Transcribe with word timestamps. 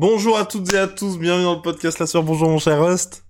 Bonjour 0.00 0.38
à 0.38 0.44
toutes 0.44 0.72
et 0.74 0.78
à 0.78 0.86
tous, 0.86 1.18
bienvenue 1.18 1.42
dans 1.42 1.56
le 1.56 1.60
podcast 1.60 1.98
La 1.98 2.06
Sœur. 2.06 2.22
Bonjour 2.22 2.48
mon 2.48 2.60
cher 2.60 2.80
Rust. 2.80 3.24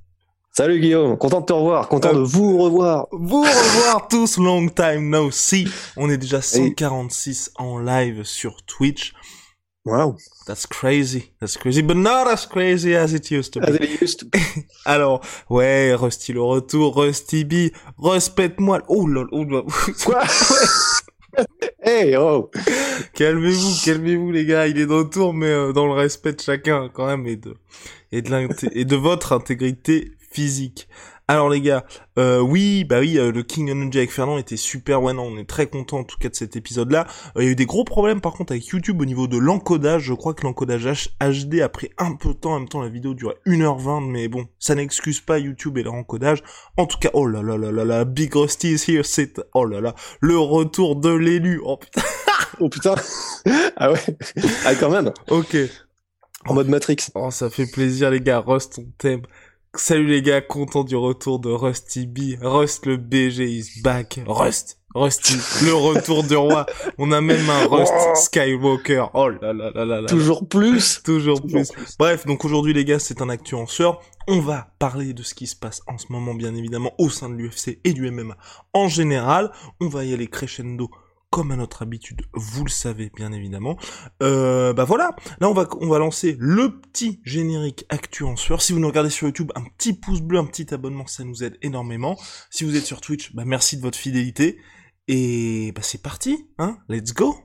Salut 0.52 0.78
Guillaume, 0.78 1.16
content 1.16 1.40
de 1.40 1.46
te 1.46 1.52
revoir, 1.54 1.88
content 1.88 2.12
de 2.12 2.18
vous 2.18 2.58
revoir. 2.58 3.06
Vous 3.10 3.40
revoir 3.40 4.06
tous, 4.06 4.36
long 4.36 4.68
time 4.68 5.08
no 5.08 5.30
see. 5.30 5.66
On 5.96 6.10
est 6.10 6.18
déjà 6.18 6.42
146 6.42 7.52
en 7.56 7.78
live 7.78 8.22
sur 8.22 8.62
Twitch. 8.66 9.14
Wow. 9.86 10.16
That's 10.46 10.66
crazy. 10.66 11.32
That's 11.40 11.56
crazy, 11.56 11.80
but 11.80 11.96
not 11.96 12.28
as 12.28 12.44
crazy 12.44 12.94
as 12.94 13.14
it 13.14 13.30
used 13.30 13.54
to 13.54 13.60
be. 13.60 13.68
As 13.68 13.76
it 13.76 14.02
used 14.02 14.20
to 14.20 14.26
be. 14.26 14.38
Alors, 14.84 15.22
ouais, 15.48 15.94
Rusty 15.94 16.34
le 16.34 16.42
retour, 16.42 16.94
Rusty 16.94 17.44
B, 17.46 17.72
respecte-moi. 17.96 18.82
Oh 18.88 19.06
là 19.06 19.24
oh 19.32 19.44
là. 19.44 19.62
Quoi? 20.04 20.22
Hey, 21.82 22.16
oh 22.16 22.50
Calmez-vous, 23.14 23.84
calmez-vous 23.84 24.32
les 24.32 24.44
gars, 24.44 24.66
il 24.66 24.78
est 24.78 24.86
de 24.86 24.92
retour, 24.92 25.32
mais 25.32 25.46
euh, 25.46 25.72
dans 25.72 25.86
le 25.86 25.92
respect 25.92 26.32
de 26.32 26.40
chacun 26.40 26.88
quand 26.92 27.06
même 27.06 27.26
et 27.26 27.36
de 27.36 27.54
et 28.12 28.22
de, 28.22 28.48
et 28.72 28.84
de 28.84 28.96
votre 28.96 29.32
intégrité 29.32 30.12
physique. 30.30 30.88
Alors 31.30 31.50
les 31.50 31.60
gars, 31.60 31.84
euh, 32.18 32.40
oui, 32.40 32.84
bah 32.84 33.00
oui, 33.00 33.18
euh, 33.18 33.30
le 33.30 33.42
King 33.42 33.70
Ninja 33.70 33.98
avec 33.98 34.10
Fernand 34.10 34.38
était 34.38 34.56
super, 34.56 35.02
ouais 35.02 35.12
non, 35.12 35.24
on 35.24 35.36
est 35.36 35.44
très 35.46 35.66
content 35.66 35.98
en 35.98 36.04
tout 36.04 36.16
cas 36.16 36.30
de 36.30 36.34
cet 36.34 36.56
épisode-là. 36.56 37.06
Euh, 37.36 37.42
il 37.42 37.44
y 37.44 37.48
a 37.48 37.50
eu 37.50 37.54
des 37.54 37.66
gros 37.66 37.84
problèmes 37.84 38.22
par 38.22 38.32
contre 38.32 38.52
avec 38.52 38.66
YouTube 38.68 39.02
au 39.02 39.04
niveau 39.04 39.26
de 39.26 39.36
l'encodage, 39.36 40.04
je 40.04 40.14
crois 40.14 40.32
que 40.32 40.44
l'encodage 40.44 41.10
HD 41.20 41.60
a 41.60 41.68
pris 41.68 41.90
un 41.98 42.14
peu 42.14 42.30
de 42.30 42.32
temps, 42.32 42.54
en 42.54 42.60
même 42.60 42.68
temps 42.70 42.80
la 42.80 42.88
vidéo 42.88 43.12
durait 43.12 43.36
1h20, 43.46 44.10
mais 44.10 44.28
bon, 44.28 44.46
ça 44.58 44.74
n'excuse 44.74 45.20
pas 45.20 45.38
YouTube 45.38 45.76
et 45.76 45.82
leur 45.82 45.92
encodage. 45.92 46.42
En 46.78 46.86
tout 46.86 46.98
cas, 46.98 47.10
oh 47.12 47.26
là 47.26 47.42
là 47.42 47.58
là 47.58 47.72
là 47.72 47.84
là, 47.84 48.04
Big 48.06 48.34
Rusty 48.34 48.72
is 48.72 48.90
here, 48.90 49.04
c'est, 49.04 49.38
oh 49.52 49.66
là 49.66 49.82
là, 49.82 49.94
le 50.20 50.38
retour 50.38 50.96
de 50.96 51.10
l'élu, 51.10 51.60
oh 51.62 51.76
putain 51.76 52.02
Oh 52.60 52.68
putain 52.68 52.94
Ah 53.76 53.92
ouais 53.92 54.00
Ah 54.64 54.74
quand 54.74 54.90
même 54.90 55.12
Ok. 55.28 55.56
En 56.46 56.54
mode 56.54 56.68
Matrix. 56.68 56.96
Oh, 57.14 57.30
ça 57.30 57.50
fait 57.50 57.66
plaisir 57.66 58.10
les 58.10 58.20
gars, 58.20 58.38
Rust, 58.38 58.78
on 58.78 58.86
t'aime. 58.96 59.22
Salut 59.78 60.06
les 60.08 60.22
gars, 60.22 60.40
content 60.40 60.82
du 60.82 60.96
retour 60.96 61.38
de 61.38 61.50
Rusty 61.50 62.08
B. 62.08 62.34
Rust 62.42 62.84
le 62.84 62.96
BG 62.96 63.44
is 63.48 63.80
back. 63.80 64.20
Rust, 64.26 64.80
Rusty, 64.92 65.34
le 65.64 65.72
retour 65.72 66.24
du 66.24 66.34
roi. 66.34 66.66
On 66.98 67.12
a 67.12 67.20
même 67.20 67.48
un 67.48 67.66
Rust 67.68 67.94
Skywalker. 68.16 69.06
Oh 69.14 69.28
là 69.28 69.52
là 69.52 69.70
là 69.72 69.84
là 69.84 70.00
là. 70.00 70.08
Toujours 70.08 70.48
plus. 70.48 71.00
Toujours, 71.04 71.40
plus. 71.40 71.70
Bref, 71.96 72.26
donc 72.26 72.44
aujourd'hui 72.44 72.74
les 72.74 72.84
gars, 72.84 72.98
c'est 72.98 73.22
un 73.22 73.28
actuanceur. 73.28 74.00
On 74.26 74.40
va 74.40 74.66
parler 74.80 75.14
de 75.14 75.22
ce 75.22 75.34
qui 75.34 75.46
se 75.46 75.54
passe 75.54 75.80
en 75.86 75.96
ce 75.96 76.06
moment, 76.10 76.34
bien 76.34 76.56
évidemment, 76.56 76.92
au 76.98 77.08
sein 77.08 77.30
de 77.30 77.34
l'UFC 77.34 77.78
et 77.84 77.92
du 77.92 78.10
MMA 78.10 78.36
en 78.74 78.88
général. 78.88 79.52
On 79.80 79.86
va 79.86 80.04
y 80.04 80.12
aller 80.12 80.26
crescendo 80.26 80.90
comme 81.30 81.50
à 81.50 81.56
notre 81.56 81.82
habitude, 81.82 82.22
vous 82.32 82.64
le 82.64 82.70
savez 82.70 83.10
bien 83.14 83.32
évidemment. 83.32 83.76
Euh, 84.22 84.72
bah 84.72 84.84
voilà, 84.84 85.14
là 85.40 85.48
on 85.48 85.52
va 85.52 85.68
on 85.80 85.88
va 85.88 85.98
lancer 85.98 86.36
le 86.38 86.80
petit 86.80 87.20
générique 87.24 87.84
actu 87.90 88.24
en 88.24 88.36
sueur. 88.36 88.62
Si 88.62 88.72
vous 88.72 88.78
nous 88.78 88.88
regardez 88.88 89.10
sur 89.10 89.26
YouTube, 89.26 89.52
un 89.54 89.64
petit 89.76 89.92
pouce 89.92 90.20
bleu, 90.20 90.38
un 90.38 90.46
petit 90.46 90.72
abonnement, 90.72 91.06
ça 91.06 91.24
nous 91.24 91.44
aide 91.44 91.58
énormément. 91.62 92.18
Si 92.50 92.64
vous 92.64 92.76
êtes 92.76 92.86
sur 92.86 93.00
Twitch, 93.00 93.34
bah 93.34 93.44
merci 93.44 93.76
de 93.76 93.82
votre 93.82 93.98
fidélité. 93.98 94.58
Et 95.06 95.72
bah 95.72 95.82
c'est 95.82 96.02
parti, 96.02 96.48
hein, 96.58 96.78
let's 96.88 97.12
go. 97.12 97.36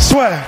Soit. 0.00 0.38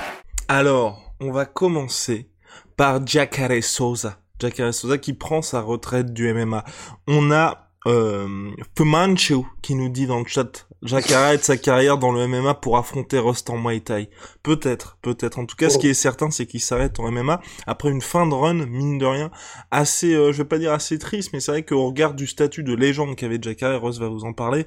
Alors, 0.47 1.13
on 1.19 1.31
va 1.31 1.45
commencer 1.45 2.31
par 2.79 3.05
Jacare 3.05 3.61
Souza. 3.61 4.21
Jacare 4.39 4.73
Souza 4.73 4.97
qui 4.97 5.11
prend 5.11 5.41
sa 5.41 5.59
retraite 5.59 6.13
du 6.13 6.33
MMA. 6.33 6.63
On 7.07 7.29
a 7.29 7.67
euh, 7.87 8.51
Fumanchu 8.77 9.39
qui 9.61 9.75
nous 9.75 9.89
dit 9.89 10.07
dans 10.07 10.19
le 10.19 10.25
chat 10.25 10.65
Jacare 10.81 11.23
arrête 11.23 11.43
sa 11.43 11.57
carrière 11.57 11.97
dans 11.97 12.13
le 12.13 12.25
MMA 12.25 12.53
pour 12.53 12.77
affronter 12.77 13.19
Rust 13.19 13.49
en 13.49 13.57
Muay 13.57 13.81
Thai. 13.81 14.09
Peut-être, 14.43 14.97
peut-être. 15.01 15.39
En 15.39 15.45
tout 15.45 15.57
cas, 15.57 15.69
ce 15.69 15.77
qui 15.77 15.89
est 15.89 15.93
certain, 15.93 16.31
c'est 16.31 16.45
qu'il 16.45 16.61
s'arrête 16.61 17.01
en 17.01 17.11
MMA 17.11 17.41
après 17.67 17.89
une 17.89 18.01
fin 18.01 18.25
de 18.25 18.33
run, 18.33 18.65
mine 18.65 18.97
de 18.97 19.05
rien, 19.05 19.29
assez, 19.71 20.13
euh, 20.13 20.31
je 20.31 20.37
vais 20.37 20.47
pas 20.47 20.57
dire 20.57 20.71
assez 20.71 20.97
triste, 20.99 21.31
mais 21.33 21.41
c'est 21.41 21.51
vrai 21.51 21.65
qu'au 21.65 21.85
regard 21.85 22.13
du 22.13 22.27
statut 22.27 22.63
de 22.63 22.73
légende 22.73 23.17
qu'avait 23.17 23.39
Jacare, 23.41 23.81
Rust 23.81 23.99
va 23.99 24.07
vous 24.07 24.23
en 24.23 24.31
parler, 24.31 24.65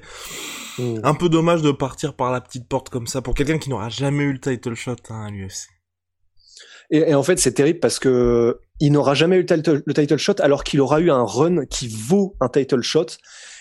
Mm. 0.77 0.99
un 1.03 1.13
peu 1.13 1.29
dommage 1.29 1.61
de 1.61 1.71
partir 1.71 2.15
par 2.15 2.31
la 2.31 2.41
petite 2.41 2.67
porte 2.67 2.89
comme 2.89 3.07
ça 3.07 3.21
pour 3.21 3.35
quelqu'un 3.35 3.57
qui 3.57 3.69
n'aura 3.69 3.89
jamais 3.89 4.23
eu 4.23 4.33
le 4.33 4.39
title 4.39 4.73
shot 4.75 4.95
hein, 5.09 5.25
à 5.25 5.29
l'UFC. 5.29 5.69
Et, 6.93 7.15
en 7.15 7.23
fait, 7.23 7.39
c'est 7.39 7.53
terrible 7.53 7.79
parce 7.79 7.97
que 7.97 8.59
il 8.79 8.91
n'aura 8.91 9.15
jamais 9.15 9.37
eu 9.37 9.39
le 9.39 9.45
title, 9.47 9.81
le 9.83 9.93
title 9.95 10.17
shot 10.17 10.35
alors 10.39 10.63
qu'il 10.63 10.79
aura 10.79 10.99
eu 10.99 11.09
un 11.09 11.23
run 11.23 11.65
qui 11.65 11.87
vaut 11.87 12.35
un 12.39 12.49
title 12.49 12.81
shot. 12.81 13.07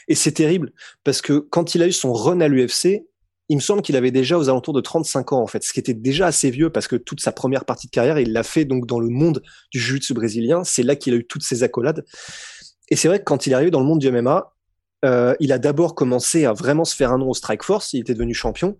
Et 0.06 0.14
c'est 0.14 0.32
terrible 0.32 0.72
parce 1.02 1.22
que 1.22 1.38
quand 1.38 1.74
il 1.74 1.82
a 1.82 1.86
eu 1.86 1.92
son 1.92 2.12
run 2.12 2.42
à 2.42 2.48
l'UFC, 2.48 3.06
il 3.48 3.56
me 3.56 3.60
semble 3.60 3.80
qu'il 3.80 3.96
avait 3.96 4.10
déjà 4.10 4.36
aux 4.36 4.50
alentours 4.50 4.74
de 4.74 4.82
35 4.82 5.32
ans 5.32 5.40
en 5.40 5.46
fait, 5.46 5.64
ce 5.64 5.72
qui 5.72 5.80
était 5.80 5.94
déjà 5.94 6.26
assez 6.26 6.50
vieux 6.50 6.68
parce 6.68 6.88
que 6.88 6.96
toute 6.96 7.20
sa 7.20 7.32
première 7.32 7.64
partie 7.64 7.86
de 7.86 7.90
carrière, 7.90 8.18
il 8.18 8.32
l'a 8.32 8.42
fait 8.42 8.66
donc 8.66 8.86
dans 8.86 9.00
le 9.00 9.08
monde 9.08 9.42
du 9.70 9.80
jiu-jitsu 9.80 10.12
brésilien. 10.12 10.62
C'est 10.62 10.82
là 10.82 10.94
qu'il 10.94 11.14
a 11.14 11.16
eu 11.16 11.26
toutes 11.26 11.42
ses 11.42 11.62
accolades. 11.62 12.04
Et 12.90 12.96
c'est 12.96 13.08
vrai 13.08 13.18
que 13.18 13.24
quand 13.24 13.46
il 13.46 13.52
est 13.52 13.54
arrivé 13.54 13.70
dans 13.70 13.80
le 13.80 13.86
monde 13.86 14.00
du 14.00 14.10
MMA, 14.10 14.52
euh, 15.06 15.34
il 15.40 15.52
a 15.52 15.58
d'abord 15.58 15.94
commencé 15.94 16.44
à 16.44 16.52
vraiment 16.52 16.84
se 16.84 16.94
faire 16.94 17.12
un 17.12 17.18
nom 17.18 17.30
au 17.30 17.34
Strike 17.34 17.62
Force. 17.62 17.94
Il 17.94 18.00
était 18.00 18.12
devenu 18.12 18.34
champion. 18.34 18.76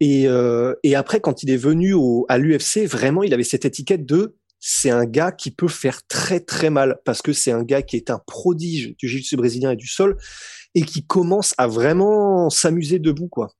Et, 0.00 0.28
euh, 0.28 0.74
et 0.82 0.94
après, 0.94 1.20
quand 1.20 1.42
il 1.42 1.50
est 1.50 1.56
venu 1.56 1.94
au, 1.94 2.26
à 2.28 2.38
l'UFC, 2.38 2.86
vraiment, 2.86 3.22
il 3.22 3.32
avait 3.32 3.44
cette 3.44 3.64
étiquette 3.64 4.04
de 4.04 4.36
c'est 4.58 4.90
un 4.90 5.04
gars 5.04 5.32
qui 5.32 5.50
peut 5.50 5.68
faire 5.68 6.06
très 6.06 6.40
très 6.40 6.70
mal 6.70 7.00
parce 7.04 7.22
que 7.22 7.32
c'est 7.32 7.52
un 7.52 7.62
gars 7.62 7.82
qui 7.82 7.96
est 7.96 8.10
un 8.10 8.18
prodige 8.18 8.96
du 8.96 9.06
jiu-jitsu 9.06 9.36
brésilien 9.36 9.70
et 9.72 9.76
du 9.76 9.86
sol 9.86 10.16
et 10.74 10.82
qui 10.82 11.06
commence 11.06 11.54
à 11.58 11.66
vraiment 11.66 12.50
s'amuser 12.50 12.98
debout 12.98 13.28
quoi. 13.28 13.52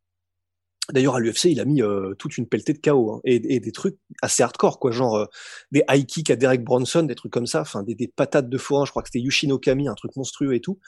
D'ailleurs 0.93 1.17
à 1.17 1.21
l'UFC 1.21 1.45
il 1.47 1.61
a 1.61 1.65
mis 1.65 1.83
euh, 1.83 2.15
toute 2.19 2.39
une 2.39 2.49
pelletée 2.49 2.73
de 2.73 2.79
KO 2.79 3.13
hein, 3.13 3.21
et, 3.25 3.55
et, 3.55 3.61
des 3.61 3.73
trucs 3.73 3.99
assez 4.23 4.43
hardcore 4.43 4.79
quoi, 4.79 4.91
genre 4.91 5.17
euh, 5.17 5.27
des 5.71 5.85
high 5.89 6.07
kicks 6.07 6.31
à 6.31 6.37
Derek 6.37 6.65
Bronson, 6.65 7.03
des 7.03 7.15
trucs 7.15 7.33
comme 7.33 7.47
ça, 7.47 7.61
enfin 7.61 7.83
des, 7.83 7.95
des, 7.95 8.09
patates 8.09 8.49
de 8.49 8.59
forain, 8.59 8.85
je 8.85 8.91
crois 8.91 9.03
que 9.03 9.09
c'était 9.09 9.21
Yushino 9.21 9.59
Kami, 9.59 9.89
un 9.89 9.95
truc 9.95 10.17
monstrueux 10.17 10.55
et 10.55 10.61
tout. 10.61 10.79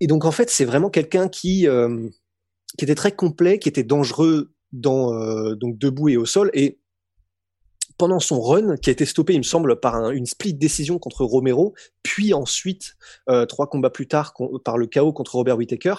Et 0.00 0.06
donc 0.06 0.24
en 0.24 0.32
fait 0.32 0.50
c'est 0.50 0.64
vraiment 0.64 0.90
quelqu'un 0.90 1.28
qui 1.28 1.66
euh, 1.66 2.08
qui 2.76 2.84
était 2.84 2.94
très 2.94 3.12
complet, 3.12 3.58
qui 3.58 3.68
était 3.68 3.84
dangereux 3.84 4.52
dans 4.72 5.14
euh, 5.14 5.54
donc 5.54 5.78
debout 5.78 6.08
et 6.08 6.16
au 6.16 6.26
sol 6.26 6.50
et 6.52 6.78
pendant 7.96 8.20
son 8.20 8.40
run, 8.40 8.76
qui 8.76 8.90
a 8.90 8.92
été 8.92 9.04
stoppé, 9.04 9.32
il 9.32 9.38
me 9.38 9.42
semble, 9.42 9.80
par 9.80 9.96
un, 9.96 10.10
une 10.10 10.26
split 10.26 10.54
décision 10.54 11.00
contre 11.00 11.24
Romero, 11.24 11.74
puis 12.04 12.32
ensuite, 12.32 12.94
euh, 13.28 13.44
trois 13.44 13.68
combats 13.68 13.90
plus 13.90 14.06
tard, 14.06 14.34
par 14.64 14.78
le 14.78 14.86
chaos 14.86 15.12
contre 15.12 15.34
Robert 15.34 15.56
Whittaker. 15.56 15.94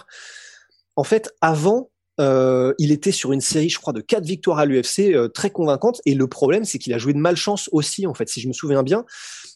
En 0.96 1.04
fait, 1.04 1.30
avant, 1.42 1.92
euh, 2.22 2.74
il 2.78 2.94
était 2.94 3.12
sur 3.12 3.34
une 3.34 3.42
série, 3.42 3.68
je 3.68 3.80
crois, 3.80 3.92
de 3.92 4.00
quatre 4.00 4.24
victoires 4.24 4.60
à 4.60 4.66
l'UFC, 4.66 5.14
très 5.34 5.50
convaincante. 5.50 6.00
Et 6.06 6.16
le 6.16 6.28
problème, 6.28 6.64
c'est 6.64 6.80
qu'il 6.80 6.94
a 6.94 6.98
joué 6.98 7.12
de 7.12 7.18
malchance 7.18 7.68
aussi, 7.74 8.08
en 8.08 8.14
fait, 8.14 8.30
si 8.30 8.40
je 8.40 8.48
me 8.48 8.54
souviens 8.54 8.84
bien. 8.84 9.04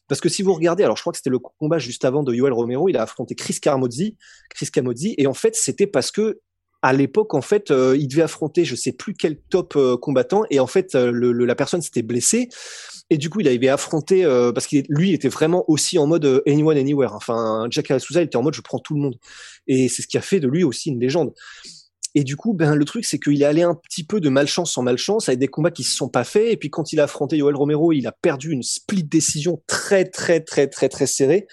Parce 0.09 0.19
que 0.19 0.27
si 0.27 0.41
vous 0.41 0.53
regardez, 0.53 0.83
alors 0.83 0.97
je 0.97 1.01
crois 1.01 1.13
que 1.13 1.17
c'était 1.19 1.29
le 1.29 1.39
combat 1.39 1.79
juste 1.79 2.03
avant 2.03 2.23
de 2.23 2.33
Yoel 2.33 2.51
Romero, 2.51 2.89
il 2.89 2.97
a 2.97 3.03
affronté 3.03 3.35
Chris 3.35 3.59
Camozzi, 3.61 4.17
Chris 4.49 4.67
Camozzi, 4.67 5.15
et 5.17 5.27
en 5.27 5.33
fait, 5.33 5.55
c'était 5.55 5.87
parce 5.87 6.11
que 6.11 6.41
à 6.83 6.91
l'époque, 6.91 7.33
en 7.33 7.41
fait, 7.41 7.71
euh, 7.71 7.95
il 7.97 8.09
devait 8.09 8.23
affronter, 8.23 8.65
je 8.65 8.75
sais 8.75 8.91
plus 8.91 9.13
quel 9.13 9.37
top 9.37 9.77
euh, 9.77 9.95
combattant, 9.95 10.43
et 10.51 10.59
en 10.59 10.67
fait, 10.67 10.95
euh, 10.95 11.11
le, 11.11 11.31
le, 11.31 11.45
la 11.45 11.55
personne 11.55 11.81
s'était 11.81 12.01
blessée, 12.01 12.49
et 13.09 13.17
du 13.17 13.29
coup, 13.29 13.39
il 13.39 13.47
avait 13.47 13.69
affronté 13.69 14.23
parce 14.55 14.65
qu'il 14.65 14.83
lui 14.89 15.13
était 15.13 15.29
vraiment 15.29 15.65
aussi 15.67 15.99
en 15.99 16.07
mode 16.07 16.41
anyone 16.47 16.77
anywhere. 16.77 17.13
Enfin, 17.13 17.67
Jack 17.69 17.87
Souza, 17.99 18.21
était 18.21 18.37
en 18.37 18.41
mode 18.41 18.55
je 18.55 18.61
prends 18.61 18.79
tout 18.79 18.95
le 18.95 19.01
monde, 19.01 19.15
et 19.67 19.87
c'est 19.87 20.01
ce 20.01 20.07
qui 20.07 20.17
a 20.17 20.21
fait 20.21 20.39
de 20.39 20.47
lui 20.47 20.63
aussi 20.63 20.89
une 20.89 20.99
légende. 20.99 21.33
Et 22.15 22.23
du 22.23 22.35
coup, 22.35 22.53
ben 22.53 22.75
le 22.75 22.85
truc, 22.85 23.05
c'est 23.05 23.19
qu'il 23.19 23.41
est 23.41 23.45
allé 23.45 23.61
un 23.61 23.75
petit 23.75 24.03
peu 24.03 24.19
de 24.19 24.29
malchance 24.29 24.77
en 24.77 24.83
malchance 24.83 25.29
avec 25.29 25.39
des 25.39 25.47
combats 25.47 25.71
qui 25.71 25.83
se 25.83 25.95
sont 25.95 26.09
pas 26.09 26.23
faits. 26.23 26.51
Et 26.51 26.57
puis 26.57 26.69
quand 26.69 26.93
il 26.93 26.99
a 26.99 27.03
affronté 27.03 27.37
Yoel 27.37 27.55
Romero, 27.55 27.91
il 27.91 28.07
a 28.07 28.11
perdu 28.11 28.51
une 28.51 28.63
split 28.63 29.03
décision 29.03 29.61
très 29.67 30.05
très 30.05 30.39
très 30.39 30.67
très 30.67 30.89
très 30.89 31.07
serrée. 31.07 31.47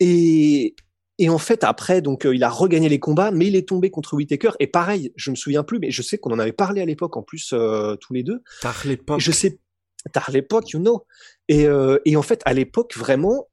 Et, 0.00 0.74
et 1.18 1.28
en 1.28 1.38
fait, 1.38 1.64
après, 1.64 2.00
donc, 2.00 2.24
euh, 2.24 2.34
il 2.34 2.44
a 2.44 2.48
regagné 2.48 2.88
les 2.88 3.00
combats, 3.00 3.32
mais 3.32 3.48
il 3.48 3.56
est 3.56 3.68
tombé 3.68 3.90
contre 3.90 4.14
Whitaker. 4.14 4.50
Et 4.60 4.68
pareil, 4.68 5.12
je 5.16 5.30
me 5.30 5.36
souviens 5.36 5.64
plus, 5.64 5.80
mais 5.80 5.90
je 5.90 6.00
sais 6.02 6.16
qu'on 6.16 6.30
en 6.30 6.38
avait 6.38 6.52
parlé 6.52 6.80
à 6.80 6.84
l'époque, 6.84 7.16
en 7.16 7.22
plus, 7.22 7.50
euh, 7.52 7.96
tous 7.96 8.12
les 8.12 8.22
deux. 8.22 8.42
Tard 8.60 8.82
l'époque. 8.84 9.18
Je 9.18 9.32
sais, 9.32 9.58
tard 10.12 10.30
l'époque, 10.30 10.70
you 10.70 10.78
know. 10.78 11.04
Et, 11.48 11.66
euh, 11.66 11.98
et 12.04 12.16
en 12.16 12.22
fait, 12.22 12.40
à 12.44 12.54
l'époque, 12.54 12.96
vraiment, 12.96 13.48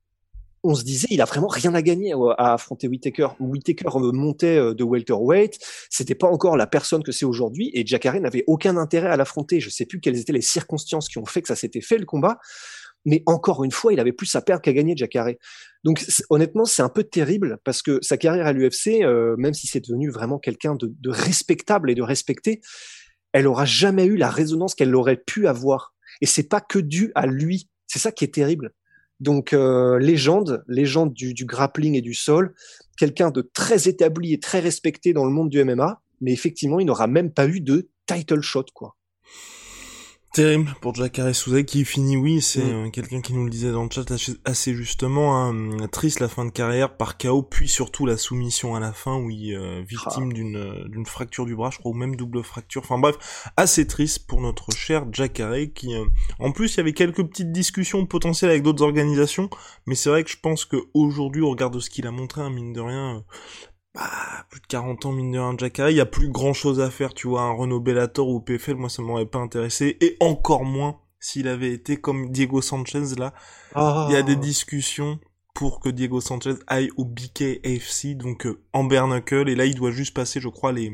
on 0.63 0.75
se 0.75 0.83
disait, 0.83 1.07
il 1.09 1.21
a 1.21 1.25
vraiment 1.25 1.47
rien 1.47 1.73
à 1.73 1.81
gagner 1.81 2.13
à 2.37 2.53
affronter 2.53 2.87
Whitaker. 2.87 3.29
Whitaker 3.39 3.89
montait 4.13 4.57
de 4.73 4.83
welterweight, 4.83 5.59
c'était 5.91 6.15
pas 6.15 6.27
encore 6.27 6.57
la 6.57 6.65
personne 6.65 7.03
que 7.03 7.11
c'est 7.11 7.25
aujourd'hui, 7.25 7.69
et 7.75 7.85
Jacare 7.85 8.19
n'avait 8.19 8.43
aucun 8.47 8.75
intérêt 8.77 9.09
à 9.09 9.15
l'affronter. 9.15 9.59
Je 9.59 9.69
sais 9.69 9.85
plus 9.85 9.99
quelles 9.99 10.17
étaient 10.17 10.33
les 10.33 10.41
circonstances 10.41 11.07
qui 11.07 11.19
ont 11.19 11.25
fait 11.25 11.43
que 11.43 11.47
ça 11.47 11.55
s'était 11.55 11.81
fait 11.81 11.99
le 11.99 12.05
combat, 12.05 12.39
mais 13.05 13.23
encore 13.25 13.63
une 13.63 13.71
fois, 13.71 13.93
il 13.93 13.99
avait 13.99 14.11
plus 14.11 14.33
à 14.35 14.41
perdre 14.41 14.61
qu'à 14.61 14.73
gagner 14.73 14.95
Jacare. 14.97 15.29
Donc 15.83 16.03
honnêtement, 16.29 16.65
c'est 16.65 16.81
un 16.81 16.89
peu 16.89 17.03
terrible 17.03 17.59
parce 17.63 17.81
que 17.81 17.99
sa 18.01 18.17
carrière 18.17 18.47
à 18.47 18.53
l'UFC, 18.53 19.03
euh, 19.03 19.35
même 19.37 19.53
si 19.53 19.67
c'est 19.67 19.79
devenu 19.79 20.09
vraiment 20.09 20.39
quelqu'un 20.39 20.75
de, 20.75 20.93
de, 20.99 21.09
respectable 21.09 21.91
et 21.91 21.95
de 21.95 22.01
respecté, 22.01 22.61
elle 23.31 23.47
aura 23.47 23.65
jamais 23.65 24.05
eu 24.05 24.17
la 24.17 24.29
résonance 24.29 24.75
qu'elle 24.75 24.95
aurait 24.95 25.21
pu 25.23 25.47
avoir. 25.47 25.93
Et 26.21 26.25
c'est 26.25 26.49
pas 26.49 26.61
que 26.61 26.79
dû 26.79 27.11
à 27.15 27.27
lui. 27.27 27.69
C'est 27.87 27.99
ça 27.99 28.11
qui 28.11 28.23
est 28.23 28.33
terrible. 28.33 28.71
Donc 29.19 29.53
euh, 29.53 29.99
légende, 29.99 30.63
légende 30.67 31.13
du, 31.13 31.33
du, 31.33 31.45
grappling 31.45 31.95
et 31.95 32.01
du 32.01 32.13
sol, 32.13 32.53
quelqu'un 32.97 33.31
de 33.31 33.41
très 33.41 33.87
établi 33.87 34.33
et 34.33 34.39
très 34.39 34.59
respecté 34.59 35.13
dans 35.13 35.25
le 35.25 35.31
monde 35.31 35.49
du 35.49 35.63
MMA, 35.63 36.01
mais 36.21 36.33
effectivement, 36.33 36.79
il 36.79 36.85
n'aura 36.85 37.07
même 37.07 37.31
pas 37.31 37.47
eu 37.47 37.61
de 37.61 37.89
title 38.07 38.41
shot, 38.41 38.65
quoi. 38.73 38.95
Terrible 40.35 40.75
pour 40.81 40.93
Jacare 40.93 41.33
Souza 41.33 41.63
qui 41.63 41.85
finit, 41.85 42.17
oui, 42.17 42.41
c'est 42.41 42.61
mm. 42.61 42.87
euh, 42.87 42.89
quelqu'un 42.89 43.21
qui 43.21 43.31
nous 43.31 43.45
le 43.45 43.49
disait 43.49 43.71
dans 43.71 43.85
le 43.85 43.89
chat 43.89 44.03
assez 44.43 44.73
justement, 44.73 45.41
hein, 45.41 45.87
triste 45.89 46.19
la 46.19 46.27
fin 46.27 46.43
de 46.43 46.49
carrière 46.49 46.97
par 46.97 47.15
chaos, 47.15 47.41
puis 47.41 47.69
surtout 47.69 48.05
la 48.05 48.17
soumission 48.17 48.75
à 48.75 48.81
la 48.81 48.91
fin, 48.91 49.15
oui, 49.15 49.55
euh, 49.55 49.81
victime 49.87 50.27
ah. 50.31 50.33
d'une 50.33 50.57
euh, 50.57 50.89
d'une 50.89 51.05
fracture 51.05 51.45
du 51.45 51.55
bras, 51.55 51.69
je 51.69 51.77
crois, 51.77 51.91
ou 51.91 51.93
même 51.93 52.17
double 52.17 52.43
fracture. 52.43 52.81
Enfin 52.83 52.97
bref, 52.97 53.15
assez 53.55 53.87
triste 53.87 54.27
pour 54.27 54.41
notre 54.41 54.73
cher 54.73 55.05
Jacare 55.09 55.55
qui, 55.73 55.95
en 56.39 56.51
plus, 56.51 56.73
il 56.73 56.77
y 56.77 56.79
avait 56.81 56.91
quelques 56.91 57.23
petites 57.23 57.53
discussions 57.53 58.05
potentielles 58.05 58.51
avec 58.51 58.63
d'autres 58.63 58.83
organisations, 58.83 59.49
mais 59.85 59.95
c'est 59.95 60.09
vrai 60.09 60.25
que 60.25 60.29
je 60.29 60.37
pense 60.41 60.65
qu'aujourd'hui, 60.65 61.43
au 61.43 61.51
regard 61.51 61.71
de 61.71 61.79
ce 61.79 61.89
qu'il 61.89 62.07
a 62.07 62.11
montré, 62.11 62.41
hein, 62.41 62.49
mine 62.49 62.73
de 62.73 62.81
rien, 62.81 63.23
bah, 63.95 64.45
plus 64.49 64.59
de 64.59 64.67
40 64.67 65.05
ans, 65.05 65.11
mine 65.11 65.31
de 65.31 65.39
rien, 65.39 65.55
Jacare, 65.57 65.89
il 65.89 65.95
y 65.95 66.01
a 66.01 66.05
plus 66.05 66.29
grand 66.29 66.53
chose 66.53 66.81
à 66.81 66.89
faire, 66.89 67.13
tu 67.13 67.27
vois, 67.27 67.43
un 67.43 67.51
Renault 67.51 67.79
Bellator 67.79 68.27
ou 68.27 68.41
PFL, 68.41 68.75
moi 68.75 68.89
ça 68.89 69.01
m'aurait 69.01 69.25
pas 69.25 69.39
intéressé, 69.39 69.97
et 70.01 70.17
encore 70.19 70.65
moins 70.65 70.99
s'il 71.19 71.47
avait 71.47 71.71
été 71.71 71.97
comme 71.97 72.29
Diego 72.29 72.61
Sanchez, 72.61 73.15
là. 73.17 73.33
Il 73.75 74.13
y 74.13 74.15
a 74.15 74.21
des 74.21 74.33
ah. 74.33 74.35
discussions 74.35 75.19
pour 75.53 75.79
que 75.79 75.89
Diego 75.89 76.19
Sanchez 76.21 76.55
aille 76.67 76.89
au 76.97 77.05
BKFC, 77.05 78.15
donc 78.15 78.45
euh, 78.45 78.61
en 78.73 78.83
Bernacle, 78.83 79.47
et 79.47 79.55
là 79.55 79.65
il 79.65 79.75
doit 79.75 79.91
juste 79.91 80.13
passer, 80.13 80.41
je 80.41 80.49
crois, 80.49 80.73
les, 80.73 80.91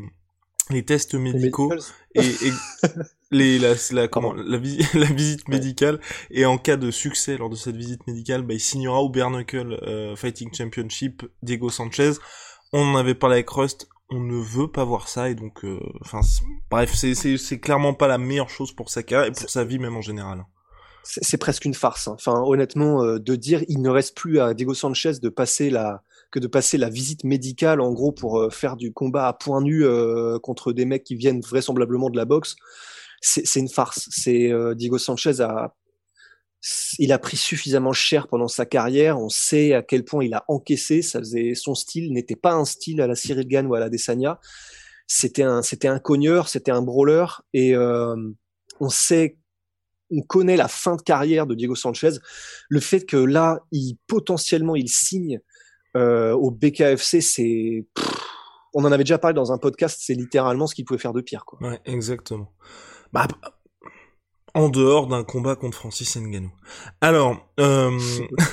les 0.70 0.86
tests 0.86 1.16
médicaux 1.16 1.74
et, 2.16 2.22
les 3.32 3.60
la, 3.60 3.74
la 3.92 4.08
comment 4.08 4.34
la, 4.34 4.58
la 4.94 5.06
visite 5.06 5.48
médicale 5.48 6.00
et 6.30 6.46
en 6.46 6.58
cas 6.58 6.78
de 6.78 6.92
succès 6.92 7.38
lors 7.38 7.50
de 7.50 7.56
cette 7.56 7.76
visite 7.76 8.06
médicale 8.08 8.42
bah, 8.42 8.54
il 8.54 8.60
signera 8.60 9.02
au 9.02 9.10
Bernacle 9.10 9.80
euh, 9.84 10.16
Fighting 10.16 10.54
Championship 10.54 11.24
Diego 11.42 11.70
Sanchez 11.70 12.14
on 12.74 12.94
en 12.94 12.96
avait 12.96 13.16
parlé 13.16 13.36
avec 13.36 13.50
Rust, 13.50 13.88
on 14.10 14.20
ne 14.20 14.42
veut 14.42 14.68
pas 14.68 14.84
voir 14.84 15.08
ça 15.08 15.30
et 15.30 15.36
donc, 15.36 15.64
euh, 15.64 15.80
enfin, 16.02 16.22
bref, 16.70 16.94
c'est 16.94 17.16
c'est 17.16 17.60
clairement 17.60 17.94
pas 17.94 18.08
la 18.08 18.18
meilleure 18.18 18.50
chose 18.50 18.74
pour 18.74 18.90
sa 18.90 19.04
carrière 19.04 19.30
et 19.30 19.32
pour 19.32 19.50
sa 19.50 19.64
vie 19.64 19.80
même 19.80 19.96
en 19.96 20.02
général. 20.02 20.46
C'est 21.04 21.38
presque 21.38 21.66
une 21.66 21.74
farce. 21.74 22.08
Hein. 22.08 22.14
Enfin, 22.14 22.44
honnêtement, 22.46 23.04
euh, 23.04 23.18
de 23.18 23.36
dire 23.36 23.64
il 23.68 23.82
ne 23.82 23.90
reste 23.90 24.16
plus 24.16 24.40
à 24.40 24.54
Diego 24.54 24.74
Sanchez 24.74 25.14
de 25.22 25.30
passer 25.30 25.70
la 25.70 26.04
que 26.30 26.40
de 26.40 26.48
passer 26.48 26.78
la 26.78 26.90
visite 26.90 27.24
médicale 27.24 27.82
en 27.82 27.92
gros 27.92 28.12
pour 28.12 28.40
euh, 28.40 28.50
faire 28.50 28.78
du 28.78 28.94
combat 28.94 29.28
à 29.28 29.34
point 29.34 29.62
nu 29.62 29.84
contre 30.42 30.72
des 30.74 30.86
mecs 30.86 31.04
qui 31.04 31.16
viennent 31.16 31.42
vraisemblablement 31.42 32.10
de 32.10 32.18
la 32.18 32.26
boxe. 32.26 32.56
C'est 33.22 33.60
une 33.60 33.70
farce. 33.70 34.10
C'est 34.12 34.52
Diego 34.76 34.98
Sanchez 34.98 35.42
a 35.42 35.76
il 37.00 37.12
a 37.12 37.20
pris 37.20 37.38
suffisamment 37.38 37.94
cher 37.94 38.28
pendant 38.28 38.48
sa 38.48 38.66
carrière. 38.66 39.20
On 39.20 39.30
sait 39.30 39.74
à 39.74 39.82
quel 39.82 40.04
point 40.04 40.24
il 40.24 40.34
a 40.34 40.46
encaissé. 40.48 41.02
Ça 41.02 41.20
faisait 41.20 41.56
son 41.56 41.76
style 41.76 42.14
n'était 42.14 42.36
pas 42.36 42.54
un 42.54 42.66
style 42.66 43.02
à 43.02 43.08
la 43.08 43.16
Cyril 43.16 43.48
Gann 43.48 43.66
ou 43.68 43.74
à 43.74 43.80
la 43.80 43.90
Desania. 43.90 44.40
C'était 45.08 45.44
un, 45.44 45.62
c'était 45.62 45.88
un 45.88 46.00
cogneur, 46.00 46.48
c'était 46.48 46.72
un 46.72 46.82
brawler. 46.82 47.26
Et 47.54 47.76
euh, 47.76 48.16
on 48.80 48.90
sait, 48.90 49.38
on 50.12 50.22
connaît 50.22 50.58
la 50.58 50.68
fin 50.68 50.96
de 50.96 51.02
carrière 51.02 51.48
de 51.48 51.56
Diego 51.56 51.76
Sanchez. 51.76 52.12
Le 52.70 52.80
fait 52.80 53.06
que 53.06 53.18
là, 53.18 53.62
il 53.72 53.98
potentiellement 54.08 54.76
il 54.76 54.90
signe 54.90 55.42
euh, 55.98 56.32
au 56.34 56.52
BKFC, 56.52 57.22
c'est 57.22 57.86
on 58.74 58.86
en 58.86 58.92
avait 58.92 59.04
déjà 59.04 59.18
parlé 59.18 59.34
dans 59.34 59.52
un 59.52 59.58
podcast. 59.58 60.00
C'est 60.02 60.14
littéralement 60.14 60.68
ce 60.68 60.76
qu'il 60.76 60.86
pouvait 60.86 61.00
faire 61.00 61.14
de 61.14 61.22
pire. 61.22 61.44
Quoi. 61.44 61.60
Ouais, 61.62 61.82
exactement. 61.86 62.54
Bah, 63.12 63.28
en 64.54 64.70
dehors 64.70 65.08
d'un 65.08 65.24
combat 65.24 65.56
contre 65.56 65.78
Francis 65.78 66.16
Ngannou. 66.18 66.52
Alors, 67.02 67.38
euh... 67.60 67.98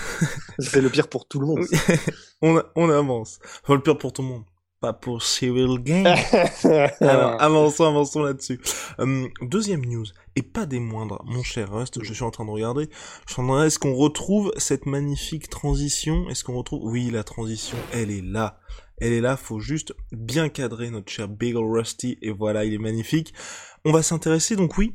c'est 0.59 0.81
le 0.81 0.91
pire 0.91 1.09
pour 1.09 1.27
tout 1.27 1.41
le 1.41 1.47
monde. 1.47 1.67
on, 2.43 2.62
on 2.77 2.91
avance. 2.91 3.39
Enfin, 3.62 3.75
le 3.75 3.83
pire 3.83 3.99
pour 3.99 4.12
tout 4.12 4.23
le 4.23 4.29
monde. 4.29 4.45
Pas 4.81 4.93
pour 4.93 5.25
Cyril 5.25 5.81
Game. 5.81 6.06
Alors, 7.00 7.43
avançons, 7.43 7.85
avançons 7.85 8.23
là-dessus. 8.23 8.61
Euh, 9.00 9.27
deuxième 9.43 9.85
news, 9.85 10.06
et 10.37 10.43
pas 10.43 10.67
des 10.67 10.79
moindres, 10.79 11.21
mon 11.27 11.43
cher 11.43 11.73
Rust, 11.73 12.01
je 12.05 12.15
suis 12.15 12.23
en 12.23 12.31
train 12.31 12.44
de 12.44 12.51
regarder. 12.51 12.89
Je 13.27 13.33
suis 13.33 13.43
en 13.43 13.47
train 13.47 13.62
de 13.62 13.67
est-ce 13.67 13.81
qu'on 13.81 13.97
retrouve 13.97 14.53
cette 14.56 14.87
magnifique 14.87 15.51
transition? 15.51 16.29
Est-ce 16.31 16.44
qu'on 16.44 16.56
retrouve? 16.56 16.85
Oui, 16.85 17.11
la 17.11 17.25
transition, 17.25 17.77
elle 17.93 18.12
est 18.12 18.23
là. 18.23 18.61
Elle 18.99 19.12
est 19.12 19.21
là, 19.21 19.37
faut 19.37 19.59
juste 19.59 19.94
bien 20.12 20.49
cadrer 20.49 20.91
notre 20.91 21.11
cher 21.11 21.27
Bagel 21.27 21.56
Rusty, 21.56 22.17
et 22.23 22.31
voilà, 22.31 22.65
il 22.65 22.75
est 22.75 22.79
magnifique. 22.79 23.35
On 23.85 23.91
va 23.91 24.05
s'intéresser 24.05 24.55
donc, 24.55 24.79
oui, 24.79 24.94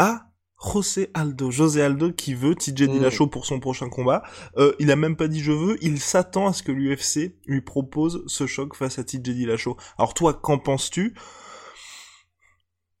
à 0.00 0.31
José 0.62 1.10
Aldo, 1.14 1.50
José 1.50 1.82
Aldo 1.82 2.12
qui 2.12 2.34
veut 2.34 2.54
TJ 2.54 2.82
mm. 2.82 2.86
Dillashaw 2.88 3.26
pour 3.26 3.46
son 3.46 3.60
prochain 3.60 3.88
combat. 3.88 4.22
Euh, 4.56 4.72
il 4.78 4.90
a 4.90 4.96
même 4.96 5.16
pas 5.16 5.28
dit 5.28 5.40
je 5.40 5.52
veux, 5.52 5.76
il 5.82 6.00
s'attend 6.00 6.46
à 6.46 6.52
ce 6.52 6.62
que 6.62 6.72
l'UFC 6.72 7.34
lui 7.46 7.60
propose 7.60 8.24
ce 8.26 8.46
choc 8.46 8.76
face 8.76 8.98
à 8.98 9.04
TJ 9.04 9.20
Dillashaw. 9.20 9.76
Alors 9.98 10.14
toi, 10.14 10.34
qu'en 10.34 10.58
penses-tu? 10.58 11.14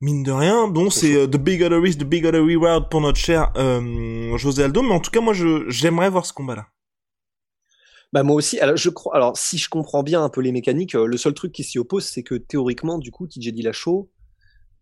Mine 0.00 0.24
de 0.24 0.32
rien, 0.32 0.66
donc 0.66 0.92
c'est 0.92 1.14
euh, 1.14 1.26
The 1.28 1.36
Big 1.36 1.62
Other 1.62 1.80
Risk, 1.80 2.00
The 2.00 2.04
Big 2.04 2.26
Other 2.26 2.42
Reward 2.42 2.90
pour 2.90 3.00
notre 3.00 3.18
cher 3.18 3.52
euh, 3.56 4.36
José 4.36 4.64
Aldo, 4.64 4.82
mais 4.82 4.94
en 4.94 4.98
tout 4.98 5.12
cas 5.12 5.20
moi 5.20 5.32
je 5.32 5.68
j'aimerais 5.68 6.10
voir 6.10 6.26
ce 6.26 6.32
combat-là. 6.32 6.66
Bah 8.12 8.24
moi 8.24 8.36
aussi. 8.36 8.58
Alors 8.58 8.76
je 8.76 8.90
crois. 8.90 9.14
Alors 9.14 9.38
si 9.38 9.58
je 9.58 9.68
comprends 9.68 10.02
bien 10.02 10.22
un 10.22 10.28
peu 10.28 10.40
les 10.40 10.50
mécaniques, 10.52 10.94
le 10.94 11.16
seul 11.16 11.34
truc 11.34 11.52
qui 11.52 11.62
s'y 11.62 11.78
oppose, 11.78 12.04
c'est 12.04 12.24
que 12.24 12.34
théoriquement, 12.34 12.98
du 12.98 13.10
coup, 13.10 13.26
TJ 13.26 13.52
Dillashaw, 13.52 14.10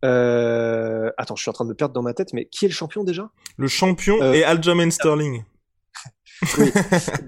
euh... 0.05 1.11
Attends, 1.19 1.37
je 1.37 1.43
suis 1.43 1.51
en 1.51 1.53
train 1.53 1.65
de 1.65 1.71
me 1.71 1.75
perdre 1.75 1.95
dans 1.95 2.03
ma 2.03 2.15
tête, 2.15 2.33
mais 2.33 2.47
qui 2.47 2.65
est 2.65 2.69
le 2.69 2.75
champion 2.75 3.05
déjà? 3.05 3.31
Le 3.57 3.69
champion 3.69 4.21
euh... 4.23 4.33
est 4.33 4.43
Aljamain 4.43 4.91
Sterling. 4.91 5.45
oui. 6.59 6.73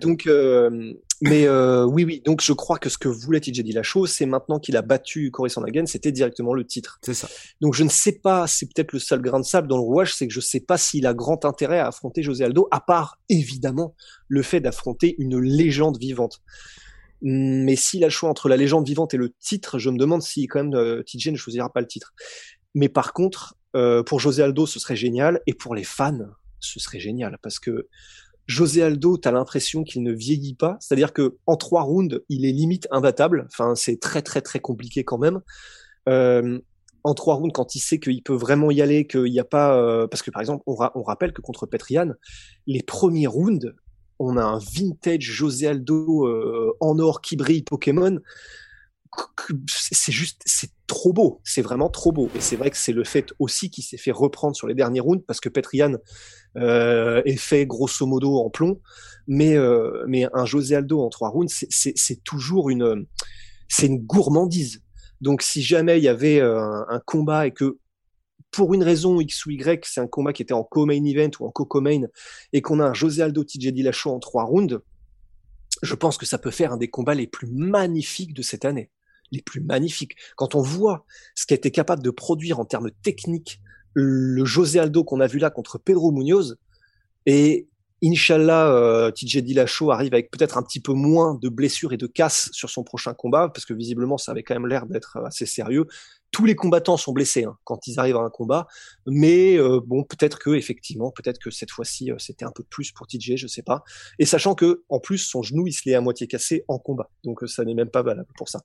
Donc, 0.00 0.26
euh... 0.26 0.94
mais 1.20 1.46
euh, 1.46 1.84
oui, 1.84 2.04
oui. 2.04 2.22
Donc, 2.24 2.40
je 2.42 2.52
crois 2.52 2.78
que 2.78 2.88
ce 2.88 2.96
que 2.96 3.08
voulait 3.08 3.40
TJ 3.40 3.60
Dillashaw, 3.60 4.06
c'est 4.06 4.24
maintenant 4.24 4.58
qu'il 4.58 4.76
a 4.76 4.82
battu 4.82 5.30
Corey 5.30 5.50
Sandhagen, 5.50 5.84
c'était 5.86 6.12
directement 6.12 6.54
le 6.54 6.66
titre. 6.66 6.98
C'est 7.02 7.14
ça. 7.14 7.28
Donc, 7.60 7.74
je 7.74 7.84
ne 7.84 7.90
sais 7.90 8.12
pas. 8.12 8.46
C'est 8.46 8.66
peut-être 8.66 8.92
le 8.92 8.98
seul 8.98 9.20
grain 9.20 9.40
de 9.40 9.44
sable 9.44 9.68
dans 9.68 9.76
le 9.76 9.82
rouage, 9.82 10.14
c'est 10.14 10.26
que 10.26 10.32
je 10.32 10.38
ne 10.38 10.44
sais 10.44 10.60
pas 10.60 10.78
s'il 10.78 11.06
a 11.06 11.12
grand 11.12 11.44
intérêt 11.44 11.78
à 11.78 11.88
affronter 11.88 12.22
José 12.22 12.44
Aldo, 12.44 12.68
à 12.70 12.80
part 12.80 13.18
évidemment 13.28 13.94
le 14.28 14.42
fait 14.42 14.60
d'affronter 14.60 15.14
une 15.18 15.38
légende 15.38 15.98
vivante. 15.98 16.40
Mais 17.24 17.76
s'il 17.76 18.02
a 18.02 18.08
le 18.08 18.10
choix 18.10 18.28
entre 18.28 18.48
la 18.48 18.56
légende 18.56 18.84
vivante 18.84 19.14
et 19.14 19.16
le 19.16 19.32
titre, 19.38 19.78
je 19.78 19.90
me 19.90 19.96
demande 19.96 20.22
si 20.22 20.48
quand 20.48 20.64
même 20.64 20.74
euh, 20.74 21.04
TJ 21.04 21.28
ne 21.28 21.36
choisira 21.36 21.72
pas 21.72 21.80
le 21.80 21.86
titre. 21.86 22.12
Mais 22.74 22.88
par 22.88 23.12
contre, 23.12 23.54
euh, 23.76 24.02
pour 24.02 24.20
José 24.20 24.42
Aldo, 24.42 24.66
ce 24.66 24.78
serait 24.78 24.96
génial, 24.96 25.40
et 25.46 25.54
pour 25.54 25.74
les 25.74 25.84
fans, 25.84 26.26
ce 26.60 26.80
serait 26.80 27.00
génial, 27.00 27.38
parce 27.42 27.58
que 27.58 27.88
José 28.46 28.82
Aldo, 28.82 29.16
t'as 29.16 29.30
l'impression 29.30 29.84
qu'il 29.84 30.02
ne 30.02 30.12
vieillit 30.12 30.54
pas, 30.54 30.76
c'est-à-dire 30.80 31.12
que 31.12 31.36
en 31.46 31.56
trois 31.56 31.82
rounds, 31.82 32.22
il 32.28 32.44
est 32.44 32.52
limite 32.52 32.88
imbattable. 32.90 33.46
Enfin, 33.46 33.74
c'est 33.74 34.00
très 34.00 34.22
très 34.22 34.40
très 34.40 34.60
compliqué 34.60 35.04
quand 35.04 35.18
même. 35.18 35.40
Euh, 36.08 36.58
en 37.04 37.14
trois 37.14 37.36
rounds, 37.36 37.52
quand 37.52 37.74
il 37.74 37.80
sait 37.80 37.98
qu'il 37.98 38.22
peut 38.22 38.34
vraiment 38.34 38.70
y 38.70 38.82
aller, 38.82 39.06
qu'il 39.06 39.24
n'y 39.24 39.40
a 39.40 39.44
pas, 39.44 39.76
euh, 39.76 40.06
parce 40.06 40.22
que 40.22 40.30
par 40.30 40.40
exemple, 40.40 40.62
on, 40.66 40.76
on, 40.94 41.02
rappelle 41.02 41.32
que 41.32 41.40
contre 41.40 41.66
Petrian, 41.66 42.12
les 42.66 42.82
premiers 42.82 43.26
rounds, 43.26 43.74
on 44.18 44.36
a 44.36 44.42
un 44.42 44.58
vintage 44.58 45.22
José 45.22 45.66
Aldo 45.68 46.26
euh, 46.26 46.76
en 46.80 46.98
or 46.98 47.20
qui 47.20 47.36
brille 47.36 47.62
Pokémon 47.62 48.18
c'est 49.66 50.12
juste, 50.12 50.42
c'est 50.44 50.70
trop 50.86 51.12
beau. 51.12 51.40
C'est 51.44 51.62
vraiment 51.62 51.88
trop 51.88 52.12
beau. 52.12 52.30
Et 52.34 52.40
c'est 52.40 52.56
vrai 52.56 52.70
que 52.70 52.76
c'est 52.76 52.92
le 52.92 53.04
fait 53.04 53.32
aussi 53.38 53.70
qu'il 53.70 53.84
s'est 53.84 53.96
fait 53.96 54.12
reprendre 54.12 54.56
sur 54.56 54.66
les 54.66 54.74
derniers 54.74 55.00
rounds 55.00 55.24
parce 55.26 55.40
que 55.40 55.48
Petrian 55.48 55.96
euh, 56.56 57.22
est 57.24 57.36
fait 57.36 57.66
grosso 57.66 58.06
modo 58.06 58.38
en 58.38 58.50
plomb. 58.50 58.80
Mais, 59.26 59.56
euh, 59.56 60.04
mais 60.08 60.26
un 60.32 60.44
José 60.44 60.76
Aldo 60.76 61.00
en 61.00 61.08
trois 61.08 61.28
rounds, 61.28 61.64
c'est 61.70 62.24
toujours 62.24 62.70
une, 62.70 63.06
c'est 63.68 63.86
une 63.86 64.00
gourmandise. 64.00 64.82
Donc 65.20 65.42
si 65.42 65.62
jamais 65.62 65.98
il 65.98 66.04
y 66.04 66.08
avait 66.08 66.40
euh, 66.40 66.82
un, 66.88 67.00
combat 67.06 67.46
et 67.46 67.52
que 67.52 67.78
pour 68.50 68.74
une 68.74 68.82
raison 68.82 69.20
X 69.20 69.46
ou 69.46 69.50
Y, 69.50 69.84
c'est 69.86 70.00
un 70.00 70.08
combat 70.08 70.32
qui 70.32 70.42
était 70.42 70.52
en 70.52 70.64
co-main 70.64 71.04
event 71.04 71.30
ou 71.38 71.46
en 71.46 71.50
co-co-main 71.50 72.02
et 72.52 72.60
qu'on 72.60 72.80
a 72.80 72.86
un 72.86 72.94
José 72.94 73.22
Aldo 73.22 73.44
TJ 73.44 73.68
Dillashaw 73.68 74.10
en 74.10 74.18
trois 74.18 74.44
rounds, 74.44 74.80
je 75.82 75.94
pense 75.94 76.18
que 76.18 76.26
ça 76.26 76.38
peut 76.38 76.50
faire 76.50 76.72
un 76.72 76.76
des 76.76 76.88
combats 76.88 77.14
les 77.14 77.28
plus 77.28 77.46
magnifiques 77.46 78.34
de 78.34 78.42
cette 78.42 78.64
année 78.64 78.90
les 79.32 79.42
plus 79.42 79.60
magnifiques. 79.60 80.16
Quand 80.36 80.54
on 80.54 80.62
voit 80.62 81.04
ce 81.34 81.46
qu'a 81.46 81.56
été 81.56 81.70
capable 81.70 82.02
de 82.02 82.10
produire 82.10 82.60
en 82.60 82.64
termes 82.64 82.90
techniques 83.02 83.60
le 83.94 84.44
José 84.44 84.78
Aldo 84.78 85.04
qu'on 85.04 85.20
a 85.20 85.26
vu 85.26 85.38
là 85.38 85.50
contre 85.50 85.78
Pedro 85.78 86.12
Munoz, 86.12 86.56
et 87.26 87.68
Inch'Allah, 88.04 88.68
euh, 88.68 89.10
TJ 89.12 89.38
Dillashaw 89.38 89.92
arrive 89.92 90.12
avec 90.12 90.30
peut-être 90.30 90.58
un 90.58 90.62
petit 90.62 90.80
peu 90.80 90.92
moins 90.92 91.38
de 91.40 91.48
blessures 91.48 91.92
et 91.92 91.96
de 91.96 92.08
casses 92.08 92.50
sur 92.52 92.68
son 92.68 92.82
prochain 92.82 93.14
combat, 93.14 93.48
parce 93.48 93.64
que 93.64 93.74
visiblement, 93.74 94.18
ça 94.18 94.32
avait 94.32 94.42
quand 94.42 94.54
même 94.54 94.66
l'air 94.66 94.86
d'être 94.86 95.18
assez 95.24 95.46
sérieux. 95.46 95.86
Tous 96.32 96.44
les 96.44 96.56
combattants 96.56 96.96
sont 96.96 97.12
blessés 97.12 97.44
hein, 97.44 97.56
quand 97.62 97.86
ils 97.86 98.00
arrivent 98.00 98.16
à 98.16 98.22
un 98.22 98.30
combat, 98.30 98.66
mais 99.06 99.56
euh, 99.56 99.80
bon, 99.86 100.02
peut-être 100.02 100.38
que 100.38 100.50
effectivement, 100.50 101.12
peut-être 101.12 101.38
que 101.38 101.50
cette 101.50 101.70
fois-ci, 101.70 102.10
euh, 102.10 102.16
c'était 102.18 102.44
un 102.44 102.50
peu 102.50 102.64
plus 102.64 102.90
pour 102.90 103.06
TJ, 103.06 103.36
je 103.36 103.46
sais 103.46 103.62
pas. 103.62 103.84
Et 104.18 104.26
sachant 104.26 104.56
que 104.56 104.82
en 104.88 104.98
plus, 104.98 105.18
son 105.18 105.42
genou, 105.42 105.68
il 105.68 105.72
se 105.72 105.82
l'est 105.84 105.94
à 105.94 106.00
moitié 106.00 106.26
cassé 106.26 106.64
en 106.66 106.78
combat, 106.78 107.08
donc 107.22 107.40
ça 107.46 107.64
n'est 107.64 107.74
même 107.74 107.90
pas 107.90 108.02
valable 108.02 108.30
pour 108.36 108.48
ça. 108.48 108.62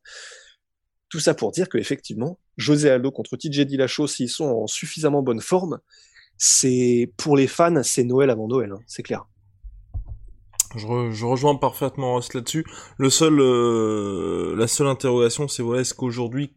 Tout 1.10 1.20
ça 1.20 1.34
pour 1.34 1.52
dire 1.52 1.70
que 1.70 1.78
effectivement, 1.78 2.38
José 2.58 2.90
Aldo 2.90 3.12
contre 3.12 3.38
TJ 3.38 3.62
Dillashaw, 3.62 4.08
s'ils 4.08 4.30
sont 4.30 4.46
en 4.46 4.68
suffisamment 4.68 5.22
bonne 5.22 5.42
forme, 5.42 5.80
c'est 6.38 7.12
pour 7.18 7.38
les 7.38 7.48
fans, 7.48 7.82
c'est 7.84 8.04
Noël 8.04 8.30
avant 8.30 8.48
Noël, 8.48 8.72
hein, 8.74 8.80
c'est 8.88 9.04
clair. 9.04 9.26
Je, 10.76 10.86
re, 10.86 11.12
je, 11.12 11.26
rejoins 11.26 11.56
parfaitement 11.56 12.14
Ross 12.14 12.34
là-dessus. 12.34 12.66
Le 12.98 13.10
seul, 13.10 13.40
euh, 13.40 14.56
la 14.56 14.68
seule 14.68 14.88
interrogation, 14.88 15.48
c'est 15.48 15.64
voilà, 15.64 15.82
est-ce 15.82 15.94
qu'aujourd'hui 15.94 16.54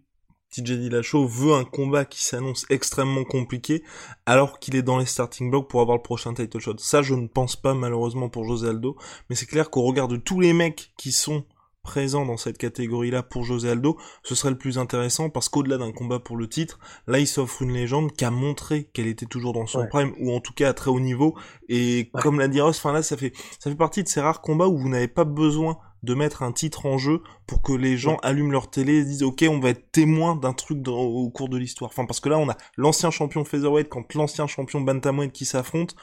TJ 0.51 0.73
Dillashaw 0.73 1.29
veut 1.29 1.55
un 1.55 1.65
combat 1.65 2.05
qui 2.05 2.25
s'annonce 2.25 2.67
extrêmement 2.71 3.23
compliqué 3.23 3.85
alors 4.27 4.59
qu'il 4.59 4.75
est 4.75 4.83
dans 4.83 4.99
les 4.99 5.07
starting 5.07 5.49
blocks 5.49 5.69
pour 5.69 5.81
avoir 5.81 5.97
le 5.97 6.03
prochain 6.03 6.35
title 6.35 6.59
shot? 6.59 6.79
Ça, 6.79 7.03
je 7.03 7.15
ne 7.15 7.29
pense 7.29 7.55
pas 7.55 7.73
malheureusement 7.73 8.29
pour 8.29 8.45
José 8.45 8.69
Aldo, 8.69 8.97
mais 9.29 9.37
c'est 9.37 9.47
clair 9.47 9.71
qu'au 9.71 9.83
regard 9.83 10.09
de 10.09 10.17
tous 10.17 10.41
les 10.41 10.53
mecs 10.53 10.93
qui 10.97 11.13
sont 11.13 11.45
présent 11.85 12.27
dans 12.27 12.37
cette 12.37 12.59
catégorie-là 12.59 13.23
pour 13.23 13.45
José 13.45 13.71
Aldo, 13.71 13.99
ce 14.23 14.35
serait 14.35 14.51
le 14.51 14.59
plus 14.59 14.79
intéressant 14.79 15.31
parce 15.31 15.49
qu'au-delà 15.49 15.79
d'un 15.79 15.93
combat 15.93 16.19
pour 16.19 16.37
le 16.37 16.49
titre, 16.49 16.79
là 17.07 17.19
il 17.19 17.27
s'offre 17.27 17.63
une 17.63 17.73
légende 17.73 18.13
qui 18.13 18.25
a 18.25 18.31
montré 18.31 18.85
qu'elle 18.93 19.07
était 19.07 19.27
toujours 19.27 19.53
dans 19.53 19.67
son 19.67 19.81
Ouais. 19.81 19.89
prime 19.89 20.13
ou 20.21 20.33
en 20.33 20.41
tout 20.41 20.53
cas 20.53 20.69
à 20.69 20.75
très 20.75 20.91
haut 20.91 21.01
niveau 21.01 21.37
et 21.69 22.11
Ouais. 22.15 22.21
comme 22.23 22.39
l'a 22.39 22.49
dit 22.49 22.61
Ross, 22.61 22.79
enfin 22.79 22.93
là 22.93 23.03
ça 23.03 23.17
fait 23.17 23.33
ça 23.59 23.71
fait 23.71 23.77
partie 23.77 24.03
de 24.03 24.09
ces 24.09 24.21
rares 24.21 24.41
combats 24.43 24.69
où 24.69 24.79
vous 24.79 24.89
n'avez 24.89 25.09
pas 25.09 25.25
besoin 25.25 25.79
de 26.03 26.15
mettre 26.15 26.43
un 26.43 26.53
titre 26.53 26.87
en 26.87 26.97
jeu 26.97 27.23
pour 27.47 27.61
que 27.63 27.73
les 27.73 27.97
gens 27.97 28.13
Ouais. 28.13 28.19
allument 28.23 28.51
leur 28.53 28.71
télé 28.71 28.99
et 28.99 29.03
se 29.03 29.09
disent 29.09 29.23
ok 29.23 29.45
on 29.49 29.59
va 29.61 29.71
être 29.71 29.91
témoin 29.91 30.37
d'un 30.37 30.53
truc 30.53 30.81
dans- 30.83 30.99
au 30.99 31.31
cours 31.31 31.49
de 31.49 31.57
l'histoire. 31.59 31.91
Enfin 31.91 32.05
parce 32.07 32.21
que 32.21 32.29
là 32.29 32.39
on 32.39 32.49
a 32.51 32.57
l'ancien 32.77 33.11
champion 33.11 33.45
featherweight 33.45 33.89
contre 33.89 34.17
l'ancien 34.17 34.47
champion 34.47 34.81
bantamweight 34.83 35.33
qui 35.33 35.45
s'affrontent. 35.47 35.95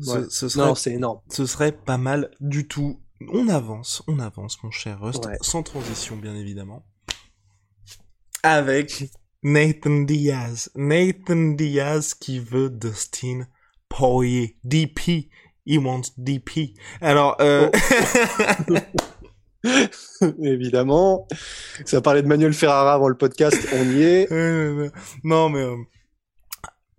Ce, 0.00 0.10
Ouais. 0.10 0.24
ce 0.28 0.48
serait 0.48 0.66
Non, 0.66 0.74
c'est 0.74 0.92
énorme. 0.92 1.20
ce 1.30 1.46
serait 1.46 1.72
pas 1.72 1.98
mal 1.98 2.30
du 2.40 2.66
tout. 2.66 3.00
On 3.32 3.48
avance, 3.48 4.02
on 4.08 4.18
avance, 4.18 4.62
mon 4.62 4.70
cher 4.70 5.00
Rust, 5.00 5.24
Ouais. 5.26 5.36
sans 5.40 5.62
transition, 5.62 6.16
bien 6.16 6.34
évidemment. 6.34 6.84
Avec 8.42 9.04
Nathan 9.42 10.00
Diaz. 10.02 10.70
Nathan 10.74 11.54
Diaz 11.54 12.14
qui 12.14 12.38
veut 12.40 12.70
Dustin 12.70 13.46
Poirier. 13.88 14.56
DP. 14.64 15.30
He 15.66 15.78
wants 15.78 16.12
DP. 16.18 16.74
Alors, 17.00 17.36
euh... 17.40 17.70
Évidemment. 20.42 21.26
Ça 21.86 22.02
parlait 22.02 22.22
de 22.22 22.26
Manuel 22.26 22.52
Ferrara 22.52 22.94
avant 22.94 23.08
le 23.08 23.16
podcast, 23.16 23.56
on 23.72 23.84
y 23.92 24.02
est. 24.02 24.28
Euh, 24.32 24.90
non, 25.22 25.48
mais 25.48 25.60
euh, 25.60 25.76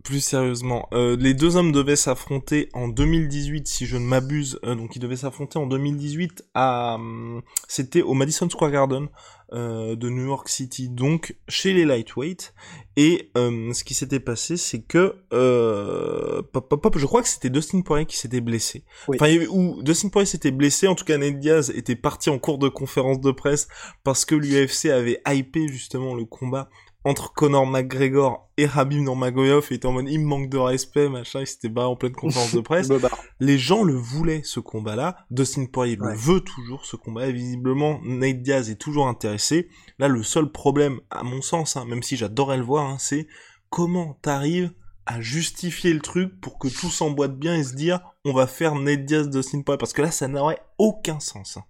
plus 0.05 0.21
sérieusement, 0.21 0.87
euh, 0.93 1.17
les 1.19 1.33
deux 1.33 1.57
hommes 1.57 1.71
devaient 1.71 1.95
s'affronter 1.95 2.69
en 2.73 2.87
2018, 2.87 3.67
si 3.67 3.85
je 3.87 3.97
ne 3.97 4.05
m'abuse. 4.05 4.59
Euh, 4.63 4.75
donc, 4.75 4.95
ils 4.95 4.99
devaient 4.99 5.17
s'affronter 5.17 5.57
en 5.57 5.65
2018 5.65 6.45
à, 6.53 6.95
hum, 6.95 7.41
c'était 7.67 8.03
au 8.03 8.13
Madison 8.13 8.49
Square 8.49 8.71
Garden 8.71 9.09
euh, 9.53 9.95
de 9.95 10.09
New 10.09 10.25
York 10.25 10.49
City, 10.49 10.89
donc 10.89 11.35
chez 11.47 11.73
les 11.73 11.85
lightweight. 11.85 12.53
Et 12.97 13.29
euh, 13.37 13.73
ce 13.73 13.83
qui 13.83 13.93
s'était 13.93 14.19
passé, 14.19 14.57
c'est 14.57 14.81
que, 14.81 15.15
euh, 15.33 16.41
pop, 16.51 16.67
pop, 16.67 16.81
pop, 16.81 16.97
je 16.97 17.05
crois 17.05 17.21
que 17.21 17.27
c'était 17.27 17.49
Dustin 17.49 17.81
Poirier 17.81 18.05
qui 18.05 18.17
s'était 18.17 18.41
blessé. 18.41 18.83
Oui. 19.07 19.17
Enfin, 19.19 19.45
ou 19.49 19.83
Dustin 19.83 20.09
Poirier 20.09 20.25
s'était 20.25 20.51
blessé. 20.51 20.87
En 20.87 20.95
tout 20.95 21.05
cas, 21.05 21.17
Nate 21.17 21.39
Diaz 21.39 21.71
était 21.75 21.95
parti 21.95 22.29
en 22.29 22.39
cours 22.39 22.57
de 22.57 22.69
conférence 22.69 23.19
de 23.19 23.31
presse 23.31 23.67
parce 24.03 24.25
que 24.25 24.33
l'UFC 24.33 24.85
avait 24.85 25.21
hypé 25.27 25.67
justement 25.67 26.15
le 26.15 26.25
combat 26.25 26.69
entre 27.05 27.31
Conor 27.33 27.67
McGregor 27.67 28.49
et 28.57 28.67
Habib 28.73 29.01
Nurmagomedov 29.01 29.67
et 29.69 29.75
était 29.75 29.85
en 29.85 29.91
mode 29.93 30.09
il 30.09 30.19
me 30.19 30.25
manque 30.25 30.49
de 30.49 30.57
respect 30.57 31.07
machin 31.07 31.41
il 31.41 31.47
s'était 31.47 31.69
barré 31.69 31.87
en 31.87 31.95
pleine 31.95 32.13
conférence 32.13 32.53
de 32.53 32.59
presse. 32.61 32.89
Les 33.39 33.57
gens 33.57 33.83
le 33.83 33.93
voulaient 33.93 34.41
ce 34.43 34.59
combat-là. 34.59 35.15
Dustin 35.29 35.65
Poirier 35.65 35.97
Ouais. 35.99 36.11
le 36.11 36.17
veut 36.17 36.41
toujours 36.41 36.83
ce 36.85 36.95
combat 36.95 37.29
visiblement 37.31 37.99
Nate 38.03 38.41
Diaz 38.41 38.69
est 38.69 38.75
toujours 38.81 39.07
intéressé. 39.07 39.69
Là 39.99 40.07
le 40.07 40.23
seul 40.23 40.51
problème 40.51 40.99
à 41.11 41.23
mon 41.23 41.41
sens 41.41 41.77
hein, 41.77 41.85
même 41.85 42.03
si 42.03 42.17
j'adorais 42.17 42.57
le 42.57 42.63
voir 42.63 42.85
hein, 42.89 42.97
c'est 42.99 43.27
comment 43.69 44.17
t'arrives 44.21 44.71
à 45.05 45.21
justifier 45.21 45.93
le 45.93 45.99
truc 46.01 46.41
pour 46.41 46.57
que 46.57 46.67
tout 46.67 46.89
s'emboîte 46.89 47.37
bien 47.37 47.55
et 47.55 47.63
se 47.63 47.75
dire 47.75 47.99
on 48.25 48.33
va 48.33 48.47
faire 48.47 48.73
Nate 48.73 49.05
Diaz 49.05 49.29
Dustin 49.29 49.61
Poirier. 49.61 49.77
Parce 49.77 49.93
que 49.93 50.01
là 50.01 50.09
ça 50.09 50.27
n'aurait 50.27 50.59
aucun 50.79 51.19
sens 51.19 51.57
hein. 51.57 51.63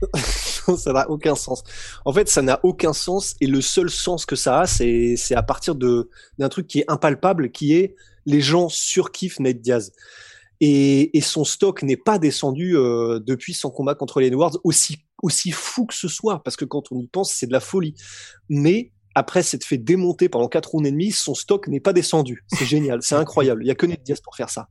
ça 0.76 0.92
n'a 0.92 1.10
aucun 1.10 1.34
sens. 1.34 1.62
En 2.04 2.12
fait, 2.12 2.28
ça 2.28 2.42
n'a 2.42 2.60
aucun 2.62 2.92
sens 2.92 3.34
et 3.40 3.46
le 3.46 3.60
seul 3.60 3.90
sens 3.90 4.26
que 4.26 4.36
ça 4.36 4.60
a, 4.60 4.66
c'est 4.66 5.34
à 5.34 5.42
partir 5.42 5.74
d'un 5.74 6.48
truc 6.48 6.66
qui 6.66 6.80
est 6.80 6.84
impalpable, 6.88 7.50
qui 7.50 7.74
est 7.74 7.94
les 8.26 8.40
gens 8.40 8.68
surkiffent 8.68 9.40
Nate 9.40 9.60
Diaz. 9.60 9.92
Et, 10.62 11.16
et 11.16 11.22
son 11.22 11.44
stock 11.44 11.82
n'est 11.82 11.96
pas 11.96 12.18
descendu 12.18 12.76
euh, 12.76 13.18
depuis 13.18 13.54
son 13.54 13.70
combat 13.70 13.94
contre 13.94 14.20
les 14.20 14.26
Edwards, 14.26 14.58
aussi 14.62 15.06
aussi 15.22 15.50
fou 15.50 15.86
que 15.86 15.94
ce 15.94 16.08
soit, 16.08 16.42
parce 16.42 16.56
que 16.56 16.64
quand 16.64 16.92
on 16.92 16.98
y 16.98 17.06
pense, 17.06 17.32
c'est 17.32 17.46
de 17.46 17.52
la 17.52 17.60
folie. 17.60 17.94
Mais 18.48 18.92
après 19.14 19.42
s'être 19.42 19.64
fait 19.64 19.78
démonter 19.78 20.28
pendant 20.28 20.48
quatre 20.48 20.70
rounds 20.70 20.86
et 20.86 20.92
demi, 20.92 21.12
son 21.12 21.34
stock 21.34 21.66
n'est 21.68 21.80
pas 21.80 21.92
descendu. 21.92 22.44
C'est 22.48 22.66
génial, 22.66 23.02
c'est 23.02 23.14
incroyable. 23.14 23.64
Il 23.64 23.68
y 23.68 23.70
a 23.70 23.74
que 23.74 23.86
Nate 23.86 24.02
Diaz 24.02 24.20
pour 24.20 24.36
faire 24.36 24.50
ça. 24.50 24.68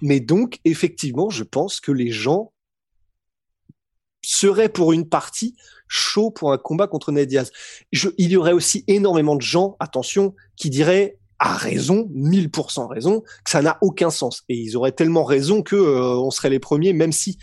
Mais 0.00 0.20
donc, 0.20 0.60
effectivement, 0.64 1.30
je 1.30 1.44
pense 1.44 1.80
que 1.80 1.92
les 1.92 2.10
gens 2.10 2.52
seraient 4.22 4.68
pour 4.68 4.92
une 4.92 5.08
partie 5.08 5.56
chauds 5.88 6.30
pour 6.30 6.52
un 6.52 6.58
combat 6.58 6.86
contre 6.86 7.12
Nate 7.12 7.28
Diaz. 7.28 7.52
Je, 7.92 8.08
il 8.16 8.30
y 8.30 8.36
aurait 8.36 8.52
aussi 8.52 8.82
énormément 8.86 9.36
de 9.36 9.42
gens, 9.42 9.76
attention, 9.78 10.34
qui 10.56 10.70
diraient 10.70 11.18
à 11.38 11.54
raison, 11.54 12.08
1000% 12.14 12.86
raison, 12.86 13.20
que 13.44 13.50
ça 13.50 13.62
n'a 13.62 13.76
aucun 13.82 14.10
sens. 14.10 14.42
Et 14.48 14.56
ils 14.56 14.76
auraient 14.76 14.92
tellement 14.92 15.24
raison 15.24 15.62
que 15.62 15.76
euh, 15.76 16.16
on 16.16 16.30
serait 16.30 16.50
les 16.50 16.60
premiers, 16.60 16.92
même 16.92 17.12
si 17.12 17.36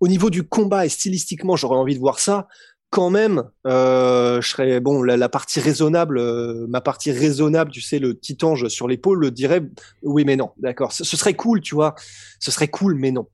au 0.00 0.08
niveau 0.08 0.30
du 0.30 0.42
combat 0.42 0.86
et 0.86 0.88
stylistiquement, 0.88 1.56
j'aurais 1.56 1.76
envie 1.78 1.94
de 1.94 2.00
voir 2.00 2.18
ça. 2.18 2.46
Quand 2.90 3.08
même, 3.08 3.44
euh, 3.66 4.40
je 4.42 4.48
serais 4.48 4.80
bon. 4.80 5.02
La, 5.02 5.16
la 5.16 5.30
partie 5.30 5.60
raisonnable, 5.60 6.18
euh, 6.18 6.66
ma 6.68 6.82
partie 6.82 7.10
raisonnable, 7.10 7.70
tu 7.70 7.80
sais, 7.80 7.98
le 7.98 8.12
petit 8.12 8.36
ange 8.42 8.68
sur 8.68 8.86
l'épaule, 8.86 9.18
le 9.18 9.30
dirait 9.30 9.62
oui, 10.02 10.24
mais 10.26 10.36
non, 10.36 10.50
d'accord. 10.58 10.92
Ce, 10.92 11.02
ce 11.02 11.16
serait 11.16 11.34
cool, 11.34 11.62
tu 11.62 11.74
vois. 11.74 11.94
Ce 12.38 12.50
serait 12.50 12.68
cool, 12.68 12.96
mais 12.96 13.12
non. 13.12 13.26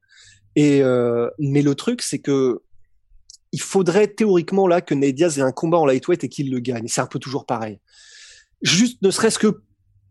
Et 0.54 0.82
euh, 0.82 1.28
mais 1.38 1.62
le 1.62 1.74
truc, 1.74 2.02
c'est 2.02 2.18
que 2.18 2.62
il 3.52 3.60
faudrait 3.60 4.08
théoriquement 4.08 4.66
là 4.66 4.80
que 4.80 4.94
Diaz 4.94 5.38
ait 5.38 5.42
un 5.42 5.52
combat 5.52 5.78
en 5.78 5.86
lightweight 5.86 6.24
et 6.24 6.28
qu'il 6.28 6.50
le 6.50 6.60
gagne. 6.60 6.88
C'est 6.88 7.00
un 7.00 7.06
peu 7.06 7.18
toujours 7.18 7.46
pareil. 7.46 7.80
Juste, 8.62 9.00
ne 9.02 9.10
serait-ce 9.10 9.38
que 9.38 9.62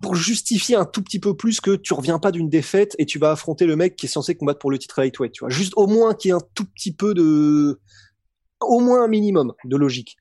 pour 0.02 0.16
justifier 0.16 0.76
un 0.76 0.86
tout 0.86 1.02
petit 1.02 1.20
peu 1.20 1.36
plus 1.36 1.60
que 1.60 1.76
tu 1.76 1.94
reviens 1.94 2.20
pas 2.20 2.32
d'une 2.32 2.50
défaite 2.50 2.96
et 3.00 3.06
tu 3.06 3.20
vas 3.20 3.32
affronter 3.32 3.66
le 3.66 3.76
mec 3.76 3.96
qui 3.96 4.06
est 4.06 4.10
censé 4.10 4.36
combattre 4.36 4.60
pour 4.60 4.72
le 4.72 4.78
titre 4.78 5.02
lightweight, 5.02 5.34
tu 5.34 5.40
vois. 5.40 5.50
Juste 5.50 5.74
au 5.76 5.88
moins 5.88 6.14
qu'il 6.14 6.30
y 6.30 6.32
ait 6.32 6.36
un 6.36 6.48
tout 6.54 6.66
petit 6.66 6.94
peu 6.94 7.14
de, 7.14 7.80
au 8.62 8.80
moins 8.80 9.04
un 9.04 9.08
minimum 9.08 9.54
de 9.66 9.76
logique. 9.76 10.18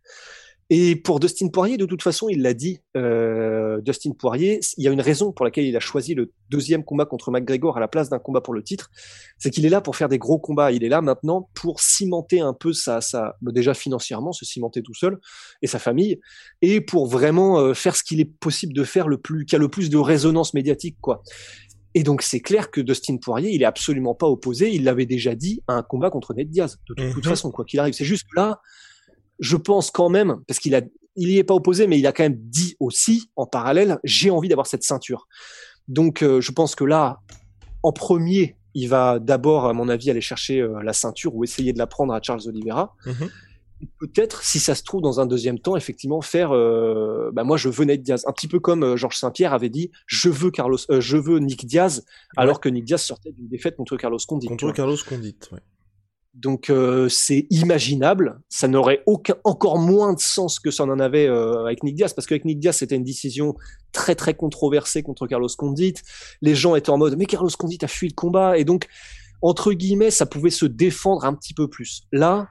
Et 0.68 0.96
pour 0.96 1.20
Dustin 1.20 1.46
Poirier, 1.48 1.76
de 1.76 1.86
toute 1.86 2.02
façon, 2.02 2.28
il 2.28 2.42
l'a 2.42 2.52
dit, 2.52 2.80
euh, 2.96 3.80
Dustin 3.82 4.10
Poirier, 4.18 4.58
il 4.76 4.82
y 4.84 4.88
a 4.88 4.90
une 4.90 5.00
raison 5.00 5.30
pour 5.30 5.44
laquelle 5.44 5.64
il 5.64 5.76
a 5.76 5.80
choisi 5.80 6.14
le 6.14 6.32
deuxième 6.50 6.82
combat 6.84 7.04
contre 7.04 7.30
McGregor 7.30 7.76
à 7.76 7.80
la 7.80 7.86
place 7.86 8.08
d'un 8.10 8.18
combat 8.18 8.40
pour 8.40 8.52
le 8.52 8.64
titre, 8.64 8.90
c'est 9.38 9.50
qu'il 9.50 9.64
est 9.64 9.68
là 9.68 9.80
pour 9.80 9.94
faire 9.94 10.08
des 10.08 10.18
gros 10.18 10.38
combats. 10.40 10.72
Il 10.72 10.82
est 10.82 10.88
là 10.88 11.02
maintenant 11.02 11.48
pour 11.54 11.78
cimenter 11.80 12.40
un 12.40 12.52
peu 12.52 12.72
sa, 12.72 13.00
sa 13.00 13.36
bah, 13.42 13.52
déjà 13.52 13.74
financièrement, 13.74 14.32
se 14.32 14.44
cimenter 14.44 14.82
tout 14.82 14.94
seul 14.94 15.18
et 15.62 15.68
sa 15.68 15.78
famille, 15.78 16.18
et 16.62 16.80
pour 16.80 17.06
vraiment 17.06 17.60
euh, 17.60 17.72
faire 17.72 17.94
ce 17.94 18.02
qu'il 18.02 18.18
est 18.20 18.24
possible 18.24 18.72
de 18.72 18.82
faire 18.82 19.06
le 19.06 19.18
plus, 19.18 19.44
qui 19.46 19.54
a 19.54 19.58
le 19.58 19.68
plus 19.68 19.88
de 19.88 19.98
résonance 19.98 20.52
médiatique, 20.52 20.96
quoi. 21.00 21.22
Et 21.94 22.02
donc 22.02 22.22
c'est 22.22 22.40
clair 22.40 22.72
que 22.72 22.80
Dustin 22.80 23.16
Poirier, 23.18 23.52
il 23.54 23.62
est 23.62 23.66
absolument 23.66 24.14
pas 24.16 24.26
opposé. 24.26 24.70
Il 24.74 24.82
l'avait 24.84 25.06
déjà 25.06 25.34
dit 25.36 25.62
à 25.68 25.74
un 25.74 25.82
combat 25.82 26.10
contre 26.10 26.34
Ned 26.34 26.50
Diaz. 26.50 26.76
De 26.88 26.94
toute, 26.94 27.12
toute 27.14 27.24
Mhm. 27.24 27.30
façon, 27.30 27.50
quoi 27.52 27.64
qu'il 27.64 27.78
arrive, 27.80 27.94
c'est 27.94 28.04
juste 28.04 28.24
que 28.24 28.36
là, 28.38 28.60
je 29.38 29.56
pense 29.56 29.90
quand 29.90 30.08
même, 30.08 30.40
parce 30.46 30.58
qu'il 30.58 30.74
a, 30.74 30.82
il 31.16 31.30
y 31.30 31.38
est 31.38 31.44
pas 31.44 31.54
opposé, 31.54 31.86
mais 31.86 31.98
il 31.98 32.06
a 32.06 32.12
quand 32.12 32.22
même 32.22 32.38
dit 32.38 32.76
aussi 32.78 33.30
en 33.36 33.46
parallèle, 33.46 33.98
j'ai 34.04 34.30
envie 34.30 34.48
d'avoir 34.48 34.66
cette 34.66 34.82
ceinture. 34.82 35.26
Donc 35.88 36.22
euh, 36.22 36.40
je 36.40 36.52
pense 36.52 36.74
que 36.74 36.84
là, 36.84 37.20
en 37.82 37.92
premier, 37.92 38.56
il 38.74 38.88
va 38.88 39.18
d'abord, 39.18 39.66
à 39.66 39.72
mon 39.72 39.88
avis, 39.88 40.10
aller 40.10 40.20
chercher 40.20 40.60
euh, 40.60 40.82
la 40.82 40.92
ceinture 40.92 41.34
ou 41.34 41.44
essayer 41.44 41.72
de 41.72 41.78
la 41.78 41.86
prendre 41.86 42.12
à 42.12 42.20
Charles 42.22 42.42
Oliveira. 42.46 42.94
Mhm. 43.06 43.30
Peut-être, 44.00 44.42
si 44.42 44.58
ça 44.58 44.74
se 44.74 44.82
trouve, 44.82 45.02
dans 45.02 45.20
un 45.20 45.26
deuxième 45.26 45.58
temps, 45.58 45.76
effectivement, 45.76 46.22
faire, 46.22 46.52
euh, 46.52 47.30
bah 47.34 47.44
moi, 47.44 47.58
je 47.58 47.68
veux 47.68 47.84
Ned 47.84 48.02
Diaz, 48.02 48.24
un 48.26 48.32
petit 48.32 48.48
peu 48.48 48.58
comme 48.58 48.96
Georges 48.96 49.18
Saint-Pierre 49.18 49.52
avait 49.52 49.68
dit, 49.68 49.90
je 50.06 50.30
veux 50.30 50.50
Carlos, 50.50 50.78
je 50.88 51.16
veux 51.18 51.40
Nick 51.40 51.66
Diaz, 51.66 52.06
alors 52.38 52.60
que 52.60 52.70
Nick 52.70 52.84
Diaz 52.84 53.02
sortait 53.02 53.32
d'une 53.32 53.48
défaite 53.48 53.76
contre 53.76 53.98
Carlos 53.98 54.18
Condit. 54.26 54.46
contre. 54.46 54.72
Carlos 54.72 54.96
Condit 55.06 55.36
ouais. 55.52 55.60
Donc 56.36 56.68
euh, 56.68 57.08
c'est 57.08 57.46
imaginable. 57.48 58.38
Ça 58.50 58.68
n'aurait 58.68 59.02
aucun, 59.06 59.34
encore 59.42 59.78
moins 59.78 60.12
de 60.12 60.20
sens 60.20 60.60
que 60.60 60.70
ça 60.70 60.84
en 60.84 61.00
avait 61.00 61.26
euh, 61.26 61.64
avec 61.64 61.82
Nick 61.82 61.96
Diaz, 61.96 62.12
parce 62.12 62.26
qu'avec 62.26 62.44
Nick 62.44 62.60
Diaz 62.60 62.76
c'était 62.76 62.96
une 62.96 63.04
décision 63.04 63.56
très 63.92 64.14
très 64.14 64.34
controversée 64.34 65.02
contre 65.02 65.26
Carlos 65.26 65.48
Condit. 65.56 65.94
Les 66.42 66.54
gens 66.54 66.76
étaient 66.76 66.90
en 66.90 66.98
mode 66.98 67.16
mais 67.16 67.24
Carlos 67.24 67.48
Condit 67.58 67.78
a 67.82 67.88
fui 67.88 68.08
le 68.08 68.14
combat 68.14 68.58
et 68.58 68.64
donc 68.64 68.86
entre 69.40 69.72
guillemets 69.72 70.10
ça 70.10 70.26
pouvait 70.26 70.50
se 70.50 70.66
défendre 70.66 71.24
un 71.24 71.32
petit 71.32 71.54
peu 71.54 71.68
plus. 71.68 72.02
Là 72.12 72.48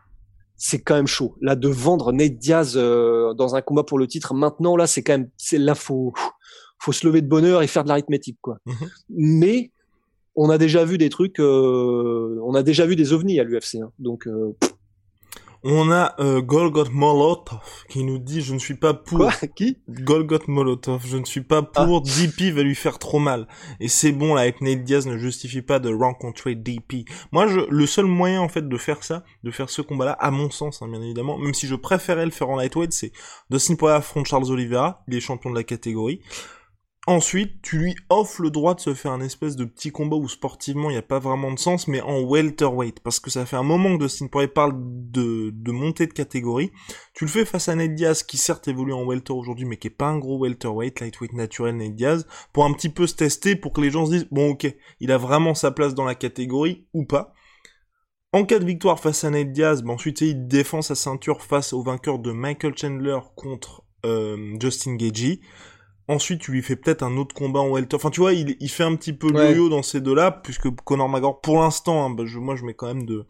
c'est 0.58 0.82
quand 0.82 0.96
même 0.96 1.08
chaud. 1.08 1.36
Là 1.40 1.56
de 1.56 1.68
vendre 1.68 2.12
Nate 2.12 2.40
Diaz 2.40 2.74
euh, 2.76 3.36
dans 3.36 3.54
un 3.54 3.62
combat 3.62 3.84
pour 3.84 4.00
le 4.00 4.08
titre 4.08 4.34
maintenant 4.34 4.76
là 4.76 4.88
c'est 4.88 5.04
quand 5.04 5.14
même 5.14 5.30
c'est 5.38 5.60
là 5.60 5.76
faut 5.76 6.12
faut 6.80 6.92
se 6.92 7.06
lever 7.06 7.22
de 7.22 7.28
bonheur 7.28 7.62
et 7.62 7.68
faire 7.68 7.84
de 7.84 7.90
l'arithmétique 7.90 8.40
quoi. 8.42 8.58
Mhm. 8.66 8.90
Mais 9.10 9.72
on 10.36 10.50
a 10.50 10.58
déjà 10.58 10.86
vu 10.86 10.98
des 10.98 11.10
trucs, 11.10 11.40
euh, 11.40 12.40
on 12.44 12.56
a 12.56 12.64
déjà 12.64 12.86
vu 12.86 12.96
des 12.96 13.14
ovnis 13.14 13.40
à 13.40 13.44
l'UFC. 13.44 13.76
Hein. 13.76 13.92
Donc, 14.00 14.28
euh, 14.28 14.56
On 15.64 15.92
a 15.92 16.14
euh, 16.20 16.42
Golgot 16.42 16.92
Molotov 16.92 17.86
qui 17.90 18.04
nous 18.04 18.20
dit 18.20 18.42
je 18.42 18.54
ne 18.54 18.60
suis 18.60 18.76
pas 18.76 18.94
pour 18.94 19.18
quoi? 19.18 19.32
Qui? 19.56 19.80
Golgot 19.90 20.42
Molotov, 20.48 21.02
je 21.08 21.18
ne 21.18 21.26
suis 21.26 21.42
pas 21.42 21.64
pour 21.64 22.02
DP 22.02 22.54
va 22.54 22.62
lui 22.62 22.76
faire 22.76 23.00
trop 23.00 23.18
mal. 23.18 23.48
Et 23.80 23.88
c'est 23.88 24.12
bon 24.12 24.36
là 24.36 24.42
avec 24.42 24.62
Nate 24.62 24.84
Diaz 24.84 25.08
ne 25.08 25.18
justifie 25.18 25.64
pas 25.64 25.80
de 25.80 25.92
rencontrer 25.92 26.54
DP. 26.54 27.10
Moi 27.32 27.48
je 27.48 27.62
le 27.68 27.86
seul 27.88 28.06
moyen 28.06 28.42
en 28.42 28.50
fait 28.50 28.70
de 28.70 28.78
faire 28.78 29.04
ça, 29.04 29.24
de 29.44 29.50
faire 29.50 29.72
ce 29.72 29.82
combat 29.82 30.06
là 30.06 30.12
à 30.12 30.30
mon 30.30 30.52
sens 30.52 30.84
hein, 30.84 30.88
bien 30.88 31.02
évidemment, 31.02 31.40
même 31.40 31.56
si 31.56 31.66
je 31.66 31.76
préférais 31.76 32.26
le 32.26 32.32
faire 32.32 32.50
en 32.50 32.58
lightweight, 32.58 32.94
c'est 32.94 33.12
Dustin 33.50 33.74
Poirier 33.74 33.98
affronte 33.98 34.28
Charles 34.28 34.52
Oliveira, 34.52 35.04
il 35.08 35.16
est 35.16 35.20
champion 35.20 35.50
de 35.50 35.56
la 35.56 35.64
catégorie. 35.64 36.22
Ensuite, 37.08 37.62
tu 37.62 37.78
lui 37.78 37.96
offres 38.10 38.42
le 38.42 38.50
droit 38.50 38.74
de 38.74 38.80
se 38.80 38.96
faire 38.96 39.12
un 39.12 39.22
espèce 39.22 39.56
de 39.56 39.64
petit 39.64 39.92
combat 39.92 40.16
où 40.16 40.28
sportivement 40.28 40.90
il 40.90 40.94
n'y 40.94 41.00
a 41.00 41.04
pas 41.04 41.20
vraiment 41.20 41.52
de 41.52 41.60
sens, 41.60 41.88
mais 41.88 42.02
en 42.02 42.22
welterweight, 42.22 43.00
parce 43.02 43.20
que 43.20 43.30
ça 43.30 43.46
fait 43.46 43.58
un 43.58 43.64
moment 43.64 43.96
que 43.96 44.04
Dustin 44.04 44.26
Poirier 44.26 44.48
parle 44.48 44.74
de, 44.76 45.52
de 45.54 45.72
montée 45.72 46.08
de 46.08 46.14
catégorie. 46.14 46.72
Tu 47.14 47.26
le 47.26 47.30
fais 47.30 47.46
face 47.46 47.70
à 47.70 47.76
Nate 47.76 47.94
Diaz, 47.94 48.24
qui 48.24 48.38
certes 48.38 48.68
évolue 48.68 48.94
en 48.94 49.06
welter 49.06 49.34
aujourd'hui, 49.34 49.66
mais 49.66 49.78
qui 49.78 49.88
est 49.88 49.92
pas 49.92 50.08
un 50.08 50.18
gros 50.18 50.40
welterweight, 50.40 51.00
lightweight 51.00 51.34
naturel 51.34 51.78
Nate 51.78 51.96
Diaz, 51.96 52.26
pour 52.54 52.66
un 52.66 52.74
petit 52.74 52.90
peu 52.90 53.06
se 53.06 53.14
tester, 53.14 53.56
pour 53.56 53.72
que 53.72 53.82
les 53.82 53.92
gens 53.92 54.08
se 54.08 54.12
disent, 54.12 54.28
bon 54.32 54.52
ok, 54.52 54.76
il 55.00 55.12
a 55.12 55.20
vraiment 55.20 55.54
sa 55.54 55.70
place 55.70 55.94
dans 55.94 56.06
la 56.06 56.16
catégorie, 56.16 56.88
ou 56.94 57.06
pas. 57.06 57.34
En 58.34 58.46
cas 58.46 58.58
de 58.58 58.66
victoire 58.66 59.00
face 59.00 59.24
à 59.24 59.30
Nate 59.30 59.52
Diaz, 59.52 59.84
bah 59.84 59.94
ensuite 59.94 60.22
il 60.22 60.48
défend 60.48 60.82
sa 60.82 60.96
ceinture 60.96 61.44
face 61.44 61.72
au 61.72 61.84
vainqueur 61.84 62.18
de 62.18 62.32
Michael 62.32 62.76
Chandler 62.76 63.20
contre 63.36 63.84
euh, 64.06 64.58
Justin 64.60 64.96
Gagey. 64.96 65.40
Ensuite, 66.08 66.42
tu 66.42 66.52
lui 66.52 66.62
fais 66.62 66.76
peut-être 66.76 67.02
un 67.04 67.18
autre 67.18 67.34
combat 67.34 67.60
en 67.62 67.70
welter. 67.72 67.96
Enfin, 67.96 68.10
tu 68.12 68.20
vois, 68.20 68.34
il, 68.34 68.56
il 68.60 68.70
fait 68.70 68.84
un 68.84 68.96
petit 68.96 69.14
peu 69.14 69.32
Ouais. 69.32 69.52
le 69.52 69.58
yo 69.58 69.70
dans 69.70 69.82
ces 69.84 70.02
deux-là, 70.02 70.32
puisque 70.32 70.70
Conor 70.84 71.10
McGregor, 71.10 71.42
pour 71.42 71.62
l'instant, 71.62 72.06
hein, 72.06 72.10
bah, 72.12 72.24
je, 72.26 72.38
moi, 72.40 72.56
je 72.56 72.64
mets 72.64 72.76
quand 72.76 72.88
même 72.88 73.06
de 73.06 73.26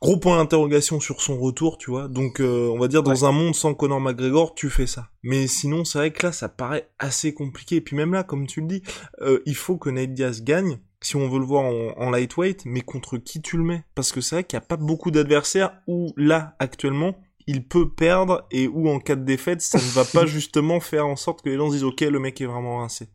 gros 0.00 0.18
points 0.18 0.36
d'interrogation 0.36 1.00
sur 1.00 1.20
son 1.20 1.38
retour, 1.38 1.78
tu 1.78 1.90
vois. 1.90 2.08
Donc, 2.08 2.40
euh, 2.40 2.68
on 2.72 2.78
va 2.78 2.88
dire, 2.88 3.02
dans 3.02 3.24
un 3.24 3.32
monde 3.32 3.54
sans 3.54 3.74
Conor 3.74 4.00
McGregor, 4.00 4.54
tu 4.54 4.70
fais 4.70 4.86
ça. 4.86 5.08
Mais 5.22 5.46
sinon, 5.46 5.84
c'est 5.84 5.98
vrai 5.98 6.10
que 6.12 6.26
là, 6.26 6.32
ça 6.32 6.48
paraît 6.48 6.88
assez 6.98 7.34
compliqué. 7.34 7.76
Et 7.76 7.80
puis 7.80 7.96
même 7.96 8.12
là, 8.12 8.22
comme 8.22 8.46
tu 8.46 8.60
le 8.60 8.66
dis, 8.66 8.82
euh, 9.22 9.40
il 9.46 9.54
faut 9.56 9.76
que 9.76 9.90
Nate 9.90 10.14
Diaz 10.14 10.42
gagne, 10.42 10.78
si 11.02 11.16
on 11.16 11.28
veut 11.28 11.38
le 11.38 11.44
voir 11.44 11.64
en, 11.64 11.92
en 11.98 12.10
lightweight, 12.10 12.62
mais 12.64 12.80
contre 12.80 13.18
qui 13.18 13.42
tu 13.42 13.56
le 13.58 13.62
mets? 13.62 13.84
Parce 13.94 14.12
que 14.12 14.20
c'est 14.20 14.36
vrai 14.36 14.44
qu'il 14.44 14.58
n'y 14.58 14.64
a 14.64 14.66
pas 14.66 14.76
beaucoup 14.76 15.10
d'adversaires 15.10 15.72
où, 15.86 16.12
là, 16.16 16.56
actuellement, 16.58 17.18
il 17.46 17.66
peut 17.66 17.88
perdre 17.90 18.46
et 18.50 18.66
où 18.68 18.88
en 18.88 18.98
cas 18.98 19.16
de 19.16 19.24
défaite, 19.24 19.60
ça 19.60 19.78
ne 19.78 19.90
va 19.92 20.04
pas 20.04 20.26
justement 20.26 20.80
faire 20.80 21.06
en 21.06 21.16
sorte 21.16 21.42
que 21.42 21.48
les 21.48 21.56
gens 21.56 21.68
se 21.68 21.74
disent 21.74 21.84
ok, 21.84 22.00
le 22.00 22.18
mec 22.18 22.40
est 22.40 22.46
vraiment 22.46 22.78
rincé. 22.78 23.08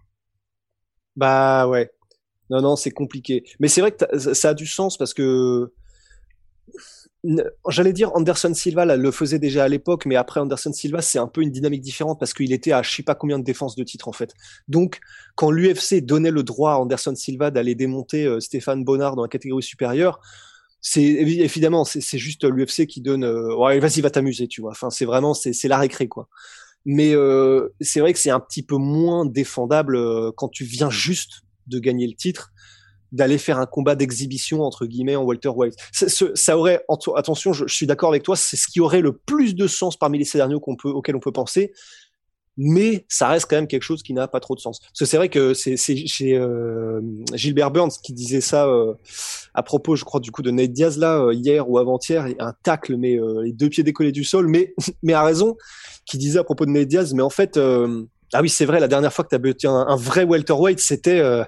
Bah 1.15 1.67
ouais. 1.67 1.91
Non, 2.49 2.61
non, 2.61 2.75
c'est 2.75 2.91
compliqué. 2.91 3.43
Mais 3.59 3.67
c'est 3.67 3.81
vrai 3.81 3.91
que 3.91 4.17
ça 4.33 4.49
a 4.49 4.53
du 4.53 4.67
sens 4.67 4.97
parce 4.97 5.13
que 5.13 5.71
j'allais 7.67 7.93
dire 7.93 8.11
Anderson 8.15 8.53
Silva 8.53 8.85
là, 8.85 8.97
le 8.97 9.11
faisait 9.11 9.37
déjà 9.37 9.63
à 9.63 9.67
l'époque, 9.67 10.05
mais 10.05 10.15
après 10.15 10.39
Anderson 10.39 10.73
Silva 10.73 11.01
c'est 11.01 11.19
un 11.19 11.27
peu 11.27 11.41
une 11.41 11.51
dynamique 11.51 11.81
différente 11.81 12.19
parce 12.19 12.33
qu'il 12.33 12.51
était 12.51 12.71
à 12.71 12.81
je 12.81 12.89
sais 12.89 13.03
pas 13.03 13.13
combien 13.13 13.37
de 13.37 13.43
défenses 13.43 13.75
de 13.75 13.83
titre 13.83 14.07
en 14.07 14.11
fait. 14.11 14.33
Donc 14.67 14.99
quand 15.35 15.51
l'UFC 15.51 16.03
donnait 16.03 16.31
le 16.31 16.43
droit 16.43 16.73
à 16.73 16.77
Anderson 16.77 17.15
Silva 17.15 17.51
d'aller 17.51 17.75
démonter 17.75 18.25
euh, 18.25 18.39
Stéphane 18.39 18.83
Bonnard 18.83 19.15
dans 19.15 19.21
la 19.21 19.27
catégorie 19.27 19.63
supérieure, 19.63 20.19
c'est 20.81 21.01
évi- 21.01 21.41
évidemment 21.41 21.85
c'est 21.85 22.17
juste 22.17 22.43
l'UFC 22.43 22.87
qui 22.87 23.01
donne 23.01 23.23
euh, 23.23 23.55
ouais 23.55 23.79
vas-y 23.79 24.01
va 24.01 24.09
t'amuser 24.09 24.47
tu 24.47 24.61
vois. 24.61 24.71
Enfin 24.71 24.89
c'est 24.89 25.05
vraiment 25.05 25.33
c'est 25.33 25.53
c'est 25.53 25.67
la 25.67 25.77
récré 25.77 26.07
quoi. 26.07 26.27
Mais 26.85 27.13
euh, 27.15 27.69
c'est 27.79 27.99
vrai 27.99 28.11
que 28.13 28.19
c'est 28.19 28.31
un 28.31 28.39
petit 28.39 28.63
peu 28.63 28.77
moins 28.77 29.25
défendable 29.25 29.95
euh, 29.95 30.31
quand 30.35 30.49
tu 30.49 30.63
viens 30.63 30.89
juste 30.89 31.41
de 31.67 31.79
gagner 31.79 32.07
le 32.07 32.15
titre 32.15 32.51
d'aller 33.11 33.37
faire 33.37 33.59
un 33.59 33.65
combat 33.65 33.95
d'exhibition 33.95 34.61
entre 34.63 34.85
guillemets 34.85 35.17
en 35.17 35.23
welterweight. 35.25 35.75
Ce- 35.91 36.33
ça 36.33 36.57
aurait, 36.57 36.81
en- 36.87 36.97
attention, 37.15 37.51
je, 37.51 37.67
je 37.67 37.73
suis 37.75 37.85
d'accord 37.85 38.07
avec 38.09 38.23
toi, 38.23 38.37
c'est 38.37 38.55
ce 38.55 38.67
qui 38.67 38.79
aurait 38.79 39.01
le 39.01 39.11
plus 39.17 39.53
de 39.53 39.67
sens 39.67 39.97
parmi 39.97 40.17
les 40.17 40.23
scénarios 40.23 40.61
qu'on 40.61 40.77
peut, 40.77 40.87
auxquels 40.89 41.17
on 41.17 41.19
peut 41.19 41.33
penser, 41.33 41.73
mais 42.57 43.05
ça 43.09 43.27
reste 43.29 43.47
quand 43.49 43.55
même 43.55 43.67
quelque 43.67 43.83
chose 43.83 44.03
qui 44.03 44.13
n'a 44.13 44.27
pas 44.27 44.39
trop 44.39 44.55
de 44.55 44.59
sens. 44.59 44.79
Parce 44.79 44.99
que 44.99 45.05
c'est 45.05 45.17
vrai 45.17 45.29
que 45.29 45.53
c'est 45.53 45.77
c'est 45.77 45.95
chez 46.07 46.35
euh, 46.37 47.01
Gilbert 47.33 47.71
Burns 47.71 47.91
qui 48.03 48.13
disait 48.13 48.41
ça 48.41 48.67
euh, 48.67 48.93
à 49.53 49.63
propos, 49.63 49.95
je 49.95 50.03
crois, 50.03 50.19
du 50.19 50.31
coup 50.31 50.41
de 50.41 50.51
Nate 50.51 50.71
Diaz 50.73 50.97
là 50.97 51.17
euh, 51.19 51.33
hier 51.33 51.69
ou 51.69 51.77
avant-hier, 51.77 52.27
un 52.39 52.53
tacle 52.63 52.97
mais 52.97 53.15
euh, 53.19 53.41
les 53.43 53.53
deux 53.53 53.69
pieds 53.69 53.83
décollés 53.83 54.11
du 54.11 54.23
sol, 54.23 54.47
mais 54.47 54.73
mais 55.03 55.13
à 55.13 55.23
raison, 55.23 55.55
qui 56.05 56.17
disait 56.17 56.39
à 56.39 56.43
propos 56.43 56.65
de 56.65 56.71
Nate 56.71 56.87
Diaz, 56.87 57.13
mais 57.13 57.23
en 57.23 57.29
fait, 57.29 57.57
euh, 57.57 58.03
ah 58.33 58.41
oui 58.41 58.49
c'est 58.49 58.65
vrai, 58.65 58.79
la 58.79 58.87
dernière 58.87 59.13
fois 59.13 59.23
que 59.23 59.29
tu 59.29 59.35
as 59.35 59.39
battu 59.39 59.67
un, 59.67 59.73
un 59.87 59.95
vrai 59.95 60.23
welterweight, 60.25 60.79
c'était 60.79 61.19
euh, 61.19 61.43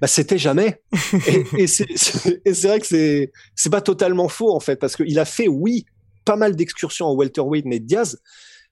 bah, 0.00 0.06
c'était 0.06 0.38
jamais. 0.38 0.80
et 1.28 1.44
et 1.62 1.66
c'est 1.66 1.86
c'est- 1.96 2.40
et 2.44 2.54
c'est 2.54 2.68
vrai 2.68 2.80
que 2.80 2.86
c'est 2.86 3.30
c'est 3.54 3.70
pas 3.70 3.82
totalement 3.82 4.28
faux 4.28 4.54
en 4.54 4.60
fait 4.60 4.76
parce 4.76 4.96
qu'il 4.96 5.18
a 5.18 5.24
fait 5.26 5.48
oui 5.48 5.84
pas 6.24 6.36
mal 6.36 6.56
d'excursions 6.56 7.06
en 7.06 7.14
welterweight 7.14 7.66
Nate 7.66 7.84
Diaz, 7.84 8.18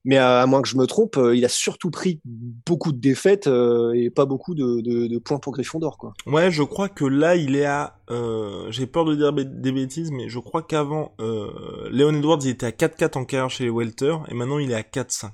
mais 0.05 0.17
à, 0.17 0.41
à 0.41 0.47
moins 0.47 0.63
que 0.63 0.69
je 0.69 0.77
me 0.77 0.87
trompe, 0.87 1.17
euh, 1.17 1.37
il 1.37 1.45
a 1.45 1.49
surtout 1.49 1.91
pris 1.91 2.21
beaucoup 2.25 2.93
de 2.93 2.99
défaites 2.99 3.47
euh, 3.47 3.93
et 3.95 4.11
pas 4.11 4.25
beaucoup 4.27 4.55
de, 4.55 4.81
de, 4.81 5.07
de 5.07 5.19
points 5.19 5.39
pour 5.39 5.53
Gryffondor 5.53 5.99
quoi. 5.99 6.15
Ouais, 6.27 6.51
je 6.51 6.63
crois 6.63 6.89
que 6.89 7.05
là, 7.05 7.37
il 7.37 7.57
est 7.57 7.65
à... 7.65 7.99
Euh, 8.11 8.71
J'ai 8.71 8.87
peur 8.87 9.05
de 9.05 9.15
dire 9.15 9.33
des 9.33 9.73
bêtises, 9.73 10.11
mais 10.11 10.29
je 10.29 10.39
crois 10.39 10.63
qu'avant, 10.63 11.15
euh, 11.21 11.89
Léon 11.91 12.15
Edwards, 12.15 12.39
il 12.43 12.51
était 12.51 12.67
à 12.67 12.71
4-4 12.71 13.19
en 13.19 13.25
carrière 13.25 13.51
chez 13.51 13.65
les 13.65 13.71
Welter, 13.71 14.17
et 14.29 14.35
maintenant 14.35 14.59
il 14.59 14.71
est 14.71 14.75
à 14.75 14.83
4-5. 14.83 15.31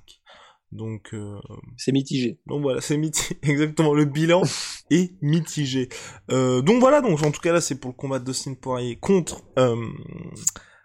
Donc, 0.73 1.11
euh, 1.15 1.39
C'est 1.77 1.93
mitigé. 1.93 2.41
donc 2.47 2.63
voilà, 2.63 2.81
c'est 2.81 2.97
mitigé. 2.97 3.39
Exactement, 3.45 3.95
le 3.95 4.07
bilan 4.07 4.43
est 4.91 5.13
mitigé. 5.23 5.89
Euh, 6.33 6.63
donc 6.63 6.81
voilà, 6.81 7.01
donc 7.01 7.23
en 7.23 7.31
tout 7.31 7.41
cas 7.41 7.53
là, 7.53 7.61
c'est 7.61 7.79
pour 7.79 7.93
le 7.93 7.97
combat 7.97 8.19
de 8.19 8.25
Dustin 8.25 8.55
Poirier 8.55 8.97
contre... 8.97 9.43
Euh, 9.59 9.77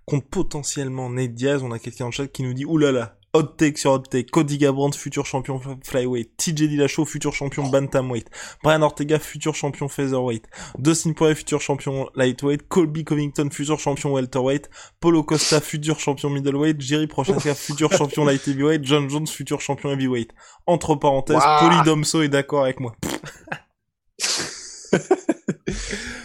contre 0.06 0.28
potentiellement 0.28 1.10
Nate 1.10 1.34
Diaz. 1.34 1.62
On 1.64 1.72
a 1.72 1.78
quelqu'un 1.80 2.06
en 2.06 2.12
chat 2.12 2.28
qui 2.28 2.42
nous 2.42 2.54
dit, 2.54 2.66
oulala, 2.66 3.19
hot 3.34 3.58
take 3.58 3.78
sur 3.78 3.92
hot 3.92 4.04
take, 4.10 4.32
Cody 4.32 4.58
Garbrandt, 4.58 4.96
futur 4.96 5.24
champion 5.26 5.60
fl- 5.60 5.74
flyweight, 5.84 6.32
TJ 6.38 6.68
Dillashaw, 6.68 7.06
futur 7.06 7.32
champion 7.32 7.70
bantamweight, 7.70 8.26
Brian 8.64 8.82
Ortega, 8.82 9.20
futur 9.20 9.54
champion 9.54 9.88
featherweight, 9.88 10.48
Dustin 10.78 11.14
Poirier, 11.14 11.36
futur 11.36 11.60
champion 11.62 12.08
lightweight, 12.16 12.68
Colby 12.70 13.04
Covington, 13.04 13.50
futur 13.52 13.78
champion 13.78 14.12
welterweight, 14.14 14.70
Paulo 15.00 15.24
Costa, 15.24 15.60
futur 15.62 15.96
champion 15.98 16.30
middleweight, 16.32 16.80
Jerry 16.80 17.08
Prochaska, 17.08 17.54
futur 17.56 17.90
champion 17.90 18.26
light 18.26 18.42
heavyweight, 18.48 18.82
John 18.84 19.08
Jones, 19.10 19.28
futur 19.32 19.60
champion 19.62 19.92
heavyweight. 19.92 20.32
Entre 20.66 20.96
parenthèses, 20.96 21.38
Wow. 21.44 21.60
Polydomso 21.70 22.22
est 22.24 22.30
d'accord 22.30 22.64
avec 22.64 22.80
moi. 22.80 22.96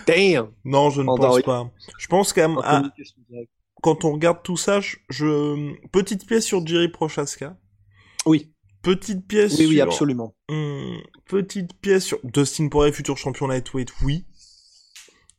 Damn. 0.07 0.49
Non, 0.65 0.91
je 0.91 1.03
ne 1.03 1.07
pense 1.07 1.43
pas. 1.43 1.71
Je 1.99 2.07
pense 2.07 2.33
qu'à 2.33 2.49
Quand 3.85 4.07
on 4.07 4.13
regarde 4.13 4.43
tout 4.43 4.57
ça, 4.57 4.81
je, 4.81 4.97
je- 5.11 5.87
petite 5.89 6.27
pièce 6.27 6.47
sur 6.47 6.67
Jerry 6.67 6.89
Prochaska, 6.89 7.55
Oui, 8.25 8.51
petite 8.81 9.27
pièce 9.29 9.59
oui, 9.59 9.67
oui, 9.67 9.75
sur 9.75 9.83
absolument. 9.85 10.35
Hum, 10.49 11.03
petite 11.27 11.79
pièce 11.83 12.05
sur 12.05 12.19
Dustin 12.25 12.69
Poirier, 12.71 12.95
futur 12.95 13.19
champion 13.19 13.47
lightweight, 13.47 13.93
oui. 14.01 14.25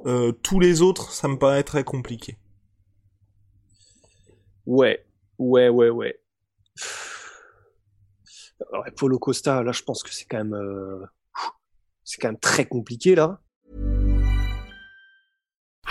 Euh, 0.06 0.32
tous 0.32 0.60
les 0.60 0.84
autres, 0.84 1.12
ça 1.12 1.28
me 1.28 1.40
paraît 1.40 1.64
très 1.64 1.84
compliqué. 1.84 2.38
Ouais, 4.68 5.04
ouais, 5.40 5.70
ouais, 5.70 5.90
ouais. 5.90 6.20
Ouais, 8.74 8.92
Paulo 8.96 9.18
Costa, 9.18 9.64
là, 9.64 9.72
je 9.72 9.82
pense 9.82 10.04
que 10.04 10.14
c'est 10.14 10.26
quand 10.26 10.38
même, 10.38 10.54
euh, 10.54 11.04
c'est 12.04 12.22
quand 12.22 12.28
même 12.28 12.40
très 12.40 12.68
compliqué 12.68 13.16
là. 13.16 13.42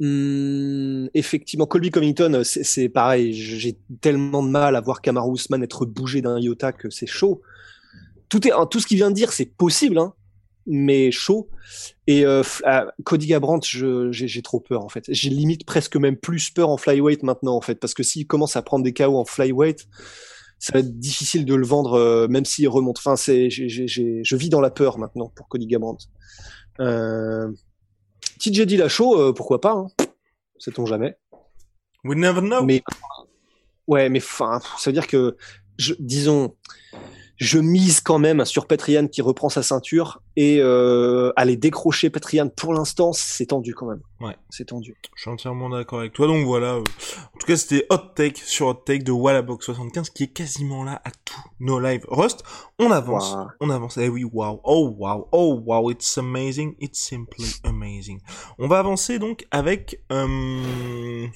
Hum, 0.00 1.08
effectivement, 1.14 1.66
Colby 1.66 1.90
Covington, 1.90 2.42
c'est 2.44 2.88
pareil. 2.88 3.32
J'ai 3.32 3.78
tellement 4.00 4.42
de 4.42 4.48
mal 4.48 4.76
à 4.76 4.80
voir 4.80 5.00
Kamaru 5.00 5.34
Usman 5.34 5.62
être 5.62 5.86
bougé 5.86 6.20
d'un 6.20 6.38
iota 6.38 6.72
que 6.72 6.90
c'est 6.90 7.06
chaud. 7.06 7.42
Tout 8.28 8.46
est, 8.46 8.52
tout 8.70 8.80
ce 8.80 8.86
qu'il 8.86 8.96
vient 8.96 9.10
de 9.10 9.14
dire, 9.14 9.32
c'est 9.32 9.46
possible, 9.46 9.98
hein, 9.98 10.14
mais 10.66 11.12
chaud. 11.12 11.48
Et 12.06 12.26
euh, 12.26 12.42
ah, 12.64 12.86
Cody 13.04 13.28
Gabrandt, 13.28 13.66
j'ai 14.10 14.42
trop 14.42 14.60
peur 14.60 14.84
en 14.84 14.88
fait. 14.88 15.04
J'ai 15.08 15.30
limite 15.30 15.64
presque 15.64 15.96
même 15.96 16.16
plus 16.16 16.50
peur 16.50 16.70
en 16.70 16.76
flyweight 16.76 17.22
maintenant 17.22 17.54
en 17.54 17.60
fait, 17.60 17.76
parce 17.76 17.94
que 17.94 18.02
s'il 18.02 18.26
commence 18.26 18.56
à 18.56 18.62
prendre 18.62 18.84
des 18.84 18.92
KO 18.92 19.16
en 19.16 19.24
flyweight, 19.24 19.86
ça 20.58 20.72
va 20.72 20.80
être 20.80 20.98
difficile 20.98 21.44
de 21.44 21.54
le 21.54 21.66
vendre, 21.66 21.94
euh, 21.94 22.26
même 22.26 22.44
s'il 22.44 22.68
remonte. 22.68 22.98
Enfin, 22.98 23.14
je 23.16 24.36
vis 24.36 24.48
dans 24.48 24.60
la 24.60 24.70
peur 24.70 24.98
maintenant 24.98 25.30
pour 25.34 25.46
Cody 25.48 25.66
Gabrandt. 25.66 26.06
Euh, 26.80 27.48
TJ 28.44 28.66
Dillashaw, 28.66 29.18
euh, 29.18 29.32
pourquoi 29.32 29.60
pas 29.60 29.72
hein. 29.72 29.86
Sait-on 30.58 30.84
jamais. 30.84 31.16
We 32.04 32.16
never 32.16 32.42
know. 32.42 32.62
Mais 32.62 32.82
ouais, 33.86 34.10
mais 34.10 34.18
enfin, 34.18 34.60
ça 34.78 34.90
veut 34.90 34.92
dire 34.92 35.06
que, 35.06 35.36
je, 35.78 35.94
disons, 35.98 36.54
je 37.36 37.58
mise 37.58 38.00
quand 38.00 38.18
même 38.18 38.44
sur 38.44 38.66
Petrian 38.66 39.08
qui 39.08 39.22
reprend 39.22 39.48
sa 39.48 39.62
ceinture 39.62 40.22
et 40.36 40.58
euh, 40.60 41.32
aller 41.36 41.56
décrocher 41.56 42.10
Petrian 42.10 42.48
pour 42.48 42.74
l'instant, 42.74 43.12
c'est 43.12 43.46
tendu 43.46 43.74
quand 43.74 43.86
même. 43.86 44.00
Ouais, 44.20 44.36
c'est 44.50 44.66
tendu. 44.66 44.96
Je 45.14 45.22
suis 45.22 45.30
entièrement 45.30 45.68
d'accord 45.68 46.00
avec 46.00 46.12
toi. 46.12 46.26
Donc 46.26 46.44
voilà. 46.46 46.74
Euh, 46.74 46.80
en 46.80 47.38
tout 47.38 47.46
cas, 47.46 47.56
c'était 47.56 47.86
Hot 47.90 48.12
Take 48.14 48.40
sur 48.44 48.68
Hot 48.68 48.74
Take 48.74 49.04
de 49.04 49.12
Wallabox 49.12 49.64
75 49.66 50.10
qui 50.10 50.24
est 50.24 50.32
quasiment 50.32 50.84
là 50.84 51.00
à 51.04 51.10
tous 51.24 51.42
nos 51.60 51.80
lives. 51.80 52.04
Rust, 52.08 52.44
on 52.78 52.90
avance, 52.90 53.36
on 53.60 53.70
avance. 53.70 53.96
Eh 53.98 54.08
oui, 54.08 54.24
wow, 54.24 54.60
oh 54.64 54.94
wow, 54.98 55.28
oh 55.32 55.60
wow, 55.64 55.90
it's 55.90 56.16
amazing, 56.18 56.74
it's 56.80 57.00
simply 57.00 57.46
amazing. 57.64 58.20
On 58.58 58.68
va 58.68 58.78
avancer 58.78 59.18
donc 59.18 59.46
avec 59.50 60.00
euh, 60.12 61.26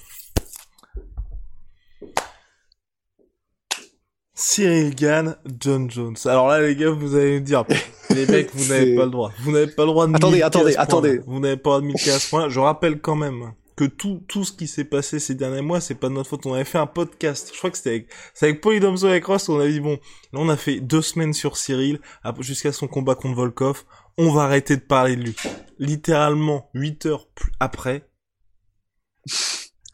Cyril 4.41 4.95
Gann, 4.95 5.35
John 5.59 5.91
Jones. 5.91 6.15
Alors 6.23 6.47
là, 6.47 6.61
les 6.61 6.73
gars, 6.73 6.91
vous 6.91 7.13
allez 7.13 7.41
me 7.41 7.45
dire, 7.45 7.65
les 8.09 8.25
mecs, 8.25 8.55
vous 8.55 8.69
n'avez 8.69 8.95
pas 8.95 9.03
le 9.03 9.11
droit. 9.11 9.33
Vous 9.41 9.51
n'avez 9.51 9.67
pas 9.67 9.83
le 9.83 9.89
droit 9.89 10.07
de 10.07 10.15
Attendez, 10.15 10.41
attendez, 10.41 10.75
attendez. 10.77 11.19
Vous 11.27 11.41
n'avez 11.41 11.57
pas 11.57 11.71
le 11.71 11.73
droit 11.73 11.81
de 11.81 11.85
milquer 11.87 12.11
à 12.11 12.19
ce 12.19 12.29
point. 12.29 12.47
Je 12.47 12.57
rappelle 12.61 13.01
quand 13.01 13.17
même 13.17 13.51
que 13.75 13.83
tout, 13.83 14.23
tout 14.29 14.45
ce 14.45 14.53
qui 14.53 14.67
s'est 14.67 14.85
passé 14.85 15.19
ces 15.19 15.35
derniers 15.35 15.61
mois, 15.61 15.81
c'est 15.81 15.95
pas 15.95 16.07
de 16.07 16.13
notre 16.13 16.29
faute. 16.29 16.45
On 16.45 16.53
avait 16.53 16.63
fait 16.63 16.77
un 16.77 16.87
podcast. 16.87 17.51
Je 17.53 17.57
crois 17.57 17.69
que 17.69 17.75
c'était 17.75 17.89
avec, 17.89 18.07
c'est 18.33 18.45
avec 18.45 18.61
Polydomso 18.61 19.07
et 19.07 19.11
avec 19.11 19.25
Ross, 19.25 19.49
on 19.49 19.59
avait 19.59 19.73
dit, 19.73 19.81
bon, 19.81 19.99
là, 20.31 20.39
on 20.39 20.47
a 20.47 20.55
fait 20.55 20.79
deux 20.79 21.01
semaines 21.01 21.33
sur 21.33 21.57
Cyril, 21.57 21.99
jusqu'à 22.39 22.71
son 22.71 22.87
combat 22.87 23.15
contre 23.15 23.35
Volkov. 23.35 23.83
On 24.17 24.31
va 24.31 24.43
arrêter 24.43 24.77
de 24.77 24.81
parler 24.81 25.17
de 25.17 25.23
lui. 25.23 25.35
Littéralement, 25.79 26.69
huit 26.73 27.05
heures 27.05 27.27
après, 27.59 28.09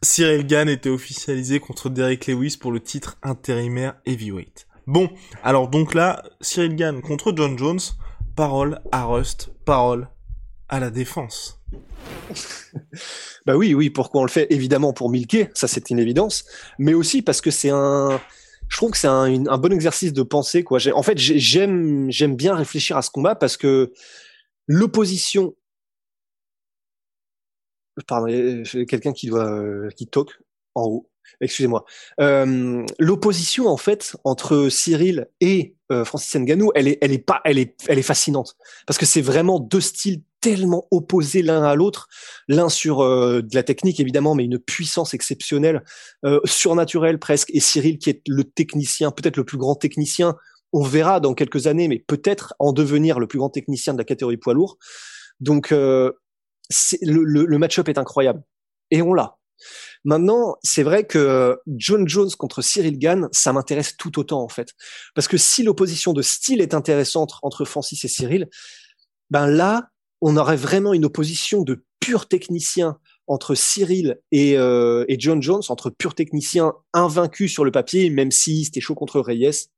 Cyril 0.02 0.46
Gann 0.46 0.68
était 0.68 0.90
officialisé 0.90 1.58
contre 1.58 1.88
Derek 1.88 2.26
Lewis 2.26 2.56
pour 2.60 2.70
le 2.70 2.80
titre 2.80 3.16
intérimaire 3.22 3.94
heavyweight. 4.04 4.66
Bon, 4.86 5.08
alors 5.42 5.68
donc 5.68 5.94
là, 5.94 6.22
Cyril 6.40 6.76
Gann 6.76 7.00
contre 7.00 7.32
John 7.34 7.58
Jones, 7.58 7.80
parole 8.36 8.80
à 8.92 9.04
Rust, 9.04 9.50
parole 9.64 10.08
à 10.68 10.80
la 10.80 10.90
défense. 10.90 11.60
bah 13.46 13.56
oui, 13.56 13.74
oui, 13.74 13.90
pourquoi 13.90 14.20
on 14.20 14.24
le 14.24 14.30
fait? 14.30 14.46
Évidemment 14.50 14.92
pour 14.92 15.10
milquer, 15.10 15.48
ça 15.54 15.66
c'est 15.66 15.90
une 15.90 15.98
évidence, 15.98 16.44
mais 16.78 16.94
aussi 16.94 17.22
parce 17.22 17.40
que 17.40 17.50
c'est 17.50 17.70
un... 17.70 18.20
Je 18.68 18.76
trouve 18.76 18.90
que 18.90 18.98
c'est 18.98 19.06
un, 19.06 19.58
bon 19.58 19.72
exercice 19.72 20.12
de 20.12 20.22
pensée. 20.24 20.64
Quoi. 20.64 20.80
En 20.92 21.02
fait, 21.04 21.16
j'aime 21.16 22.36
bien 22.36 22.56
réfléchir 22.56 22.96
à 22.96 23.02
ce 23.02 23.10
combat 23.10 23.36
parce 23.36 23.56
que 23.56 23.92
l'opposition 24.66 25.54
pardon, 28.06 28.26
quelqu'un 28.88 29.12
qui 29.12 29.28
doit 29.28 29.50
euh, 29.50 29.88
qui 29.96 30.06
toque 30.06 30.40
en 30.74 30.84
haut. 30.84 31.10
Excusez-moi. 31.40 31.84
Euh, 32.20 32.84
L'opposition 32.98 33.66
en 33.66 33.76
fait 33.76 34.16
entre 34.24 34.68
Cyril 34.68 35.28
et 35.40 35.74
euh, 35.92 36.04
Francis 36.04 36.34
Ngannou, 36.34 36.70
elle 36.74 36.88
est, 36.88 36.98
elle 37.00 37.12
est 37.12 37.18
pas, 37.18 37.40
elle 37.44 37.58
est, 37.58 37.74
elle 37.88 37.98
est 37.98 38.02
fascinante 38.02 38.56
parce 38.86 38.98
que 38.98 39.06
c'est 39.06 39.20
vraiment 39.20 39.60
deux 39.60 39.80
styles 39.80 40.22
tellement 40.40 40.86
opposés 40.90 41.42
l'un 41.42 41.64
à 41.64 41.74
l'autre. 41.74 42.08
L'un 42.48 42.68
sur 42.68 43.00
euh, 43.00 43.42
de 43.42 43.54
la 43.54 43.62
technique 43.62 44.00
évidemment, 44.00 44.34
mais 44.34 44.44
une 44.44 44.58
puissance 44.58 45.14
exceptionnelle, 45.14 45.82
euh, 46.24 46.40
surnaturelle 46.44 47.18
presque. 47.18 47.50
Et 47.52 47.60
Cyril 47.60 47.98
qui 47.98 48.10
est 48.10 48.22
le 48.28 48.44
technicien, 48.44 49.10
peut-être 49.10 49.36
le 49.36 49.44
plus 49.44 49.58
grand 49.58 49.74
technicien. 49.74 50.36
On 50.72 50.82
verra 50.82 51.20
dans 51.20 51.34
quelques 51.34 51.66
années, 51.66 51.88
mais 51.88 51.98
peut-être 51.98 52.54
en 52.58 52.72
devenir 52.72 53.18
le 53.18 53.26
plus 53.26 53.38
grand 53.38 53.50
technicien 53.50 53.92
de 53.92 53.98
la 53.98 54.04
catégorie 54.04 54.36
poids 54.36 54.54
lourd. 54.54 54.78
Donc 55.40 55.72
euh, 55.72 56.12
le, 57.02 57.22
le, 57.46 57.58
match-up 57.58 57.88
est 57.88 57.98
incroyable. 57.98 58.42
Et 58.90 59.02
on 59.02 59.14
l'a. 59.14 59.38
Maintenant, 60.04 60.56
c'est 60.62 60.82
vrai 60.82 61.06
que 61.06 61.58
John 61.66 62.06
Jones 62.08 62.30
contre 62.38 62.62
Cyril 62.62 62.98
Gann, 62.98 63.28
ça 63.32 63.52
m'intéresse 63.52 63.96
tout 63.96 64.18
autant 64.18 64.42
en 64.42 64.48
fait, 64.48 64.72
parce 65.14 65.28
que 65.28 65.38
si 65.38 65.62
l'opposition 65.62 66.12
de 66.12 66.22
style 66.22 66.60
est 66.60 66.74
intéressante 66.74 67.34
entre 67.42 67.64
Francis 67.64 68.04
et 68.04 68.08
Cyril, 68.08 68.48
ben 69.30 69.46
là, 69.46 69.90
on 70.20 70.36
aurait 70.36 70.56
vraiment 70.56 70.92
une 70.94 71.04
opposition 71.04 71.62
de 71.62 71.84
purs 72.00 72.28
techniciens 72.28 72.98
entre 73.26 73.54
Cyril 73.54 74.20
et, 74.30 74.56
euh, 74.56 75.04
John 75.18 75.42
Jones, 75.42 75.62
entre 75.68 75.90
purs 75.90 76.14
techniciens 76.14 76.74
invaincus 76.92 77.52
sur 77.52 77.64
le 77.64 77.72
papier, 77.72 78.10
même 78.10 78.30
si 78.30 78.64
c'était 78.64 78.80
chaud 78.80 78.94
contre 78.94 79.20
Reyes. 79.20 79.68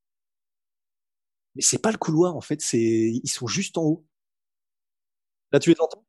Mais 1.54 1.62
c'est 1.62 1.80
pas 1.80 1.90
le 1.90 1.98
couloir 1.98 2.36
en 2.36 2.40
fait, 2.40 2.60
c'est 2.60 2.78
ils 2.78 3.28
sont 3.30 3.46
juste 3.46 3.78
en 3.78 3.82
haut. 3.84 4.04
Là, 5.52 5.58
tu 5.58 5.70
les 5.70 5.80
entends? 5.80 6.04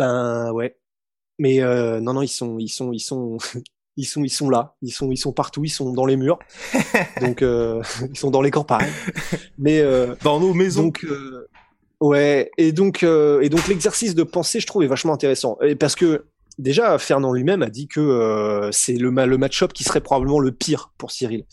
Ben 0.00 0.50
ouais. 0.52 0.78
Mais 1.38 1.60
euh, 1.60 2.00
non 2.00 2.14
non, 2.14 2.22
ils 2.22 2.28
sont 2.28 2.58
ils 2.58 2.70
sont 2.70 2.90
ils 2.92 3.00
sont 3.00 3.36
ils 3.98 4.06
sont 4.06 4.24
ils 4.24 4.30
sont 4.30 4.48
là, 4.48 4.74
ils 4.80 4.92
sont 4.92 5.10
ils 5.10 5.18
sont 5.18 5.32
partout, 5.32 5.62
ils 5.62 5.68
sont 5.68 5.92
dans 5.92 6.06
les 6.06 6.16
murs. 6.16 6.38
donc 7.20 7.42
euh, 7.42 7.82
ils 8.10 8.18
sont 8.18 8.30
dans 8.30 8.40
les 8.40 8.50
campagnes. 8.50 8.90
Mais 9.58 9.80
euh, 9.80 10.14
dans 10.24 10.40
nos 10.40 10.54
maisons. 10.54 10.84
Donc 10.84 11.06
ouais, 12.00 12.50
et 12.56 12.72
donc 12.72 13.02
et 13.02 13.48
donc 13.50 13.68
l'exercice 13.68 14.14
de 14.14 14.22
pensée, 14.22 14.58
je 14.58 14.66
trouve 14.66 14.82
est 14.82 14.88
vachement 14.88 15.12
intéressant 15.12 15.58
et 15.60 15.76
parce 15.76 15.94
que 15.94 16.24
déjà 16.58 16.96
Fernand 16.96 17.32
lui-même 17.32 17.62
a 17.62 17.68
dit 17.68 17.86
que 17.86 18.70
c'est 18.72 18.94
le 18.94 19.10
le 19.10 19.38
match-up 19.38 19.74
qui 19.74 19.84
serait 19.84 20.00
probablement 20.00 20.40
le 20.40 20.50
pire 20.50 20.92
pour 20.96 21.10
Cyril 21.10 21.44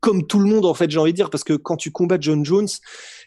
comme 0.00 0.26
tout 0.26 0.38
le 0.38 0.46
monde 0.48 0.66
en 0.66 0.74
fait 0.74 0.90
j'ai 0.90 0.98
envie 0.98 1.12
de 1.12 1.16
dire 1.16 1.30
parce 1.30 1.44
que 1.44 1.54
quand 1.54 1.76
tu 1.76 1.90
combats 1.90 2.18
John 2.20 2.44
Jones 2.44 2.68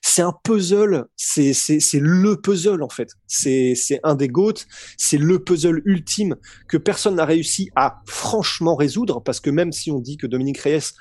c'est 0.02 0.22
un 0.22 0.34
puzzle 0.44 1.06
c'est 1.16 1.54
c'est 1.54 1.80
c'est 1.80 2.00
le 2.00 2.40
puzzle 2.40 2.84
en 2.84 2.90
fait. 2.90 3.10
C'est 3.28 3.74
c'est 3.76 4.00
un 4.04 4.16
des 4.16 4.28
goats 4.28 4.54
c'est 4.98 5.18
le 5.18 5.44
puzzle 5.44 5.82
ultime 5.86 6.36
que 6.68 6.78
personne 6.78 7.16
n'a 7.16 7.26
réussi 7.26 7.70
à 7.76 8.02
franchement 8.06 8.76
résoudre 8.76 9.22
parce 9.22 9.40
que 9.40 9.50
même 9.50 9.72
si 9.72 9.92
on 9.92 10.00
dit 10.00 10.18
que 10.18 10.28
Dominique 10.28 10.60
Reyes 10.60 10.92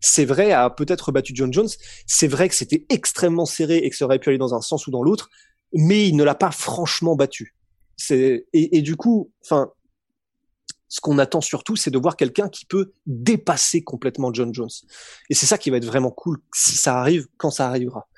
c'est 0.00 0.24
vrai 0.24 0.52
a 0.52 0.68
peut-être 0.70 1.12
battu 1.12 1.32
John 1.34 1.52
Jones 1.52 1.68
c'est 2.06 2.28
vrai 2.28 2.48
que 2.48 2.54
c'était 2.54 2.84
extrêmement 2.88 3.46
serré 3.46 3.78
et 3.78 3.90
que 3.90 3.96
ça 3.96 4.04
aurait 4.04 4.18
pu 4.18 4.30
aller 4.30 4.38
dans 4.38 4.54
un 4.54 4.60
sens 4.60 4.86
ou 4.86 4.90
dans 4.90 5.02
l'autre 5.02 5.30
mais 5.72 6.08
il 6.08 6.16
ne 6.16 6.24
l'a 6.24 6.34
pas 6.34 6.50
franchement 6.50 7.16
battu. 7.16 7.54
C'est 7.96 8.46
et, 8.52 8.76
et 8.76 8.82
du 8.82 8.96
coup 8.96 9.32
enfin 9.44 9.70
ce 10.92 11.00
qu'on 11.00 11.18
attend 11.18 11.40
surtout, 11.40 11.74
c'est 11.74 11.90
de 11.90 11.98
voir 11.98 12.18
quelqu'un 12.18 12.50
qui 12.50 12.66
peut 12.66 12.92
dépasser 13.06 13.82
complètement 13.82 14.30
John 14.30 14.52
Jones. 14.52 14.68
Et 15.30 15.34
c'est 15.34 15.46
ça 15.46 15.56
qui 15.56 15.70
va 15.70 15.78
être 15.78 15.86
vraiment 15.86 16.10
cool 16.10 16.36
si 16.54 16.76
ça 16.76 17.00
arrive, 17.00 17.28
quand 17.38 17.50
ça 17.50 17.66
arrivera. 17.66 18.08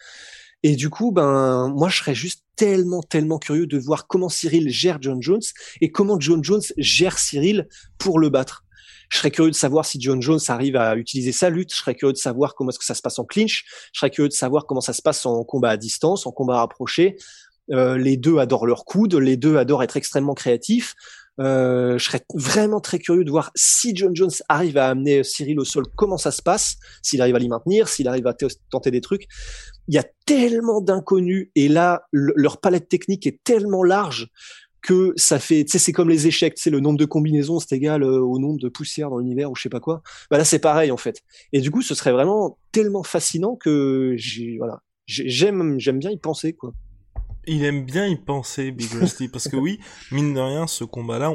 Et 0.65 0.75
du 0.75 0.91
coup, 0.91 1.13
ben, 1.13 1.69
moi, 1.69 1.89
je 1.89 1.99
serais 1.99 2.17
juste 2.17 2.43
tellement, 2.57 3.01
tellement 3.01 3.39
curieux 3.39 3.69
de 3.69 3.79
voir 3.79 4.09
comment 4.09 4.29
Cyril 4.29 4.71
gère 4.71 4.99
John 5.01 5.23
Jones 5.23 5.43
et 5.83 5.93
comment 5.93 6.19
John 6.19 6.43
Jones 6.43 6.65
gère 6.77 7.17
Cyril 7.17 7.69
pour 7.97 8.19
le 8.19 8.29
battre. 8.29 8.65
Je 9.09 9.19
serais 9.19 9.31
curieux 9.31 9.53
de 9.53 9.57
savoir 9.57 9.85
si 9.85 10.01
John 10.01 10.21
Jones 10.21 10.41
arrive 10.49 10.75
à 10.75 10.97
utiliser 10.97 11.31
sa 11.31 11.51
lutte. 11.51 11.73
Je 11.73 11.79
serais 11.79 11.95
curieux 11.95 12.13
de 12.13 12.19
savoir 12.19 12.57
comment 12.57 12.71
est-ce 12.71 12.81
que 12.81 12.85
ça 12.85 12.95
se 12.95 13.03
passe 13.03 13.21
en 13.21 13.25
clinch. 13.25 13.67
Je 13.93 14.01
serais 14.01 14.11
curieux 14.11 14.29
de 14.29 14.35
savoir 14.35 14.67
comment 14.67 14.81
ça 14.81 14.95
se 14.95 15.03
passe 15.03 15.25
en 15.27 15.45
combat 15.45 15.71
à 15.71 15.77
distance, 15.77 16.27
en 16.27 16.33
combat 16.33 16.57
rapproché. 16.57 17.19
Euh, 17.71 17.97
les 17.97 18.17
deux 18.17 18.39
adorent 18.39 18.67
leur 18.67 18.85
coude, 18.85 19.15
les 19.15 19.37
deux 19.37 19.59
adorent 19.59 19.85
être 19.85 19.97
extrêmement 19.97 20.35
créatifs. 20.35 20.97
Euh, 21.41 21.99
je 21.99 22.05
serais 22.05 22.23
vraiment 22.35 22.81
très 22.81 22.99
curieux 22.99 23.25
de 23.25 23.31
voir 23.31 23.51
si 23.57 23.95
John 23.95 24.15
Jones 24.15 24.31
arrive 24.49 24.79
à 24.79 24.89
amener 24.89 25.25
Cyril 25.25 25.59
au 25.59 25.65
sol, 25.65 25.85
comment 25.97 26.19
ça 26.19 26.31
se 26.31 26.43
passe, 26.43 26.77
s'il 27.03 27.21
arrive 27.21 27.35
à 27.35 27.39
l'y 27.39 27.49
maintenir, 27.49 27.89
s'il 27.89 28.09
arrive 28.09 28.27
à 28.27 28.35
tenter 28.71 28.91
des 28.91 29.01
trucs. 29.01 29.27
Il 29.89 29.95
y 29.95 29.99
a 29.99 30.05
tellement 30.27 30.81
d'inconnus 30.81 31.51
et 31.55 31.69
là, 31.69 32.07
leur 32.13 32.61
palette 32.61 32.89
technique 32.89 33.27
est 33.27 33.43
tellement 33.43 33.83
large 33.83 34.31
que 34.81 35.15
ça 35.17 35.39
fait, 35.39 35.65
tu 35.65 35.73
sais, 35.73 35.79
c'est 35.79 35.93
comme 35.93 36.11
les 36.11 36.27
échecs, 36.27 36.55
c'est 36.57 36.69
le 36.69 36.79
nombre 36.79 36.99
de 36.99 37.07
combinaisons, 37.07 37.59
c'est 37.59 37.75
égal 37.75 38.03
euh, 38.03 38.21
au 38.21 38.39
nombre 38.39 38.61
de 38.61 38.69
poussières 38.69 39.09
dans 39.09 39.19
l'univers 39.19 39.51
ou 39.51 39.57
je 39.57 39.63
sais 39.63 39.71
pas 39.71 39.81
quoi. 39.81 40.03
Bah 40.31 40.37
là, 40.37 40.45
c'est 40.45 40.59
pareil 40.59 40.91
en 40.91 40.99
fait. 40.99 41.23
Et 41.55 41.61
du 41.63 41.71
coup, 41.71 41.81
ce 41.81 41.95
serait 41.95 42.13
vraiment 42.13 42.59
tellement 42.71 43.03
fascinant 43.03 43.57
que 43.57 44.15
voilà, 44.59 44.83
j'aime, 45.07 45.81
j'aime 45.81 45.99
bien 45.99 46.11
y 46.11 46.19
penser 46.19 46.53
quoi 46.53 46.75
il 47.47 47.65
aime 47.65 47.85
bien 47.85 48.07
y 48.07 48.17
penser, 48.17 48.71
Big 48.71 48.93
Rusty, 48.93 49.29
parce 49.29 49.49
que 49.49 49.57
oui, 49.57 49.81
mine 50.11 50.35
de 50.35 50.41
rien, 50.41 50.67
ce 50.67 50.85
combat-là, 50.85 51.35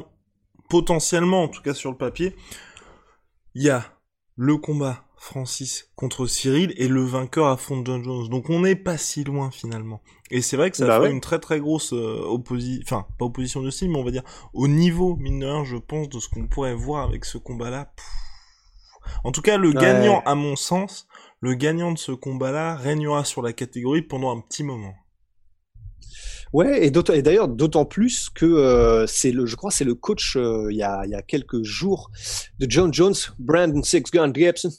potentiellement, 0.69 1.43
en 1.43 1.47
tout 1.47 1.61
cas 1.61 1.73
sur 1.73 1.91
le 1.91 1.97
papier, 1.97 2.35
il 3.55 3.63
y 3.63 3.69
a 3.69 3.83
le 4.35 4.57
combat 4.57 5.05
Francis 5.19 5.91
contre 5.95 6.27
Cyril 6.27 6.73
et 6.77 6.87
le 6.87 7.03
vainqueur 7.03 7.47
affronte 7.47 7.85
John 7.85 8.03
Jones. 8.03 8.29
Donc 8.29 8.49
on 8.49 8.61
n'est 8.61 8.77
pas 8.77 8.97
si 8.97 9.25
loin 9.25 9.51
finalement. 9.51 10.01
Et 10.31 10.41
c'est 10.41 10.55
vrai 10.55 10.71
que 10.71 10.77
ça 10.77 10.87
bah 10.87 11.01
fait 11.01 11.11
une 11.11 11.19
très 11.19 11.39
très 11.39 11.59
grosse 11.59 11.91
euh, 11.91 12.21
opposition, 12.23 12.81
enfin 12.85 13.05
pas 13.17 13.25
opposition 13.25 13.61
de 13.61 13.69
style, 13.69 13.91
mais 13.91 13.97
on 13.97 14.03
va 14.05 14.11
dire 14.11 14.23
au 14.53 14.69
niveau 14.69 15.17
mineur, 15.17 15.65
je 15.65 15.75
pense, 15.75 16.07
de 16.07 16.19
ce 16.19 16.29
qu'on 16.29 16.47
pourrait 16.47 16.73
voir 16.73 17.03
avec 17.03 17.25
ce 17.25 17.37
combat-là. 17.37 17.91
En 19.23 19.31
tout 19.31 19.41
cas, 19.41 19.57
le 19.57 19.73
gagnant, 19.73 20.21
à 20.25 20.35
mon 20.35 20.55
sens, 20.55 21.07
le 21.41 21.55
gagnant 21.55 21.91
de 21.91 21.97
ce 21.97 22.11
combat-là 22.11 22.75
régnera 22.75 23.25
sur 23.25 23.41
la 23.41 23.53
catégorie 23.53 24.03
pendant 24.03 24.35
un 24.35 24.39
petit 24.39 24.63
moment. 24.63 24.93
Ouais, 26.51 26.88
et, 26.88 26.91
d'ailleurs 26.91 27.47
d'autant 27.47 27.85
plus 27.85 28.29
que 28.29 28.45
euh, 28.45 29.05
c'est 29.05 29.31
le, 29.31 29.45
je 29.45 29.55
crois, 29.55 29.69
c'est 29.69 29.83
le 29.83 29.93
coach 29.93 30.35
euh, 30.35 30.67
il 30.71 30.77
y, 30.77 30.83
a, 30.83 31.05
y 31.05 31.13
a 31.13 31.21
quelques 31.21 31.62
jours 31.63 32.09
de 32.57 32.65
John 32.67 32.91
Jones, 32.91 33.13
Brandon 33.38 33.83
Six 33.83 34.03
Gun 34.12 34.33
Gibson, 34.33 34.71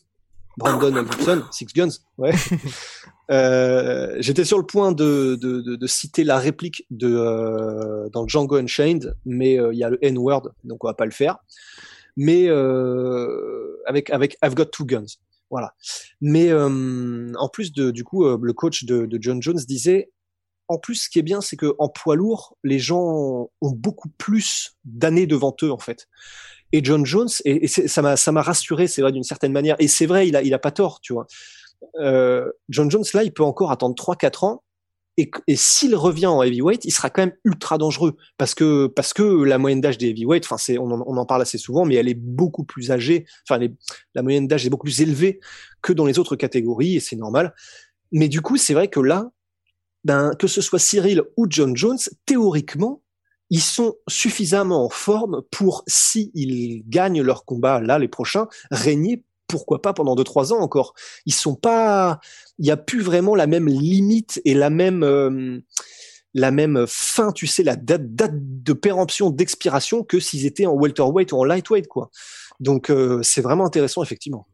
Brandon 0.57 1.07
Gibson, 1.11 1.45
Six 1.53 1.67
Guns, 1.67 1.91
ouais. 2.19 2.33
euh, 3.31 4.17
J'étais 4.19 4.45
sur 4.45 4.59
le 4.59 4.67
point 4.67 4.91
de, 4.91 5.39
de, 5.41 5.61
de, 5.61 5.77
de, 5.77 5.87
citer 5.87 6.25
la 6.25 6.39
réplique 6.39 6.87
de 6.91 7.07
euh, 7.07 8.09
dans 8.09 8.27
Django 8.27 8.57
Unchained, 8.57 9.15
mais 9.25 9.55
il 9.55 9.79
y 9.79 9.85
a 9.85 9.91
le 9.91 10.05
N-word, 10.05 10.51
donc 10.65 10.83
on 10.83 10.89
va 10.89 10.95
pas 10.95 11.05
le 11.07 11.13
faire. 11.13 11.39
Mais 12.17 12.49
avec 13.87 14.11
avec 14.11 14.37
I've 14.43 14.55
got 14.55 14.67
two 14.67 14.85
guns. 14.85 15.19
Voilà. 15.51 15.75
Mais 16.21 16.53
en 16.53 17.49
plus 17.49 17.73
de, 17.73 17.93
du 17.93 18.03
coup, 18.03 18.25
le 18.25 18.53
coach 18.53 18.85
de, 18.85 19.07
de, 19.07 19.19
John 19.21 19.41
Jones 19.41 19.61
disait 19.67 20.11
en 20.71 20.79
plus, 20.79 20.95
ce 20.95 21.11
qui 21.11 21.19
est 21.19 21.23
bien, 21.23 21.41
c'est 21.41 21.57
que 21.57 21.75
en 21.81 21.89
poids 21.89 22.15
lourd, 22.15 22.57
les 22.63 22.79
gens 22.79 23.51
ont 23.61 23.71
beaucoup 23.71 24.09
plus 24.09 24.77
d'années 24.85 25.27
devant 25.27 25.55
eux, 25.65 25.73
en 25.73 25.79
fait. 25.79 26.07
Et 26.71 26.81
John 26.85 27.05
Jones, 27.05 27.29
et, 27.45 27.67
ça 27.67 28.03
m'a 28.03 28.17
ça 28.17 28.31
m'a 28.31 28.41
rassuré, 28.41 28.87
c'est 28.87 29.03
vrai 29.03 29.11
d'une 29.11 29.25
certaine 29.25 29.51
manière. 29.51 29.75
Et 29.81 29.89
c'est 29.89 30.07
vrai, 30.07 30.29
il 30.29 30.37
a 30.37 30.43
il 30.43 30.55
a 30.55 30.61
pas 30.61 30.71
tort, 30.71 31.01
tu 31.01 31.13
vois. 31.13 31.27
Euh, 31.99 32.53
John 32.69 32.89
Jones 32.89 33.03
là, 33.15 33.25
il 33.25 33.33
peut 33.33 33.43
encore 33.43 33.73
attendre 33.73 33.97
3-4 33.97 34.47
ans. 34.47 34.63
Et, 35.17 35.29
et 35.49 35.57
s'il 35.57 35.97
revient 35.97 36.29
en 36.29 36.41
heavyweight, 36.41 36.85
il 36.85 36.93
sera 36.93 37.11
quand 37.11 37.23
même 37.23 37.35
ultra 37.45 37.77
dangereux 37.77 38.17
parce 38.39 38.55
que 38.55 38.87
parce 38.87 39.13
que 39.13 39.43
la 39.43 39.59
moyenne 39.59 39.81
d'âge 39.81 39.99
des 39.99 40.11
heavyweight, 40.11 40.45
enfin 40.45 40.57
c'est 40.57 40.79
on, 40.79 40.85
on, 40.85 41.17
en 41.17 41.27
parle 41.27 41.43
assez 41.43 41.59
souvent, 41.59 41.85
mais 41.85 41.97
elle 41.97 42.09
est 42.09 42.15
beaucoup 42.15 42.63
plus 42.63 42.93
âgée. 42.93 43.27
Enfin 43.49 43.61
la 44.15 44.23
moyenne 44.23 44.47
d'âge 44.47 44.65
est 44.65 44.71
beaucoup 44.71 44.87
plus 44.87 45.03
élevée 45.03 45.41
que 45.83 45.93
dans 45.93 46.07
les 46.07 46.21
autres 46.21 46.37
catégories 46.37 46.95
et 46.95 47.01
c'est 47.01 47.17
normal. 47.17 47.55
Mais 48.13 48.29
du 48.29 48.41
coup, 48.41 48.57
c'est 48.57 48.73
vrai 48.73 48.89
que 48.89 49.01
là, 49.01 49.31
ben, 50.05 50.33
que 50.39 50.47
ce 50.47 50.61
soit 50.61 50.79
Cyril 50.79 51.23
ou 51.37 51.47
John 51.49 51.77
Jones, 51.77 51.99
théoriquement, 52.27 53.03
ils 53.51 53.61
sont 53.61 53.97
suffisamment 54.09 54.85
en 54.85 54.89
forme 54.89 55.43
pour, 55.51 55.83
s'ils 55.87 56.83
gagnent 56.89 57.23
leur 57.23 57.45
combat 57.45 57.81
là, 57.81 57.99
les 57.99 58.09
prochains, 58.09 58.49
régner, 58.71 59.25
pourquoi 59.49 59.83
pas 59.83 59.93
pendant 59.93 60.15
deux 60.15 60.25
trois 60.25 60.53
ans 60.53 60.61
encore. 60.61 60.95
Ils 61.27 61.35
sont 61.35 61.57
pas, 61.57 62.21
il 62.59 62.65
n'y 62.65 62.71
a 62.71 62.77
plus 62.77 63.01
vraiment 63.01 63.35
la 63.35 63.49
même 63.49 63.69
limite 63.69 64.41
et 64.45 64.55
la 64.55 64.71
même, 64.71 65.03
euh, 65.03 65.59
la 66.35 66.53
même 66.53 66.85
fin, 66.87 67.33
tu 67.33 67.49
sais, 67.49 67.65
la 67.65 67.75
date, 67.75 68.15
date 68.15 68.35
de 68.35 68.73
péremption, 68.73 69.31
d'expiration 69.31 70.05
que 70.05 70.21
s'ils 70.21 70.47
étaient 70.47 70.67
en 70.67 70.75
welterweight 70.75 71.33
ou 71.33 71.39
en 71.39 71.45
lightweight, 71.45 71.89
quoi. 71.89 72.11
Donc, 72.61 72.91
euh, 72.91 73.21
c'est 73.23 73.41
vraiment 73.41 73.67
intéressant, 73.67 74.03
effectivement. 74.05 74.47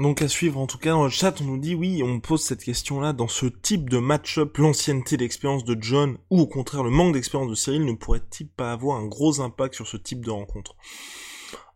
Donc 0.00 0.22
à 0.22 0.28
suivre 0.28 0.58
en 0.58 0.66
tout 0.66 0.78
cas 0.78 0.90
dans 0.90 1.04
le 1.04 1.10
chat 1.10 1.40
on 1.40 1.44
nous 1.44 1.58
dit 1.58 1.76
oui 1.76 2.02
on 2.02 2.18
pose 2.18 2.42
cette 2.42 2.64
question 2.64 3.00
là 3.00 3.12
dans 3.12 3.28
ce 3.28 3.46
type 3.46 3.88
de 3.88 3.98
match-up 3.98 4.56
l'ancienneté 4.58 5.16
d'expérience 5.16 5.64
de 5.64 5.76
John 5.80 6.18
ou 6.30 6.40
au 6.40 6.46
contraire 6.48 6.82
le 6.82 6.90
manque 6.90 7.12
d'expérience 7.12 7.48
de 7.48 7.54
Cyril 7.54 7.84
ne 7.84 7.92
pourrait-il 7.92 8.48
pas 8.48 8.72
avoir 8.72 8.98
un 8.98 9.06
gros 9.06 9.40
impact 9.40 9.74
sur 9.74 9.86
ce 9.86 9.96
type 9.96 10.24
de 10.24 10.32
rencontre? 10.32 10.74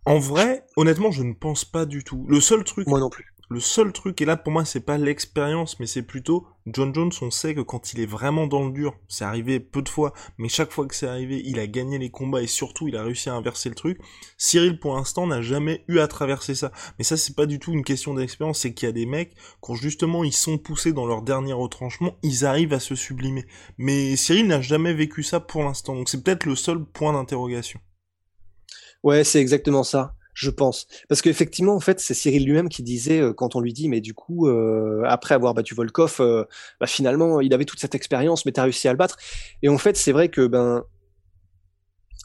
En 0.05 0.19
vrai 0.19 0.65
honnêtement 0.77 1.13
je 1.13 1.23
ne 1.23 1.33
pense 1.33 1.65
pas 1.65 1.87
du 1.87 2.03
tout. 2.03 2.27
Le 2.29 2.41
seul 2.41 2.65
truc 2.65 2.89
moi 2.89 2.99
non 2.99 3.09
plus. 3.09 3.35
Le 3.51 3.61
seul 3.61 3.93
truc, 3.95 4.21
et 4.21 4.27
là 4.27 4.37
pour 4.37 4.53
moi 4.53 4.67
c'est 4.67 4.85
pas 4.85 4.99
l'expérience, 4.99 5.81
mais 5.81 5.87
c'est 5.87 6.03
plutôt 6.03 6.47
John 6.67 6.95
Jones, 6.95 7.11
on 7.23 7.31
sait 7.31 7.55
que 7.55 7.63
quand 7.63 7.95
il 7.95 8.01
est 8.01 8.07
vraiment 8.07 8.47
dans 8.47 8.67
le 8.67 8.73
dur, 8.73 8.95
c'est 9.09 9.25
arrivé 9.25 9.59
peu 9.59 9.81
de 9.81 9.89
fois, 9.89 10.13
mais 10.37 10.51
chaque 10.51 10.71
fois 10.71 10.87
que 10.87 10.95
c'est 10.95 11.07
arrivé, 11.07 11.41
il 11.47 11.59
a 11.59 11.67
gagné 11.67 11.99
les 11.99 12.11
combats 12.11 12.43
et 12.43 12.47
surtout 12.47 12.89
il 12.89 12.97
a 12.97 13.03
réussi 13.03 13.31
à 13.31 13.35
inverser 13.35 13.71
le 13.71 13.75
truc. 13.75 13.99
Cyril 14.37 14.79
pour 14.79 14.97
l'instant 14.97 15.27
n'a 15.27 15.41
jamais 15.41 15.83
eu 15.89 15.99
à 15.99 16.09
traverser 16.09 16.55
ça. 16.55 16.73
Mais 16.99 17.05
ça 17.05 17.17
c'est 17.17 17.35
pas 17.35 17.47
du 17.47 17.59
tout 17.59 17.73
une 17.73 17.85
question 17.85 18.13
d'expérience, 18.13 18.59
c'est 18.59 18.75
qu'il 18.75 18.87
y 18.87 18.91
a 18.91 18.93
des 18.93 19.07
mecs, 19.07 19.35
quand 19.63 19.75
justement 19.75 20.25
ils 20.25 20.35
sont 20.35 20.59
poussés 20.59 20.93
dans 20.93 21.07
leur 21.07 21.23
dernier 21.23 21.55
retranchement, 21.55 22.19
ils 22.23 22.45
arrivent 22.45 22.75
à 22.75 22.81
se 22.81 22.95
sublimer. 22.95 23.47
Mais 23.79 24.15
Cyril 24.17 24.47
n'a 24.47 24.61
jamais 24.61 24.93
vécu 24.93 25.23
ça 25.23 25.41
pour 25.41 25.65
l'instant, 25.65 25.95
donc 25.95 26.11
c'est 26.11 26.23
peut-être 26.23 26.45
le 26.45 26.55
seul 26.55 26.85
point 26.85 27.15
d'interrogation. 27.15 27.81
Ouais, 29.03 29.25
c'est 29.25 29.41
exactement 29.41 29.85
ça 29.85 30.18
je 30.39 30.51
pense. 30.51 30.87
Parce 31.09 31.21
qu'effectivement, 31.21 31.75
en 31.75 31.81
fait, 31.81 31.99
c'est 31.99 32.15
Cyril 32.15 32.45
lui-même 32.45 32.69
qui 32.69 32.85
disait, 32.85 33.21
euh, 33.21 33.33
quand 33.33 33.57
on 33.57 33.61
lui 33.61 33.73
dit, 33.73 33.89
mais 33.89 34.01
du 34.01 34.15
coup, 34.15 34.47
euh, 34.47 35.03
après 35.07 35.35
avoir 35.35 35.53
battu 35.53 35.75
Volkov, 35.75 36.19
euh, 36.21 36.45
bah, 36.81 36.87
finalement, 36.87 37.41
il 37.41 37.53
avait 37.53 37.65
toute 37.65 37.81
cette 37.81 37.97
expérience, 37.97 38.47
mais 38.47 38.53
tu 38.53 38.61
as 38.61 38.63
réussi 38.63 38.87
à 38.87 38.93
le 38.93 38.99
battre. 38.99 39.17
Et 39.63 39.69
en 39.69 39.79
fait, 39.79 39.97
c'est 39.97 40.13
vrai 40.13 40.29
que 40.29 40.47
ben 40.47 40.85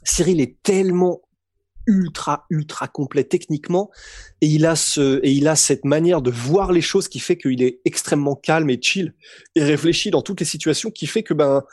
Cyril 0.04 0.42
est 0.42 0.62
tellement 0.62 1.22
ultra 1.86 2.46
ultra 2.50 2.88
complet 2.88 3.26
techniquement 3.26 3.92
et 4.40 4.48
il 4.48 4.66
a 4.66 4.78
ce 4.78 5.20
et 5.22 5.32
il 5.32 5.50
a 5.50 5.58
cette 5.58 5.84
manière 5.84 6.22
de 6.22 6.32
voir 6.32 6.72
les 6.72 6.80
choses 6.80 7.10
qui 7.10 7.20
fait 7.20 7.38
qu'il 7.38 7.62
est 7.62 7.82
extrêmement 7.84 8.36
calme 8.36 8.70
et 8.70 8.80
chill 8.82 9.14
et 9.56 9.64
réfléchi 9.66 10.10
dans 10.10 10.22
toutes 10.22 10.40
les 10.40 10.46
situations 10.46 10.92
qui 10.92 11.08
fait 11.08 11.24
que 11.24 11.34
ben 11.34 11.64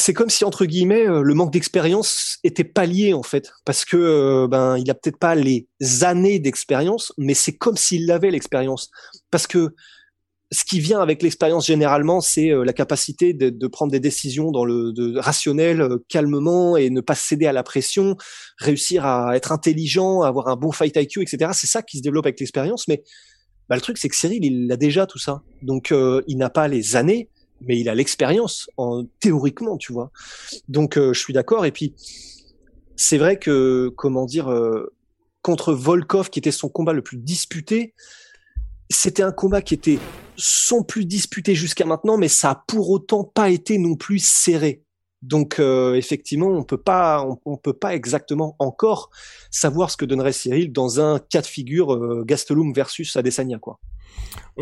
c'est 0.00 0.14
comme 0.14 0.30
si 0.30 0.44
entre 0.44 0.64
guillemets 0.64 1.06
euh, 1.06 1.22
le 1.22 1.34
manque 1.34 1.52
d'expérience 1.52 2.38
était 2.42 2.64
pallié 2.64 3.12
en 3.14 3.22
fait. 3.22 3.52
Parce 3.64 3.84
que 3.84 3.96
euh, 3.96 4.48
ben 4.48 4.76
il 4.78 4.90
a 4.90 4.94
peut-être 4.94 5.18
pas 5.18 5.34
les 5.34 5.68
années 6.02 6.38
d'expérience 6.38 7.12
mais 7.18 7.34
c'est 7.34 7.56
comme 7.56 7.76
s'il 7.76 8.10
avait 8.10 8.30
l'expérience. 8.30 8.90
Parce 9.30 9.46
que 9.46 9.74
ce 10.52 10.64
qui 10.64 10.80
vient 10.80 11.00
avec 11.00 11.22
l'expérience 11.22 11.66
généralement 11.66 12.20
c'est 12.20 12.50
euh, 12.50 12.64
la 12.64 12.72
capacité 12.72 13.32
de, 13.34 13.66
prendre 13.68 13.92
des 13.92 14.00
décisions 14.00 14.50
dans 14.50 14.64
le 14.64 15.18
rationnel 15.20 15.86
calmement 16.08 16.76
et 16.76 16.90
ne 16.90 17.00
pas 17.00 17.14
céder 17.14 17.46
à 17.46 17.52
la 17.52 17.62
pression 17.62 18.16
réussir 18.58 19.06
à 19.06 19.36
être 19.36 19.52
intelligent 19.52 20.22
avoir 20.22 20.48
un 20.48 20.56
bon 20.56 20.72
fight 20.72 20.96
IQ 20.96 21.22
etc 21.22 21.52
c'est 21.54 21.68
ça 21.68 21.82
qui 21.82 21.98
se 21.98 22.02
développe 22.02 22.26
avec 22.26 22.40
l'expérience. 22.40 22.88
Mais 22.88 23.02
bah, 23.68 23.76
le 23.76 23.82
truc 23.82 23.98
c'est 23.98 24.08
que 24.08 24.16
Cyril 24.16 24.44
il 24.44 24.72
a 24.72 24.76
déjà 24.76 25.06
tout 25.06 25.18
ça. 25.18 25.42
Donc 25.62 25.94
il 26.26 26.36
n'a 26.36 26.50
pas 26.50 26.66
les 26.66 26.96
années 26.96 27.28
mais 27.60 27.78
il 27.78 27.88
a 27.88 27.94
l'expérience 27.94 28.70
en 28.76 29.04
théoriquement, 29.20 29.76
tu 29.76 29.92
vois. 29.92 30.10
Donc 30.68 30.96
euh, 30.96 31.12
je 31.12 31.20
suis 31.20 31.32
d'accord. 31.32 31.66
Et 31.66 31.72
puis 31.72 31.94
c'est 32.96 33.18
vrai 33.18 33.38
que 33.38 33.92
comment 33.96 34.26
dire 34.26 34.50
euh, 34.50 34.92
contre 35.42 35.72
Volkov, 35.72 36.30
qui 36.30 36.38
était 36.38 36.50
son 36.50 36.68
combat 36.68 36.92
le 36.92 37.02
plus 37.02 37.18
disputé, 37.18 37.94
c'était 38.88 39.22
un 39.22 39.32
combat 39.32 39.62
qui 39.62 39.74
était 39.74 39.98
son 40.36 40.82
plus 40.82 41.04
disputé 41.04 41.54
jusqu'à 41.54 41.84
maintenant, 41.84 42.16
mais 42.16 42.28
ça 42.28 42.50
a 42.50 42.64
pour 42.66 42.90
autant 42.90 43.24
pas 43.24 43.50
été 43.50 43.78
non 43.78 43.94
plus 43.94 44.18
serré. 44.18 44.82
Donc 45.22 45.58
euh, 45.58 45.94
effectivement, 45.94 46.48
on 46.48 46.62
peut 46.62 46.78
pas, 46.78 47.26
on, 47.44 47.56
peut 47.58 47.74
pas 47.74 47.94
exactement 47.94 48.56
encore 48.58 49.10
savoir 49.50 49.90
ce 49.90 49.98
que 49.98 50.06
donnerait 50.06 50.32
Cyril 50.32 50.72
dans 50.72 50.98
un 50.98 51.18
cas 51.18 51.42
de 51.42 51.46
figure 51.46 52.24
Gastelum 52.24 52.72
versus 52.72 53.14
Adesanya, 53.16 53.58
quoi. 53.58 53.78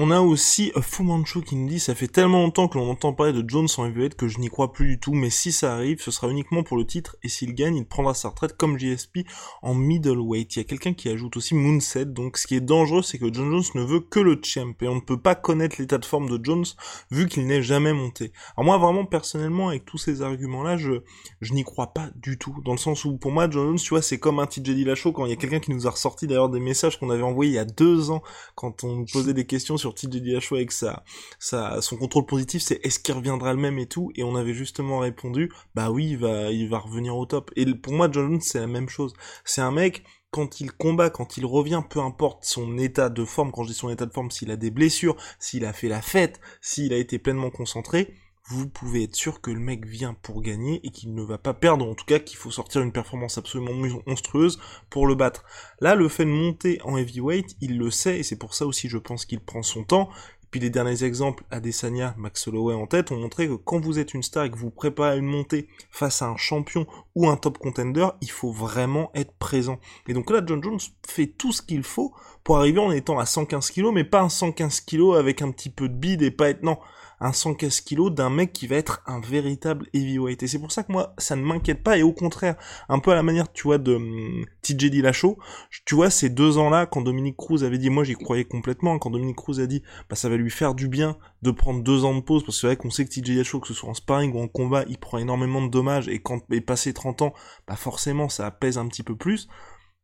On 0.00 0.12
a 0.12 0.20
aussi 0.20 0.70
Fu 0.80 1.02
Manchu 1.02 1.42
qui 1.42 1.56
nous 1.56 1.68
dit 1.68 1.80
ça 1.80 1.94
fait 1.94 2.06
tellement 2.06 2.42
longtemps 2.42 2.68
que 2.68 2.78
l'on 2.78 2.88
entend 2.90 3.12
parler 3.12 3.32
de 3.32 3.42
Jones 3.48 3.66
en 3.78 3.86
heavyweight 3.86 4.14
que 4.14 4.28
je 4.28 4.38
n'y 4.38 4.48
crois 4.48 4.72
plus 4.72 4.86
du 4.86 5.00
tout, 5.00 5.12
mais 5.12 5.28
si 5.28 5.50
ça 5.50 5.74
arrive, 5.74 6.00
ce 6.00 6.12
sera 6.12 6.28
uniquement 6.28 6.62
pour 6.62 6.76
le 6.76 6.86
titre 6.86 7.16
et 7.24 7.28
s'il 7.28 7.52
gagne, 7.52 7.76
il 7.76 7.84
prendra 7.84 8.14
sa 8.14 8.28
retraite 8.28 8.56
comme 8.56 8.78
JSP 8.78 9.20
en 9.60 9.74
middleweight. 9.74 10.54
Il 10.54 10.58
y 10.58 10.62
a 10.62 10.64
quelqu'un 10.64 10.92
qui 10.92 11.08
ajoute 11.08 11.36
aussi 11.36 11.56
Moonset, 11.56 12.04
donc 12.04 12.36
ce 12.36 12.46
qui 12.46 12.54
est 12.54 12.60
dangereux 12.60 13.02
c'est 13.02 13.18
que 13.18 13.32
John 13.32 13.50
Jones 13.50 13.64
ne 13.74 13.82
veut 13.82 13.98
que 13.98 14.20
le 14.20 14.38
champ 14.40 14.72
et 14.80 14.86
on 14.86 14.94
ne 14.94 15.00
peut 15.00 15.20
pas 15.20 15.34
connaître 15.34 15.76
l'état 15.80 15.98
de 15.98 16.04
forme 16.04 16.28
de 16.28 16.38
Jones 16.44 16.66
vu 17.10 17.26
qu'il 17.26 17.46
n'est 17.46 17.62
jamais 17.62 17.92
monté. 17.92 18.32
Alors 18.56 18.66
moi 18.66 18.78
vraiment 18.78 19.04
personnellement 19.04 19.70
avec 19.70 19.84
tous 19.84 19.98
ces 19.98 20.22
arguments 20.22 20.62
là, 20.62 20.76
je 20.76 21.02
je 21.40 21.54
n'y 21.54 21.64
crois 21.64 21.92
pas 21.92 22.10
du 22.14 22.38
tout 22.38 22.54
dans 22.64 22.72
le 22.72 22.78
sens 22.78 23.04
où 23.04 23.16
pour 23.16 23.32
moi 23.32 23.48
John 23.50 23.68
Jones, 23.68 23.78
tu 23.78 23.90
vois, 23.90 24.02
c'est 24.02 24.18
comme 24.18 24.38
un 24.38 24.46
TJ 24.46 24.60
Dillashaw 24.60 25.12
quand 25.12 25.26
il 25.26 25.30
y 25.30 25.32
a 25.32 25.36
quelqu'un 25.36 25.60
qui 25.60 25.72
nous 25.72 25.88
a 25.88 25.90
ressorti 25.90 26.26
d'ailleurs 26.28 26.50
des 26.50 26.60
messages 26.60 27.00
qu'on 27.00 27.10
avait 27.10 27.22
envoyés 27.22 27.52
il 27.52 27.54
y 27.54 27.58
a 27.58 27.64
deux 27.64 28.10
ans 28.10 28.22
quand 28.54 28.84
on 28.84 28.94
nous 28.94 29.06
posait 29.12 29.34
des 29.34 29.37
questions 29.46 29.76
sur 29.76 29.94
TJ 29.94 30.20
Dillashaw 30.20 30.56
avec 30.56 30.72
sa, 30.72 31.04
sa, 31.38 31.80
son 31.80 31.96
contrôle 31.96 32.26
positif, 32.26 32.62
c'est 32.62 32.84
est-ce 32.84 32.98
qu'il 32.98 33.14
reviendra 33.14 33.52
le 33.52 33.60
même 33.60 33.78
et 33.78 33.86
tout, 33.86 34.10
et 34.14 34.24
on 34.24 34.36
avait 34.36 34.54
justement 34.54 34.98
répondu, 35.00 35.52
bah 35.74 35.90
oui, 35.90 36.10
il 36.10 36.18
va, 36.18 36.50
il 36.50 36.68
va 36.68 36.78
revenir 36.78 37.16
au 37.16 37.26
top. 37.26 37.50
Et 37.56 37.66
pour 37.74 37.92
moi, 37.92 38.08
John 38.10 38.30
Jones, 38.30 38.40
c'est 38.40 38.60
la 38.60 38.66
même 38.66 38.88
chose. 38.88 39.12
C'est 39.44 39.60
un 39.60 39.70
mec, 39.70 40.04
quand 40.30 40.60
il 40.60 40.72
combat, 40.72 41.10
quand 41.10 41.36
il 41.36 41.46
revient, 41.46 41.82
peu 41.88 42.00
importe 42.00 42.44
son 42.44 42.78
état 42.78 43.08
de 43.08 43.24
forme, 43.24 43.52
quand 43.52 43.64
je 43.64 43.68
dis 43.68 43.74
son 43.74 43.90
état 43.90 44.06
de 44.06 44.12
forme, 44.12 44.30
s'il 44.30 44.50
a 44.50 44.56
des 44.56 44.70
blessures, 44.70 45.16
s'il 45.38 45.64
a 45.64 45.72
fait 45.72 45.88
la 45.88 46.02
fête, 46.02 46.40
s'il 46.60 46.92
a 46.92 46.96
été 46.96 47.18
pleinement 47.18 47.50
concentré, 47.50 48.14
vous 48.48 48.68
pouvez 48.68 49.04
être 49.04 49.14
sûr 49.14 49.40
que 49.40 49.50
le 49.50 49.60
mec 49.60 49.86
vient 49.86 50.14
pour 50.14 50.42
gagner 50.42 50.80
et 50.82 50.90
qu'il 50.90 51.14
ne 51.14 51.22
va 51.22 51.38
pas 51.38 51.54
perdre, 51.54 51.86
en 51.86 51.94
tout 51.94 52.06
cas 52.06 52.18
qu'il 52.18 52.38
faut 52.38 52.50
sortir 52.50 52.80
une 52.80 52.92
performance 52.92 53.38
absolument 53.38 53.74
monstrueuse 54.06 54.58
pour 54.90 55.06
le 55.06 55.14
battre. 55.14 55.44
Là, 55.80 55.94
le 55.94 56.08
fait 56.08 56.24
de 56.24 56.30
monter 56.30 56.80
en 56.82 56.96
heavyweight, 56.96 57.56
il 57.60 57.78
le 57.78 57.90
sait, 57.90 58.18
et 58.18 58.22
c'est 58.22 58.38
pour 58.38 58.54
ça 58.54 58.66
aussi 58.66 58.88
je 58.88 58.98
pense 58.98 59.26
qu'il 59.26 59.40
prend 59.40 59.62
son 59.62 59.84
temps, 59.84 60.08
puis 60.50 60.60
les 60.60 60.70
derniers 60.70 61.04
exemples, 61.04 61.44
Adesanya, 61.50 62.14
Max 62.16 62.48
Holloway 62.48 62.74
en 62.74 62.86
tête, 62.86 63.12
ont 63.12 63.18
montré 63.18 63.48
que 63.48 63.54
quand 63.54 63.80
vous 63.80 63.98
êtes 63.98 64.14
une 64.14 64.22
star 64.22 64.44
et 64.44 64.50
que 64.50 64.56
vous 64.56 64.70
préparez 64.70 65.18
une 65.18 65.26
montée 65.26 65.68
face 65.90 66.22
à 66.22 66.28
un 66.28 66.36
champion 66.36 66.86
ou 67.14 67.28
un 67.28 67.36
top 67.36 67.58
contender, 67.58 68.08
il 68.22 68.30
faut 68.30 68.50
vraiment 68.50 69.10
être 69.14 69.32
présent. 69.38 69.78
Et 70.06 70.14
donc 70.14 70.30
là, 70.30 70.40
John 70.44 70.62
Jones 70.62 70.78
fait 71.06 71.26
tout 71.26 71.52
ce 71.52 71.60
qu'il 71.60 71.82
faut 71.82 72.14
pour 72.44 72.56
arriver 72.56 72.80
en 72.80 72.92
étant 72.92 73.18
à 73.18 73.26
115 73.26 73.70
kg, 73.72 73.90
mais 73.92 74.04
pas 74.04 74.22
un 74.22 74.30
115 74.30 74.80
kg 74.80 75.16
avec 75.18 75.42
un 75.42 75.50
petit 75.50 75.68
peu 75.68 75.86
de 75.86 75.94
bide 75.94 76.22
et 76.22 76.30
pas 76.30 76.48
être, 76.48 76.62
non, 76.62 76.78
un 77.20 77.32
115 77.32 77.80
kg 77.82 78.10
d'un 78.10 78.30
mec 78.30 78.52
qui 78.52 78.66
va 78.66 78.76
être 78.76 79.02
un 79.06 79.20
véritable 79.20 79.86
heavyweight. 79.92 80.42
Et 80.42 80.46
c'est 80.46 80.58
pour 80.58 80.72
ça 80.72 80.82
que 80.82 80.92
moi, 80.92 81.14
ça 81.18 81.36
ne 81.36 81.42
m'inquiète 81.42 81.82
pas, 81.82 81.98
et 81.98 82.02
au 82.02 82.12
contraire, 82.12 82.56
un 82.88 82.98
peu 82.98 83.10
à 83.10 83.14
la 83.14 83.22
manière, 83.22 83.52
tu 83.52 83.64
vois, 83.64 83.78
de 83.78 83.94
hum, 83.94 84.44
TJ 84.62 84.90
Dillashaw, 84.90 85.38
tu 85.84 85.94
vois, 85.94 86.10
ces 86.10 86.28
deux 86.28 86.58
ans-là, 86.58 86.86
quand 86.86 87.02
Dominique 87.02 87.36
Cruz 87.36 87.64
avait 87.64 87.78
dit, 87.78 87.90
moi 87.90 88.04
j'y 88.04 88.14
croyais 88.14 88.44
complètement, 88.44 88.98
quand 88.98 89.10
Dominique 89.10 89.36
Cruz 89.36 89.60
a 89.60 89.66
dit, 89.66 89.82
bah 90.08 90.16
ça 90.16 90.28
va 90.28 90.36
lui 90.36 90.50
faire 90.50 90.74
du 90.74 90.88
bien 90.88 91.16
de 91.42 91.50
prendre 91.50 91.82
deux 91.82 92.04
ans 92.04 92.14
de 92.14 92.20
pause, 92.20 92.42
parce 92.44 92.56
que 92.56 92.60
c'est 92.60 92.66
vrai 92.66 92.76
qu'on 92.76 92.90
sait 92.90 93.04
que 93.04 93.10
TJ 93.10 93.22
Dillashaw, 93.22 93.60
que 93.60 93.68
ce 93.68 93.74
soit 93.74 93.90
en 93.90 93.94
sparring 93.94 94.32
ou 94.34 94.40
en 94.40 94.48
combat, 94.48 94.84
il 94.88 94.98
prend 94.98 95.18
énormément 95.18 95.62
de 95.62 95.70
dommages, 95.70 96.08
et 96.08 96.20
quand 96.20 96.40
est 96.52 96.60
passé 96.60 96.92
30 96.92 97.22
ans, 97.22 97.34
bah 97.66 97.76
forcément, 97.76 98.28
ça 98.28 98.50
pèse 98.50 98.78
un 98.78 98.86
petit 98.88 99.02
peu 99.02 99.16
plus. 99.16 99.48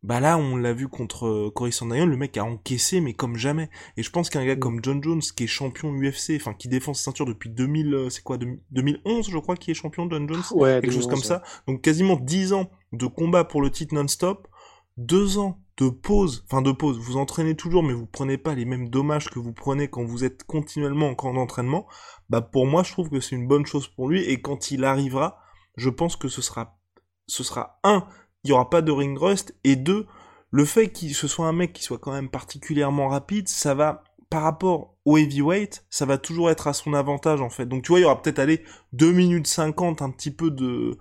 Bah 0.05 0.21
là, 0.21 0.37
on 0.37 0.57
l'a 0.57 0.75
vu 0.75 0.87
contre 0.87 1.27
euh, 1.27 1.51
Cory 1.51 1.73
Sandhagen, 1.73 2.05
le 2.05 2.19
mec 2.19 2.37
a 2.37 2.45
encaissé, 2.45 3.01
mais 3.01 3.15
comme 3.15 3.37
jamais. 3.37 3.71
Et 3.97 4.03
je 4.03 4.11
pense 4.11 4.29
qu'un 4.29 4.45
gars 4.45 4.55
mm. 4.55 4.59
comme 4.59 4.81
John 4.83 5.03
Jones, 5.03 5.23
qui 5.23 5.45
est 5.45 5.47
champion 5.47 5.95
UFC, 5.95 6.33
enfin 6.37 6.53
qui 6.53 6.69
défend 6.69 6.93
sa 6.93 7.05
ceinture 7.05 7.25
depuis 7.25 7.49
2000, 7.49 7.95
euh, 7.95 8.11
c'est 8.11 8.23
quoi, 8.23 8.37
2011, 8.37 9.31
je 9.31 9.39
crois, 9.39 9.57
qui 9.57 9.71
est 9.71 9.75
champion 9.75 10.07
John 10.11 10.29
Jones, 10.29 10.43
ouais, 10.53 10.83
quelque 10.83 10.93
chose 10.93 11.09
comme 11.09 11.23
ça. 11.23 11.43
Donc 11.67 11.81
quasiment 11.81 12.17
10 12.17 12.53
ans 12.53 12.71
de 12.93 13.07
combat 13.07 13.45
pour 13.45 13.63
le 13.63 13.71
titre 13.71 13.95
non-stop, 13.95 14.47
deux 14.99 15.39
ans 15.39 15.59
de 15.79 15.89
pause, 15.89 16.45
enfin 16.51 16.61
de 16.61 16.73
pause. 16.73 16.99
Vous 16.99 17.17
entraînez 17.17 17.57
toujours, 17.57 17.83
mais 17.83 17.95
vous 17.95 18.05
prenez 18.05 18.37
pas 18.37 18.55
les 18.55 18.67
mêmes 18.67 18.91
dommages 18.91 19.31
que 19.31 19.39
vous 19.39 19.55
prenez 19.55 19.89
quand 19.89 20.05
vous 20.05 20.23
êtes 20.23 20.45
continuellement 20.45 21.09
en 21.09 21.15
camp 21.15 21.33
d'entraînement. 21.33 21.87
Bah 22.29 22.43
pour 22.43 22.67
moi, 22.67 22.83
je 22.83 22.93
trouve 22.93 23.09
que 23.09 23.21
c'est 23.21 23.37
une 23.37 23.49
bonne 23.49 23.65
chose 23.65 23.89
pour 23.89 24.11
lui. 24.11 24.23
Et 24.25 24.43
quand 24.43 24.71
il 24.71 24.85
arrivera, 24.85 25.39
je 25.79 25.89
pense 25.89 26.17
que 26.17 26.29
ce 26.29 26.43
sera, 26.43 26.79
ce 27.27 27.43
sera 27.43 27.81
un 27.85 28.07
il 28.45 28.51
y 28.51 28.53
aura 28.53 28.71
pas 28.71 28.83
de 28.83 28.93
ring 28.93 29.19
rust, 29.19 29.55
et 29.65 29.77
deux, 29.77 30.07
le 30.51 30.65
fait 30.65 30.91
qu'il 30.91 31.15
ce 31.15 31.27
soit 31.27 31.47
un 31.47 31.53
mec 31.53 31.73
qui 31.73 31.83
soit 31.83 31.99
quand 31.99 32.13
même 32.13 32.29
particulièrement 32.29 33.09
rapide, 33.09 33.49
ça 33.49 33.75
va, 33.75 34.05
par 34.31 34.43
rapport 34.43 34.95
au 35.05 35.17
heavyweight, 35.17 35.85
ça 35.91 36.07
va 36.07 36.19
toujours 36.19 36.51
être 36.51 36.69
à 36.69 36.73
son 36.73 36.95
avantage, 36.95 37.41
en 37.41 37.51
fait. 37.51 37.67
Donc, 37.67 37.83
tu 37.83 37.89
vois, 37.89 37.99
il 37.99 38.03
y 38.03 38.05
aura 38.05 38.23
peut-être, 38.23 38.39
aller 38.39 38.63
2 38.93 39.13
minutes 39.13 39.47
50, 39.47 40.03
un 40.03 40.11
petit 40.11 40.31
peu 40.31 40.51
de, 40.51 40.99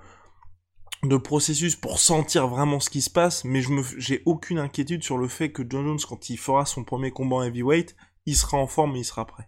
processus 1.24 1.76
pour 1.76 2.00
sentir 2.00 2.48
vraiment 2.48 2.80
ce 2.80 2.90
qui 2.90 3.02
se 3.02 3.10
passe, 3.10 3.44
mais 3.44 3.62
je 3.62 3.70
j'ai 3.98 4.24
aucune 4.26 4.58
inquiétude 4.58 5.04
sur 5.04 5.18
le 5.18 5.28
fait 5.28 5.52
que 5.52 5.64
John 5.70 5.86
Jones, 5.86 6.00
quand 6.08 6.30
il 6.30 6.38
fera 6.38 6.66
son 6.66 6.84
premier 6.84 7.12
combat 7.12 7.38
en 7.38 7.44
heavyweight, 7.44 7.96
il 8.26 8.36
sera 8.36 8.58
en 8.58 8.68
forme 8.68 8.96
et 8.96 9.00
il 9.00 9.06
sera 9.06 9.26
prêt. 9.26 9.48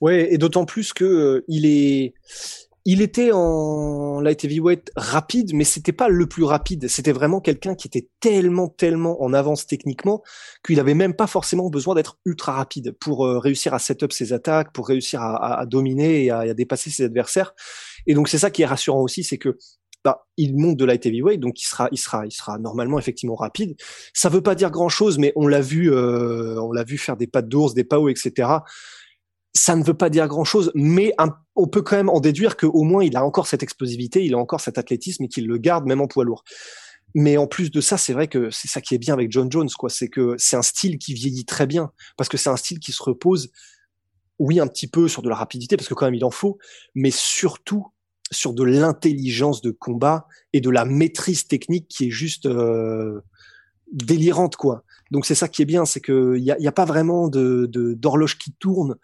Ouais, 0.00 0.32
et 0.32 0.38
d'autant 0.38 0.64
plus 0.66 0.92
que 0.92 1.04
euh, 1.04 1.44
il 1.48 1.66
est, 1.66 2.14
il 2.88 3.02
était 3.02 3.32
en 3.32 4.20
light 4.20 4.44
heavyweight 4.44 4.92
rapide, 4.94 5.50
mais 5.54 5.64
c'était 5.64 5.92
pas 5.92 6.08
le 6.08 6.28
plus 6.28 6.44
rapide. 6.44 6.88
C'était 6.88 7.10
vraiment 7.10 7.40
quelqu'un 7.40 7.74
qui 7.74 7.88
était 7.88 8.08
tellement, 8.20 8.68
tellement 8.68 9.20
en 9.24 9.32
avance 9.32 9.66
techniquement 9.66 10.22
qu'il 10.64 10.78
avait 10.78 10.94
même 10.94 11.12
pas 11.12 11.26
forcément 11.26 11.68
besoin 11.68 11.96
d'être 11.96 12.20
ultra 12.24 12.52
rapide 12.52 12.96
pour 13.00 13.26
euh, 13.26 13.40
réussir 13.40 13.74
à 13.74 13.80
set 13.80 14.04
up 14.04 14.12
ses 14.12 14.32
attaques, 14.32 14.72
pour 14.72 14.86
réussir 14.86 15.20
à, 15.20 15.66
dominer 15.66 16.26
et 16.26 16.30
à, 16.30 16.54
dépasser 16.54 16.90
ses 16.90 17.02
adversaires. 17.02 17.54
Et 18.06 18.14
donc 18.14 18.28
c'est 18.28 18.38
ça 18.38 18.52
qui 18.52 18.62
est 18.62 18.66
rassurant 18.66 19.02
aussi, 19.02 19.24
c'est 19.24 19.38
que 19.38 19.58
bah, 20.04 20.24
il 20.36 20.56
monte 20.56 20.76
de 20.76 20.84
light 20.84 21.04
heavyweight, 21.04 21.40
donc 21.40 21.60
il 21.60 21.66
sera, 21.66 21.88
il 21.90 21.98
sera, 21.98 22.24
il 22.24 22.30
sera 22.30 22.56
normalement 22.58 23.00
effectivement 23.00 23.34
rapide. 23.34 23.74
Ça 24.14 24.28
veut 24.28 24.42
pas 24.42 24.54
dire 24.54 24.70
grand 24.70 24.88
chose, 24.88 25.18
mais 25.18 25.32
on 25.34 25.48
l'a 25.48 25.60
vu, 25.60 25.92
euh, 25.92 26.62
on 26.62 26.70
l'a 26.70 26.84
vu 26.84 26.98
faire 26.98 27.16
des 27.16 27.26
pattes 27.26 27.48
d'ours, 27.48 27.74
des 27.74 27.82
PAO, 27.82 28.08
etc 28.08 28.60
ça 29.56 29.74
ne 29.74 29.82
veut 29.82 29.94
pas 29.94 30.10
dire 30.10 30.28
grand-chose, 30.28 30.70
mais 30.74 31.12
on 31.54 31.66
peut 31.66 31.82
quand 31.82 31.96
même 31.96 32.10
en 32.10 32.20
déduire 32.20 32.56
qu'au 32.56 32.82
moins 32.82 33.02
il 33.02 33.16
a 33.16 33.24
encore 33.24 33.46
cette 33.46 33.62
explosivité, 33.62 34.24
il 34.24 34.34
a 34.34 34.38
encore 34.38 34.60
cet 34.60 34.76
athlétisme 34.76 35.24
et 35.24 35.28
qu'il 35.28 35.46
le 35.46 35.56
garde 35.56 35.86
même 35.86 36.00
en 36.00 36.06
poids 36.06 36.24
lourd. 36.24 36.44
Mais 37.14 37.38
en 37.38 37.46
plus 37.46 37.70
de 37.70 37.80
ça, 37.80 37.96
c'est 37.96 38.12
vrai 38.12 38.28
que 38.28 38.50
c'est 38.50 38.68
ça 38.68 38.82
qui 38.82 38.94
est 38.94 38.98
bien 38.98 39.14
avec 39.14 39.32
John 39.32 39.50
Jones, 39.50 39.70
quoi. 39.78 39.88
C'est 39.88 40.08
que 40.08 40.34
c'est 40.36 40.56
un 40.56 40.62
style 40.62 40.98
qui 40.98 41.14
vieillit 41.14 41.46
très 41.46 41.66
bien 41.66 41.90
parce 42.18 42.28
que 42.28 42.36
c'est 42.36 42.50
un 42.50 42.56
style 42.56 42.78
qui 42.78 42.92
se 42.92 43.02
repose, 43.02 43.50
oui, 44.38 44.60
un 44.60 44.66
petit 44.66 44.86
peu 44.86 45.08
sur 45.08 45.22
de 45.22 45.30
la 45.30 45.36
rapidité 45.36 45.78
parce 45.78 45.88
que 45.88 45.94
quand 45.94 46.04
même 46.04 46.14
il 46.14 46.24
en 46.24 46.30
faut, 46.30 46.58
mais 46.94 47.10
surtout 47.10 47.86
sur 48.30 48.52
de 48.52 48.64
l'intelligence 48.64 49.62
de 49.62 49.70
combat 49.70 50.26
et 50.52 50.60
de 50.60 50.68
la 50.68 50.84
maîtrise 50.84 51.46
technique 51.46 51.86
qui 51.88 52.08
est 52.08 52.10
juste 52.10 52.44
euh, 52.44 53.20
délirante, 53.92 54.56
quoi. 54.56 54.82
Donc 55.10 55.24
c'est 55.24 55.36
ça 55.36 55.48
qui 55.48 55.62
est 55.62 55.66
bien, 55.66 55.86
c'est 55.86 56.00
que 56.00 56.34
il 56.36 56.44
y 56.44 56.50
a, 56.50 56.58
y 56.58 56.66
a, 56.66 56.72
pas 56.72 56.84
vraiment 56.84 57.28
de 57.28 57.66
d'horloge 57.94 58.36
qui 58.36 58.52
tourne 58.52 58.96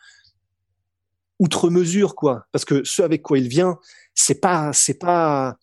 outre 1.42 1.70
mesure, 1.70 2.14
quoi. 2.14 2.46
Parce 2.52 2.64
que 2.64 2.84
ce 2.84 3.02
avec 3.02 3.22
quoi 3.22 3.38
il 3.38 3.48
vient, 3.48 3.78
c'est 4.14 4.40
pas, 4.40 4.72
c'est 4.72 4.94
pas, 4.94 5.56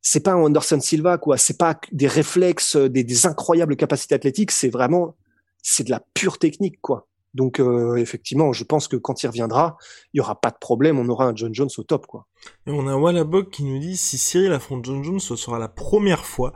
c'est 0.00 0.20
pas 0.20 0.36
Anderson 0.36 0.80
Silva, 0.80 1.18
quoi. 1.18 1.36
C'est 1.36 1.58
pas 1.58 1.78
des 1.90 2.06
réflexes, 2.06 2.76
des, 2.76 3.02
des 3.02 3.26
incroyables 3.26 3.76
capacités 3.76 4.14
athlétiques. 4.14 4.52
C'est 4.52 4.68
vraiment, 4.70 5.16
c'est 5.62 5.84
de 5.84 5.90
la 5.90 6.00
pure 6.14 6.38
technique, 6.38 6.80
quoi. 6.80 7.08
Donc 7.32 7.60
euh, 7.60 7.96
effectivement, 7.96 8.52
je 8.52 8.64
pense 8.64 8.88
que 8.88 8.96
quand 8.96 9.22
il 9.22 9.28
reviendra, 9.28 9.76
il 10.12 10.18
y 10.18 10.20
aura 10.20 10.40
pas 10.40 10.50
de 10.50 10.58
problème, 10.58 10.98
on 10.98 11.08
aura 11.08 11.26
un 11.26 11.36
John 11.36 11.54
Jones 11.54 11.68
au 11.78 11.84
top 11.84 12.06
quoi. 12.06 12.26
Et 12.66 12.70
on 12.72 12.88
a 12.88 12.96
Wallabog 12.96 13.50
qui 13.50 13.62
nous 13.62 13.78
dit 13.78 13.96
si 13.96 14.18
Cyril 14.18 14.52
affronte 14.52 14.84
John 14.84 15.04
Jones, 15.04 15.20
ce 15.20 15.36
sera 15.36 15.58
la 15.58 15.68
première 15.68 16.24
fois 16.24 16.52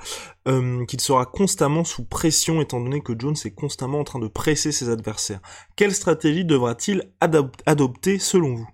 euh, 0.48 0.84
qu'il 0.86 1.00
sera 1.00 1.26
constamment 1.26 1.84
sous 1.84 2.04
pression 2.04 2.60
étant 2.60 2.80
donné 2.80 3.00
que 3.00 3.12
Jones 3.16 3.36
est 3.44 3.54
constamment 3.54 4.00
en 4.00 4.04
train 4.04 4.18
de 4.18 4.26
presser 4.26 4.72
ses 4.72 4.88
adversaires. 4.88 5.40
Quelle 5.76 5.94
stratégie 5.94 6.44
devra-t-il 6.44 7.12
adopter 7.20 8.18
selon 8.18 8.56
vous? 8.56 8.68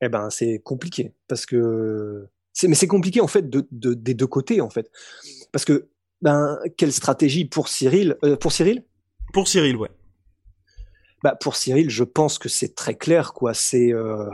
Eh 0.00 0.08
ben 0.08 0.30
c'est 0.30 0.60
compliqué 0.64 1.12
parce 1.28 1.46
que 1.46 2.28
mais 2.64 2.74
c'est 2.74 2.86
compliqué 2.88 3.20
en 3.20 3.26
fait 3.28 3.48
de, 3.50 3.66
des 3.70 4.14
deux 4.14 4.26
côtés 4.26 4.60
en 4.60 4.70
fait 4.70 4.90
parce 5.52 5.64
que 5.64 5.88
ben 6.22 6.58
quelle 6.76 6.92
stratégie 6.92 7.44
pour 7.44 7.68
Cyril 7.68 8.16
euh, 8.24 8.36
pour 8.36 8.52
Cyril? 8.52 8.84
Pour 9.32 9.48
Cyril, 9.48 9.76
ouais. 9.76 9.90
Bah 11.22 11.36
pour 11.40 11.56
Cyril, 11.56 11.90
je 11.90 12.04
pense 12.04 12.38
que 12.38 12.48
c'est 12.48 12.74
très 12.74 12.94
clair, 12.94 13.32
quoi. 13.32 13.54
C'est 13.54 13.92
euh, 13.92 14.28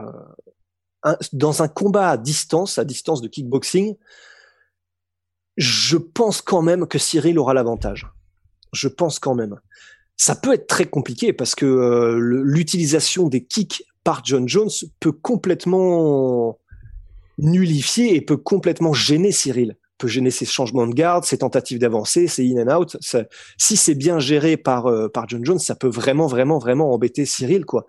dans 1.33 1.63
un 1.63 1.69
combat 1.69 2.11
à 2.11 2.17
distance, 2.17 2.79
à 2.79 2.85
distance 2.85 3.21
de 3.21 3.29
kickboxing, 3.29 3.97
je 5.57 5.97
pense 5.97 6.43
quand 6.43 6.63
même 6.63 6.87
que 6.87 6.99
Cyril 6.99 7.39
aura 7.39 7.55
l'avantage. 7.55 8.07
Je 8.73 8.89
pense 8.89 9.19
quand 9.19 9.35
même. 9.35 9.61
Ça 10.17 10.35
peut 10.35 10.53
être 10.53 10.67
très 10.67 10.87
compliqué 10.87 11.33
parce 11.33 11.55
que 11.55 11.67
euh, 11.67 12.19
l'utilisation 12.19 13.29
des 13.29 13.45
kicks 13.45 13.85
par 14.05 14.25
John 14.25 14.49
Jones 14.49 14.71
peut 15.01 15.13
complètement 15.13 16.59
nullifier 17.39 18.15
et 18.15 18.21
peut 18.21 18.37
complètement 18.37 18.93
gêner 18.93 19.33
Cyril 19.33 19.77
peut 19.99 20.09
gêner 20.09 20.31
ses 20.31 20.45
changements 20.45 20.87
de 20.87 20.95
garde, 20.95 21.25
ses 21.25 21.39
tentatives 21.39 21.79
d'avancer, 21.79 22.27
ses 22.27 22.51
in 22.51 22.67
and 22.67 22.77
out. 22.77 22.97
si 23.59 23.77
c'est 23.77 23.95
bien 23.95 24.19
géré 24.19 24.57
par 24.57 24.87
euh, 24.87 25.09
par 25.09 25.29
John 25.29 25.45
Jones, 25.45 25.59
ça 25.59 25.75
peut 25.75 25.89
vraiment 25.89 26.27
vraiment 26.27 26.59
vraiment 26.59 26.93
embêter 26.93 27.25
Cyril 27.27 27.65
quoi. 27.65 27.87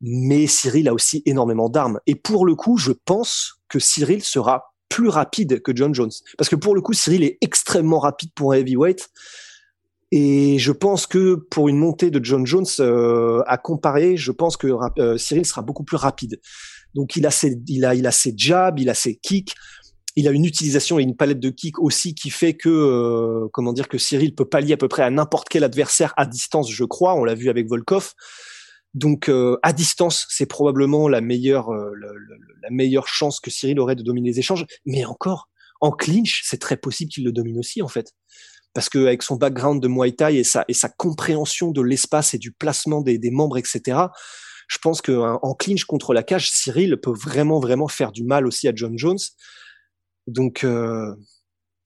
Mais 0.00 0.46
Cyril 0.46 0.88
a 0.88 0.94
aussi 0.94 1.22
énormément 1.26 1.68
d'armes 1.68 2.00
et 2.06 2.14
pour 2.14 2.44
le 2.44 2.54
coup, 2.54 2.76
je 2.76 2.92
pense 2.92 3.60
que 3.68 3.78
Cyril 3.78 4.22
sera 4.22 4.74
plus 4.88 5.08
rapide 5.08 5.62
que 5.62 5.74
John 5.74 5.94
Jones 5.94 6.10
parce 6.36 6.48
que 6.48 6.56
pour 6.56 6.74
le 6.74 6.80
coup, 6.80 6.92
Cyril 6.92 7.22
est 7.22 7.38
extrêmement 7.40 7.98
rapide 7.98 8.30
pour 8.34 8.52
un 8.52 8.56
heavyweight. 8.56 9.08
Et 10.14 10.58
je 10.58 10.72
pense 10.72 11.06
que 11.06 11.36
pour 11.50 11.70
une 11.70 11.78
montée 11.78 12.10
de 12.10 12.22
John 12.22 12.46
Jones 12.46 12.66
euh, 12.80 13.42
à 13.46 13.56
comparer, 13.56 14.18
je 14.18 14.30
pense 14.30 14.58
que 14.58 14.66
euh, 14.98 15.16
Cyril 15.16 15.46
sera 15.46 15.62
beaucoup 15.62 15.84
plus 15.84 15.96
rapide. 15.96 16.38
Donc 16.94 17.16
il 17.16 17.24
a 17.26 17.30
ses, 17.30 17.58
il 17.66 17.86
a, 17.86 17.94
il 17.94 18.06
a 18.06 18.10
ses 18.10 18.34
jabs, 18.36 18.78
il 18.78 18.90
a 18.90 18.94
ses 18.94 19.16
kicks 19.16 19.54
il 20.16 20.28
a 20.28 20.30
une 20.30 20.44
utilisation 20.44 20.98
et 20.98 21.02
une 21.02 21.16
palette 21.16 21.40
de 21.40 21.50
kicks 21.50 21.78
aussi 21.78 22.14
qui 22.14 22.30
fait 22.30 22.54
que 22.54 22.68
euh, 22.68 23.48
comment 23.52 23.72
dire 23.72 23.88
que 23.88 23.98
Cyril 23.98 24.34
peut 24.34 24.44
pallier 24.44 24.74
à 24.74 24.76
peu 24.76 24.88
près 24.88 25.02
à 25.02 25.10
n'importe 25.10 25.48
quel 25.48 25.64
adversaire 25.64 26.12
à 26.16 26.26
distance, 26.26 26.70
je 26.70 26.84
crois. 26.84 27.14
On 27.14 27.24
l'a 27.24 27.34
vu 27.34 27.48
avec 27.48 27.68
Volkov. 27.68 28.12
Donc 28.94 29.30
euh, 29.30 29.56
à 29.62 29.72
distance, 29.72 30.26
c'est 30.28 30.46
probablement 30.46 31.08
la 31.08 31.22
meilleure 31.22 31.70
euh, 31.70 31.92
la, 32.62 32.70
meilleure 32.70 33.08
chance 33.08 33.40
que 33.40 33.50
Cyril 33.50 33.80
aurait 33.80 33.96
de 33.96 34.02
dominer 34.02 34.30
les 34.30 34.38
échanges. 34.38 34.66
Mais 34.84 35.04
encore, 35.06 35.48
en 35.80 35.90
clinch, 35.90 36.42
c'est 36.44 36.60
très 36.60 36.76
possible 36.76 37.10
qu'il 37.10 37.24
le 37.24 37.32
domine 37.32 37.58
aussi 37.58 37.80
en 37.80 37.88
fait, 37.88 38.12
parce 38.74 38.90
que 38.90 38.98
avec 38.98 39.22
son 39.22 39.36
background 39.36 39.82
de 39.82 39.88
Muay 39.88 40.12
Thai 40.12 40.36
et 40.36 40.44
sa 40.44 40.66
et 40.68 40.74
sa 40.74 40.90
compréhension 40.90 41.70
de 41.70 41.80
l'espace 41.80 42.34
et 42.34 42.38
du 42.38 42.52
placement 42.52 43.00
des, 43.00 43.16
des 43.16 43.30
membres, 43.30 43.56
etc. 43.56 43.98
Je 44.68 44.78
pense 44.78 45.00
que 45.00 45.12
en 45.12 45.54
clinch 45.54 45.84
contre 45.84 46.12
la 46.12 46.22
cage, 46.22 46.50
Cyril 46.50 46.98
peut 46.98 47.12
vraiment 47.12 47.60
vraiment 47.60 47.88
faire 47.88 48.12
du 48.12 48.24
mal 48.24 48.46
aussi 48.46 48.68
à 48.68 48.72
John 48.74 48.98
Jones. 48.98 49.18
Donc, 50.26 50.64
euh, 50.64 51.14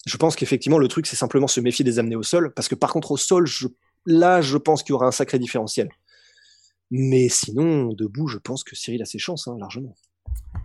je 0.06 0.16
pense 0.16 0.36
qu'effectivement, 0.36 0.78
le 0.78 0.88
truc, 0.88 1.06
c'est 1.06 1.16
simplement 1.16 1.46
se 1.46 1.60
méfier 1.60 1.84
des 1.84 1.98
amener 1.98 2.16
au 2.16 2.22
sol, 2.22 2.52
parce 2.54 2.68
que 2.68 2.74
par 2.74 2.92
contre, 2.92 3.12
au 3.12 3.16
sol, 3.16 3.46
je, 3.46 3.68
là, 4.04 4.40
je 4.40 4.56
pense 4.56 4.82
qu'il 4.82 4.90
y 4.90 4.94
aura 4.94 5.06
un 5.06 5.12
sacré 5.12 5.38
différentiel. 5.38 5.88
Mais 6.90 7.28
sinon, 7.28 7.92
debout, 7.92 8.28
je 8.28 8.38
pense 8.38 8.62
que 8.62 8.76
Cyril 8.76 9.02
a 9.02 9.06
ses 9.06 9.18
chances, 9.18 9.48
hein, 9.48 9.56
largement. 9.58 9.96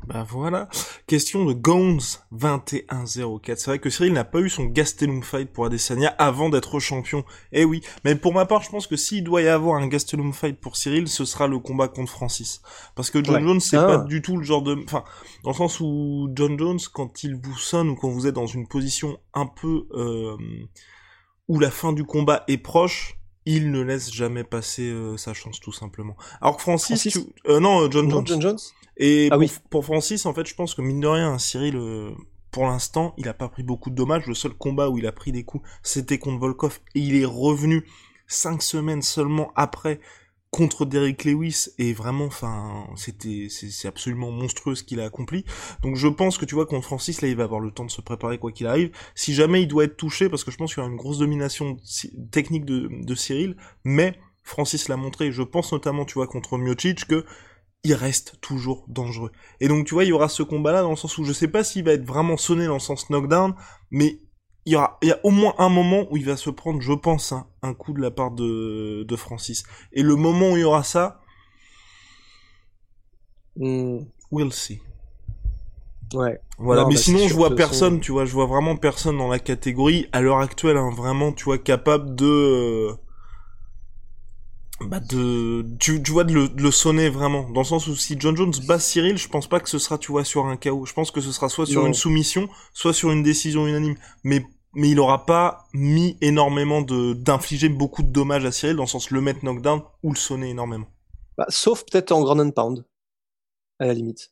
Bah 0.07 0.25
voilà. 0.29 0.67
Question 1.07 1.45
de 1.45 1.53
Gons2104. 1.53 3.55
C'est 3.57 3.65
vrai 3.67 3.79
que 3.79 3.89
Cyril 3.89 4.13
n'a 4.13 4.23
pas 4.23 4.39
eu 4.39 4.49
son 4.49 4.65
Gastelum 4.65 5.23
fight 5.23 5.51
pour 5.51 5.65
Adesanya 5.65 6.09
avant 6.17 6.49
d'être 6.49 6.79
champion. 6.79 7.23
Eh 7.51 7.65
oui. 7.65 7.81
Mais 8.03 8.15
pour 8.15 8.33
ma 8.33 8.45
part, 8.45 8.61
je 8.63 8.69
pense 8.69 8.87
que 8.87 8.95
s'il 8.95 9.23
doit 9.23 9.41
y 9.41 9.47
avoir 9.47 9.81
un 9.81 9.87
Gastelum 9.87 10.33
fight 10.33 10.59
pour 10.59 10.75
Cyril, 10.75 11.07
ce 11.07 11.25
sera 11.25 11.47
le 11.47 11.59
combat 11.59 11.87
contre 11.87 12.11
Francis. 12.11 12.61
Parce 12.95 13.09
que 13.11 13.23
John 13.23 13.43
Jones, 13.43 13.59
c'est 13.59 13.77
Ah. 13.77 13.85
pas 13.85 13.97
du 13.99 14.21
tout 14.21 14.37
le 14.37 14.43
genre 14.43 14.61
de, 14.63 14.75
enfin, 14.83 15.03
dans 15.43 15.51
le 15.51 15.55
sens 15.55 15.79
où 15.79 16.29
John 16.35 16.57
Jones, 16.57 16.79
quand 16.93 17.23
il 17.23 17.35
vous 17.35 17.57
sonne 17.57 17.89
ou 17.89 17.95
quand 17.95 18.09
vous 18.09 18.27
êtes 18.27 18.35
dans 18.35 18.47
une 18.47 18.67
position 18.67 19.17
un 19.33 19.45
peu, 19.45 19.87
euh, 19.93 20.35
où 21.47 21.59
la 21.59 21.71
fin 21.71 21.93
du 21.93 22.03
combat 22.05 22.43
est 22.47 22.57
proche, 22.57 23.17
il 23.45 23.71
ne 23.71 23.81
laisse 23.81 24.13
jamais 24.13 24.43
passer 24.43 24.89
euh, 24.89 25.17
sa 25.17 25.33
chance 25.33 25.59
tout 25.59 25.73
simplement. 25.73 26.15
Alors 26.41 26.57
que 26.57 26.61
Francis, 26.61 27.01
Francis 27.01 27.13
tu- 27.13 27.49
euh, 27.51 27.59
non, 27.59 27.89
John 27.89 28.05
Non, 28.07 28.17
Jones. 28.17 28.27
John 28.27 28.41
Jones? 28.41 28.59
Et 29.01 29.27
Ah 29.31 29.35
pour, 29.35 29.41
oui. 29.41 29.51
pour 29.69 29.83
Francis, 29.83 30.25
en 30.25 30.33
fait, 30.33 30.45
je 30.47 30.55
pense 30.55 30.73
que 30.75 30.81
mine 30.81 31.01
de 31.01 31.07
rien, 31.07 31.37
Cyril, 31.37 31.75
euh, 31.75 32.11
pour 32.51 32.65
l'instant, 32.65 33.13
il 33.17 33.27
a 33.27 33.33
pas 33.33 33.49
pris 33.49 33.63
beaucoup 33.63 33.89
de 33.89 33.95
dommages. 33.95 34.27
Le 34.27 34.33
seul 34.33 34.53
combat 34.53 34.89
où 34.89 34.97
il 34.97 35.07
a 35.07 35.11
pris 35.11 35.31
des 35.31 35.43
coups, 35.43 35.67
c'était 35.83 36.19
contre 36.19 36.39
Volkov. 36.39 36.79
Et 36.95 36.99
il 36.99 37.15
est 37.15 37.25
revenu 37.25 37.85
cinq 38.27 38.61
semaines 38.61 39.01
seulement 39.01 39.51
après 39.55 39.99
contre 40.51 40.85
Derrick 40.85 41.23
Lewis. 41.23 41.69
Et 41.77 41.93
vraiment, 41.93 42.25
enfin, 42.25 42.85
c'était, 42.95 43.47
c'est 43.49 43.87
absolument 43.87 44.31
monstrueux 44.31 44.75
ce 44.75 44.83
qu'il 44.83 44.99
a 44.99 45.05
accompli. 45.05 45.45
Donc 45.81 45.95
je 45.95 46.07
pense 46.07 46.37
que 46.37 46.45
tu 46.45 46.55
vois, 46.55 46.65
contre 46.65 46.85
Francis, 46.85 47.21
là, 47.21 47.29
il 47.29 47.35
va 47.35 47.45
avoir 47.45 47.61
le 47.61 47.71
temps 47.71 47.85
de 47.85 47.91
se 47.91 48.01
préparer 48.01 48.37
quoi 48.37 48.51
qu'il 48.51 48.67
arrive. 48.67 48.91
Si 49.15 49.33
jamais 49.33 49.61
il 49.63 49.67
doit 49.67 49.85
être 49.85 49.97
touché, 49.97 50.29
parce 50.29 50.43
que 50.43 50.51
je 50.51 50.57
pense 50.57 50.73
qu'il 50.73 50.81
y 50.81 50.83
aura 50.83 50.91
une 50.91 50.97
grosse 50.97 51.19
domination 51.19 51.77
technique 52.31 52.65
de, 52.65 52.89
de 52.91 53.15
Cyril, 53.15 53.55
mais 53.83 54.19
Francis 54.43 54.89
l'a 54.89 54.97
montré. 54.97 55.31
Je 55.31 55.41
pense 55.41 55.71
notamment, 55.71 56.03
tu 56.05 56.15
vois, 56.15 56.27
contre 56.27 56.57
Miocic 56.57 57.07
que 57.07 57.25
il 57.83 57.93
reste 57.93 58.39
toujours 58.41 58.85
dangereux. 58.87 59.31
Et 59.59 59.67
donc, 59.67 59.85
tu 59.87 59.93
vois, 59.95 60.03
il 60.05 60.09
y 60.09 60.13
aura 60.13 60.29
ce 60.29 60.43
combat-là 60.43 60.81
dans 60.83 60.91
le 60.91 60.95
sens 60.95 61.17
où 61.17 61.23
je 61.23 61.33
sais 61.33 61.47
pas 61.47 61.63
s'il 61.63 61.83
va 61.83 61.93
être 61.93 62.05
vraiment 62.05 62.37
sonné 62.37 62.65
dans 62.67 62.75
le 62.75 62.79
sens 62.79 63.09
knockdown, 63.09 63.55
mais 63.89 64.19
il 64.65 64.73
y 64.73 64.75
aura, 64.75 64.99
il 65.01 65.09
y 65.09 65.11
a 65.11 65.19
au 65.23 65.31
moins 65.31 65.55
un 65.57 65.69
moment 65.69 66.05
où 66.11 66.17
il 66.17 66.25
va 66.25 66.37
se 66.37 66.51
prendre, 66.51 66.81
je 66.81 66.93
pense, 66.93 67.31
hein, 67.31 67.47
un 67.63 67.73
coup 67.73 67.93
de 67.93 68.01
la 68.01 68.11
part 68.11 68.31
de, 68.31 69.03
de 69.07 69.15
Francis. 69.15 69.63
Et 69.93 70.03
le 70.03 70.15
moment 70.15 70.51
où 70.51 70.57
il 70.57 70.61
y 70.61 70.63
aura 70.63 70.83
ça, 70.83 71.19
Hmm, 73.55 74.07
we'll 74.29 74.51
see. 74.51 74.81
Ouais. 76.13 76.39
Voilà, 76.57 76.83
Non, 76.83 76.87
mais 76.87 76.95
bah, 76.95 77.01
sinon, 77.01 77.27
je 77.27 77.33
vois 77.35 77.55
personne, 77.55 77.95
façon. 77.95 77.99
tu 77.99 78.11
vois, 78.11 78.25
je 78.25 78.33
vois 78.33 78.45
vraiment 78.45 78.75
personne 78.77 79.17
dans 79.17 79.27
la 79.29 79.39
catégorie, 79.39 80.07
à 80.11 80.21
l'heure 80.21 80.39
actuelle, 80.39 80.77
hein, 80.77 80.91
vraiment, 80.95 81.31
tu 81.33 81.45
vois, 81.45 81.57
capable 81.57 82.15
de... 82.15 82.89
Bah 84.87 84.99
de... 84.99 85.65
Tu, 85.79 86.01
tu 86.01 86.11
vois, 86.11 86.23
de 86.23 86.33
le, 86.33 86.49
de 86.49 86.61
le 86.61 86.71
sonner 86.71 87.09
vraiment. 87.09 87.49
Dans 87.49 87.61
le 87.61 87.65
sens 87.65 87.87
où 87.87 87.95
si 87.95 88.15
John 88.19 88.35
Jones 88.35 88.53
bat 88.67 88.79
Cyril, 88.79 89.17
je 89.17 89.27
pense 89.27 89.47
pas 89.47 89.59
que 89.59 89.69
ce 89.69 89.79
sera, 89.79 89.97
tu 89.97 90.11
vois, 90.11 90.23
sur 90.23 90.45
un 90.45 90.57
KO. 90.57 90.85
Je 90.85 90.93
pense 90.93 91.11
que 91.11 91.21
ce 91.21 91.31
sera 91.31 91.49
soit 91.49 91.65
sur 91.65 91.81
Non. 91.81 91.87
une 91.87 91.93
soumission, 91.93 92.49
soit 92.73 92.93
sur 92.93 93.11
une 93.11 93.23
décision 93.23 93.67
unanime. 93.67 93.95
Mais, 94.23 94.45
mais 94.73 94.89
il 94.89 94.99
aura 94.99 95.25
pas 95.25 95.65
mis 95.73 96.17
énormément 96.21 96.81
de, 96.81 97.13
d'infliger 97.13 97.69
beaucoup 97.69 98.03
de 98.03 98.09
dommages 98.09 98.45
à 98.45 98.51
Cyril, 98.51 98.75
dans 98.75 98.83
le 98.83 98.87
sens 98.87 99.11
le 99.11 99.21
mettre 99.21 99.43
knockdown 99.43 99.81
ou 100.03 100.11
le 100.13 100.17
sonner 100.17 100.49
énormément. 100.49 100.87
Bah, 101.37 101.45
sauf 101.49 101.83
peut-être 101.85 102.11
en 102.11 102.21
ground 102.21 102.41
and 102.41 102.51
pound, 102.51 102.85
à 103.79 103.85
la 103.85 103.93
limite. 103.93 104.31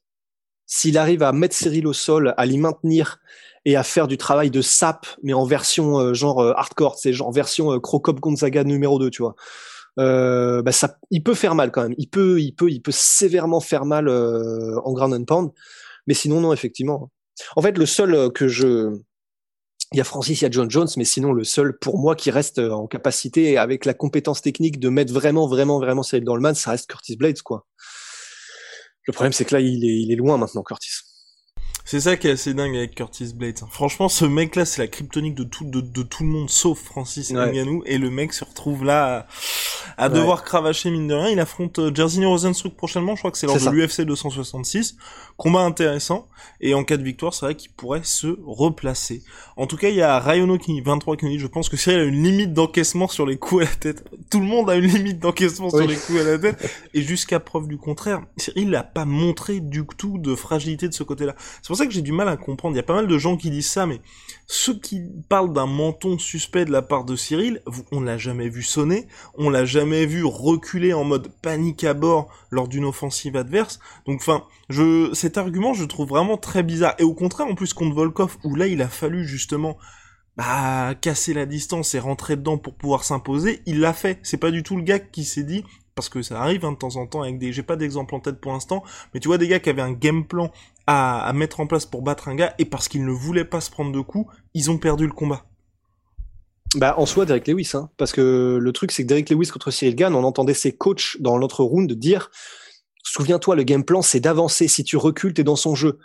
S'il 0.65 0.97
arrive 0.97 1.23
à 1.23 1.31
mettre 1.31 1.55
Cyril 1.55 1.87
au 1.87 1.93
sol, 1.93 2.33
à 2.37 2.45
l'y 2.45 2.57
maintenir 2.59 3.19
et 3.65 3.75
à 3.75 3.83
faire 3.83 4.07
du 4.07 4.17
travail 4.17 4.51
de 4.51 4.61
sap, 4.61 5.07
mais 5.23 5.33
en 5.33 5.43
version 5.43 5.99
euh, 5.99 6.13
genre 6.13 6.41
euh, 6.41 6.53
hardcore, 6.55 6.97
c'est 6.97 7.11
genre 7.13 7.31
version 7.31 7.73
euh, 7.73 7.79
Crocop 7.79 8.19
Gonzaga 8.19 8.63
numéro 8.63 8.99
2, 8.99 9.09
tu 9.09 9.21
vois. 9.21 9.35
Euh, 9.97 10.61
bah 10.61 10.71
ça, 10.71 10.97
il 11.11 11.23
peut 11.23 11.33
faire 11.33 11.55
mal 11.55 11.71
quand 11.71 11.83
même. 11.83 11.95
Il 11.97 12.09
peut, 12.09 12.39
il 12.39 12.53
peut, 12.53 12.69
il 12.69 12.81
peut 12.81 12.91
sévèrement 12.91 13.59
faire 13.59 13.85
mal 13.85 14.07
euh, 14.07 14.79
en 14.83 14.93
ground 14.93 15.13
and 15.13 15.25
pound. 15.25 15.51
Mais 16.07 16.13
sinon, 16.13 16.41
non, 16.41 16.53
effectivement. 16.53 17.11
En 17.55 17.61
fait, 17.61 17.77
le 17.77 17.85
seul 17.85 18.13
euh, 18.13 18.29
que 18.29 18.47
je, 18.47 18.97
il 19.91 19.97
y 19.97 20.01
a 20.01 20.03
Francis, 20.03 20.41
il 20.41 20.43
y 20.43 20.47
a 20.47 20.51
John 20.51 20.69
Jones, 20.69 20.87
mais 20.97 21.05
sinon 21.05 21.33
le 21.33 21.43
seul 21.43 21.77
pour 21.77 21.97
moi 21.97 22.15
qui 22.15 22.29
reste 22.31 22.59
euh, 22.59 22.71
en 22.71 22.87
capacité 22.87 23.57
avec 23.57 23.85
la 23.85 23.93
compétence 23.93 24.41
technique 24.41 24.79
de 24.79 24.89
mettre 24.89 25.13
vraiment, 25.13 25.47
vraiment, 25.47 25.79
vraiment 25.79 26.03
Cyril 26.03 26.23
dans 26.25 26.35
le 26.35 26.41
man, 26.41 26.53
ça 26.53 26.71
reste 26.71 26.89
Curtis 26.89 27.15
Blades, 27.15 27.41
quoi. 27.41 27.65
Le 29.07 29.13
problème, 29.13 29.33
c'est 29.33 29.45
que 29.45 29.55
là, 29.55 29.61
il 29.61 29.83
est, 29.83 30.01
il 30.01 30.11
est 30.11 30.15
loin 30.15 30.37
maintenant, 30.37 30.61
Curtis. 30.61 30.91
C'est 31.91 32.01
ça 32.01 32.17
qui 32.17 32.27
est 32.27 32.31
assez 32.33 32.53
dingue 32.53 32.75
avec 32.75 32.93
Curtis 32.93 33.33
Blades. 33.33 33.57
hein. 33.63 33.67
Franchement, 33.71 34.09
ce 34.09 34.23
mec-là, 34.23 34.63
c'est 34.63 34.79
la 34.79 34.87
kryptonique 34.87 35.33
de 35.33 35.43
tout, 35.43 35.63
de, 35.65 35.81
de 35.81 36.03
tout 36.03 36.21
le 36.21 36.29
monde, 36.29 36.47
sauf 36.47 36.79
Francis 36.83 37.31
Ouais. 37.31 37.51
Ngannou. 37.51 37.81
Et 37.87 37.97
le 37.97 38.11
mec 38.11 38.31
se 38.33 38.43
retrouve 38.45 38.85
là 38.85 39.25
à, 39.97 40.05
à 40.05 40.07
Ouais. 40.09 40.13
devoir 40.15 40.43
cravacher 40.43 40.91
mine 40.91 41.07
de 41.07 41.15
rien. 41.15 41.29
Il 41.29 41.39
affronte 41.39 41.79
euh, 41.79 41.91
Jerzy 41.91 42.23
Rosenstruck 42.23 42.75
prochainement. 42.75 43.15
Je 43.15 43.21
crois 43.21 43.31
que 43.31 43.39
c'est 43.39 43.47
lors 43.47 43.57
de 43.57 43.69
l'UFC 43.71 44.01
266. 44.01 44.97
Combat 45.35 45.61
intéressant. 45.61 46.27
Et 46.61 46.75
en 46.75 46.83
cas 46.83 46.95
de 46.97 47.01
victoire, 47.03 47.33
c'est 47.33 47.45
vrai 47.47 47.55
qu'il 47.55 47.71
pourrait 47.71 48.03
se 48.03 48.37
replacer. 48.45 49.23
En 49.57 49.65
tout 49.65 49.75
cas, 49.77 49.89
il 49.89 49.95
y 49.95 50.01
a 50.03 50.19
Rayono 50.19 50.59
qui 50.59 50.79
23 50.81 51.17
qui 51.17 51.25
nous 51.25 51.31
dit, 51.31 51.39
je 51.39 51.47
pense 51.47 51.69
que 51.69 51.77
Cyril 51.77 51.99
a 52.01 52.03
une 52.03 52.21
limite 52.23 52.53
d'encaissement 52.53 53.07
sur 53.07 53.25
les 53.25 53.37
coups 53.37 53.63
à 53.63 53.65
la 53.65 53.75
tête. 53.75 54.03
Tout 54.29 54.39
le 54.41 54.45
monde 54.45 54.69
a 54.69 54.75
une 54.75 54.85
limite 54.85 55.19
d'encaissement 55.19 55.71
sur 55.71 55.79
les 55.87 55.95
coups 55.95 56.19
à 56.19 56.23
la 56.23 56.37
tête. 56.37 56.69
Et 56.93 57.01
jusqu'à 57.01 57.39
preuve 57.39 57.67
du 57.67 57.77
contraire, 57.79 58.21
Cyril 58.37 58.69
n'a 58.69 58.83
pas 58.83 59.05
montré 59.05 59.59
du 59.59 59.83
tout 59.97 60.19
de 60.19 60.35
fragilité 60.35 60.87
de 60.87 60.93
ce 60.93 61.01
côté-là. 61.01 61.33
C'est 61.63 61.67
pour 61.67 61.78
ça 61.79 61.85
que 61.85 61.91
j'ai 61.91 62.01
du 62.01 62.11
mal 62.11 62.29
à 62.29 62.37
comprendre. 62.37 62.75
Il 62.75 62.77
y 62.77 62.81
a 62.81 62.83
pas 62.83 62.93
mal 62.93 63.07
de 63.07 63.17
gens 63.17 63.37
qui 63.37 63.49
disent 63.49 63.69
ça, 63.69 63.85
mais 63.85 64.01
ceux 64.47 64.77
qui 64.77 65.01
parlent 65.27 65.53
d'un 65.53 65.65
menton 65.65 66.17
suspect 66.17 66.65
de 66.65 66.71
la 66.71 66.81
part 66.81 67.05
de 67.05 67.15
Cyril, 67.15 67.61
on 67.91 68.01
l'a 68.01 68.17
jamais 68.17 68.49
vu 68.49 68.63
sonner, 68.63 69.07
on 69.35 69.49
l'a 69.49 69.65
jamais 69.65 70.05
vu 70.05 70.23
reculer 70.23 70.93
en 70.93 71.03
mode 71.03 71.31
panique 71.41 71.83
à 71.83 71.93
bord 71.93 72.29
lors 72.51 72.67
d'une 72.67 72.85
offensive 72.85 73.35
adverse. 73.35 73.79
Donc, 74.05 74.21
enfin, 74.21 74.43
cet 75.13 75.37
argument, 75.37 75.73
je 75.73 75.85
trouve 75.85 76.09
vraiment 76.09 76.37
très 76.37 76.63
bizarre. 76.63 76.95
Et 76.99 77.03
au 77.03 77.13
contraire, 77.13 77.47
en 77.47 77.55
plus 77.55 77.73
contre 77.73 77.95
Volkov, 77.95 78.37
où 78.43 78.55
là, 78.55 78.67
il 78.67 78.81
a 78.81 78.87
fallu 78.87 79.25
justement 79.25 79.77
bah 80.37 80.95
casser 81.01 81.33
la 81.33 81.45
distance 81.45 81.95
et 81.95 81.99
rentrer 81.99 82.37
dedans 82.37 82.57
pour 82.57 82.73
pouvoir 82.73 83.03
s'imposer, 83.03 83.61
il 83.65 83.81
l'a 83.81 83.91
fait. 83.91 84.19
C'est 84.23 84.37
pas 84.37 84.51
du 84.51 84.63
tout 84.63 84.77
le 84.77 84.83
gars 84.83 84.99
qui 84.99 85.25
s'est 85.25 85.43
dit 85.43 85.65
parce 85.99 86.07
que 86.07 86.21
ça 86.21 86.39
arrive 86.41 86.63
hein, 86.63 86.71
de 86.71 86.77
temps 86.77 86.95
en 86.95 87.07
temps 87.07 87.23
avec 87.23 87.37
des 87.39 87.51
j'ai 87.51 87.61
pas 87.61 87.75
d'exemple 87.75 88.15
en 88.15 88.21
tête 88.21 88.39
pour 88.39 88.53
l'instant, 88.53 88.85
mais 89.13 89.19
tu 89.19 89.27
vois 89.27 89.37
des 89.37 89.49
gars 89.49 89.59
qui 89.59 89.69
avaient 89.69 89.81
un 89.81 89.91
game 89.91 90.25
plan 90.25 90.49
à, 90.91 91.31
mettre 91.33 91.59
en 91.59 91.67
place 91.67 91.85
pour 91.85 92.01
battre 92.01 92.29
un 92.29 92.35
gars 92.35 92.55
et 92.57 92.65
parce 92.65 92.87
qu'ils 92.87 93.05
ne 93.05 93.11
voulaient 93.11 93.45
pas 93.45 93.61
se 93.61 93.69
prendre 93.69 93.91
de 93.91 94.01
coups, 94.01 94.33
ils 94.55 94.71
ont 94.71 94.79
perdu 94.79 95.05
le 95.05 95.13
combat. 95.13 95.45
Bah, 96.75 96.95
en 96.97 97.05
soi, 97.05 97.25
Derek 97.25 97.47
Lewis, 97.47 97.71
hein, 97.75 97.91
parce 97.97 98.11
que 98.11 98.57
le 98.59 98.71
truc, 98.73 98.91
c'est 98.91 99.03
que 99.03 99.07
Derek 99.07 99.29
Lewis 99.29 99.47
contre 99.47 99.69
Cyril 99.69 99.95
Gann, 99.95 100.15
on 100.15 100.23
entendait 100.23 100.55
ses 100.55 100.71
coachs 100.71 101.17
dans 101.19 101.37
l'autre 101.37 101.63
round 101.63 101.91
dire, 101.91 102.31
souviens-toi, 103.03 103.55
le 103.55 103.63
game 103.63 103.83
plan, 103.83 104.01
c'est 104.01 104.19
d'avancer. 104.19 104.67
Si 104.67 104.83
tu 104.83 104.97
recules, 104.97 105.35
t'es 105.35 105.43
dans 105.43 105.55
son 105.55 105.75
jeu. 105.75 105.99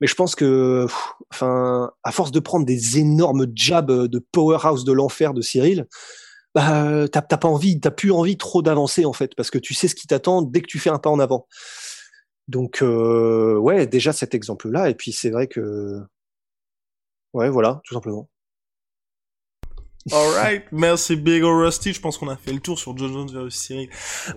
Mais 0.00 0.06
je 0.06 0.14
pense 0.14 0.36
que, 0.36 0.86
enfin, 1.32 1.90
à 2.04 2.12
force 2.12 2.30
de 2.30 2.38
prendre 2.38 2.64
des 2.64 2.98
énormes 2.98 3.46
jabs 3.56 3.90
de 3.90 4.18
powerhouse 4.30 4.84
de 4.84 4.92
l'enfer 4.92 5.34
de 5.34 5.42
Cyril, 5.42 5.86
bah, 6.54 7.08
t'as 7.08 7.22
pas 7.22 7.48
envie, 7.48 7.80
t'as 7.80 7.90
plus 7.90 8.12
envie 8.12 8.36
trop 8.36 8.62
d'avancer 8.62 9.04
en 9.04 9.12
fait, 9.12 9.34
parce 9.34 9.50
que 9.50 9.58
tu 9.58 9.74
sais 9.74 9.88
ce 9.88 9.96
qui 9.96 10.06
t'attend 10.06 10.42
dès 10.42 10.60
que 10.60 10.66
tu 10.66 10.78
fais 10.78 10.90
un 10.90 10.98
pas 10.98 11.10
en 11.10 11.18
avant. 11.18 11.46
Donc, 12.50 12.82
euh, 12.82 13.56
ouais, 13.56 13.86
déjà 13.86 14.12
cet 14.12 14.34
exemple-là, 14.34 14.90
et 14.90 14.94
puis 14.96 15.12
c'est 15.12 15.30
vrai 15.30 15.46
que, 15.46 16.00
ouais, 17.32 17.48
voilà, 17.48 17.80
tout 17.84 17.94
simplement. 17.94 18.28
Alright, 20.12 20.64
merci 20.72 21.14
Big 21.14 21.44
ol' 21.44 21.62
Rusty. 21.62 21.92
Je 21.92 22.00
pense 22.00 22.18
qu'on 22.18 22.28
a 22.28 22.36
fait 22.36 22.52
le 22.52 22.58
tour 22.58 22.76
sur 22.76 22.96
John 22.98 23.12
Jones 23.12 23.30
versus 23.30 23.54
Cyril. 23.54 23.88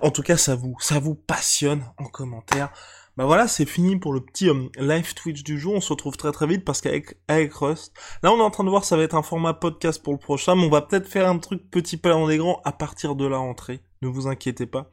En 0.02 0.12
tout 0.12 0.22
cas, 0.22 0.38
ça 0.38 0.56
vous, 0.56 0.76
ça 0.80 1.00
vous 1.00 1.16
passionne 1.16 1.84
en 1.98 2.06
commentaire. 2.06 2.72
Bah 3.18 3.26
voilà, 3.26 3.48
c'est 3.48 3.66
fini 3.66 3.98
pour 3.98 4.14
le 4.14 4.22
petit 4.22 4.48
euh, 4.48 4.70
live 4.78 5.16
Twitch 5.16 5.42
du 5.42 5.60
jour. 5.60 5.74
On 5.74 5.82
se 5.82 5.90
retrouve 5.90 6.16
très 6.16 6.32
très 6.32 6.46
vite 6.46 6.64
parce 6.64 6.82
qu'avec 6.82 7.18
avec 7.28 7.54
Rust, 7.54 7.94
là 8.22 8.32
on 8.32 8.38
est 8.38 8.44
en 8.44 8.50
train 8.52 8.64
de 8.64 8.70
voir 8.70 8.84
ça 8.86 8.98
va 8.98 9.04
être 9.04 9.16
un 9.16 9.22
format 9.24 9.54
podcast 9.54 10.04
pour 10.04 10.14
le 10.14 10.20
prochain, 10.20 10.56
mais 10.56 10.66
on 10.66 10.70
va 10.70 10.82
peut-être 10.82 11.08
faire 11.08 11.30
un 11.30 11.38
truc 11.38 11.70
petit 11.70 11.98
pas 11.98 12.10
dans 12.10 12.28
les 12.28 12.38
grands 12.38 12.60
à 12.66 12.72
partir 12.72 13.16
de 13.16 13.26
la 13.26 13.38
rentrée. 13.38 13.82
Ne 14.02 14.08
vous 14.08 14.28
inquiétez 14.28 14.66
pas. 14.66 14.90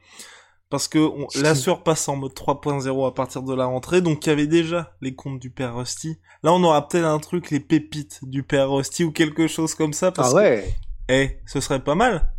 Parce 0.71 0.87
que 0.87 0.97
on, 0.97 1.27
la 1.35 1.53
sueur 1.53 1.83
passe 1.83 2.07
en 2.07 2.15
mode 2.15 2.31
3.0 2.33 3.07
à 3.07 3.11
partir 3.13 3.43
de 3.43 3.53
la 3.53 3.65
rentrée, 3.65 4.01
donc 4.01 4.25
il 4.25 4.29
y 4.29 4.31
avait 4.31 4.47
déjà 4.47 4.93
les 5.01 5.13
comptes 5.13 5.39
du 5.39 5.51
père 5.51 5.75
Rusty. 5.75 6.17
Là 6.43 6.53
on 6.53 6.63
aura 6.63 6.87
peut-être 6.87 7.05
un 7.05 7.19
truc, 7.19 7.51
les 7.51 7.59
pépites 7.59 8.19
du 8.23 8.41
père 8.41 8.71
Rusty 8.71 9.03
ou 9.03 9.11
quelque 9.11 9.47
chose 9.47 9.75
comme 9.75 9.91
ça. 9.93 10.11
Parce 10.11 10.31
Ah 10.31 10.35
ouais, 10.37 10.75
que, 11.09 11.13
eh, 11.13 11.39
ce 11.45 11.59
serait 11.59 11.83
pas 11.83 11.93
mal. 11.93 12.33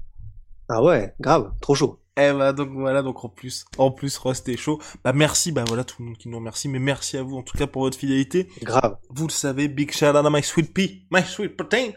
ah 0.69 0.83
ouais, 0.83 1.15
grave, 1.21 1.53
trop 1.61 1.75
chaud. 1.75 1.99
Eh 2.19 2.33
bah 2.33 2.53
donc 2.53 2.71
voilà, 2.73 3.03
donc 3.03 3.25
en 3.25 3.29
plus, 3.29 3.65
en 3.79 3.91
plus 3.91 4.17
Rust 4.19 4.49
est 4.49 4.57
chaud. 4.57 4.79
Bah 5.05 5.13
merci, 5.15 5.53
bah 5.53 5.65
voilà 5.67 5.85
tout 5.85 5.97
le 6.01 6.07
monde 6.09 6.17
qui 6.19 6.29
nous 6.29 6.39
remercie, 6.39 6.69
mais 6.69 6.79
merci 6.79 7.17
à 7.17 7.23
vous 7.23 7.37
en 7.37 7.43
tout 7.43 7.57
cas 7.57 7.67
pour 7.67 7.83
votre 7.83 7.99
fidélité. 7.99 8.49
Grave. 8.63 8.97
Vous 9.11 9.27
le 9.27 9.33
savez, 9.33 9.69
big 9.69 9.93
shout 9.93 10.07
out 10.07 10.17
à 10.17 10.31
My 10.31 10.43
Sweet 10.43 10.73
Pea, 10.75 11.07
My 11.11 11.23
Sweet 11.23 11.57
Protein. 11.57 11.91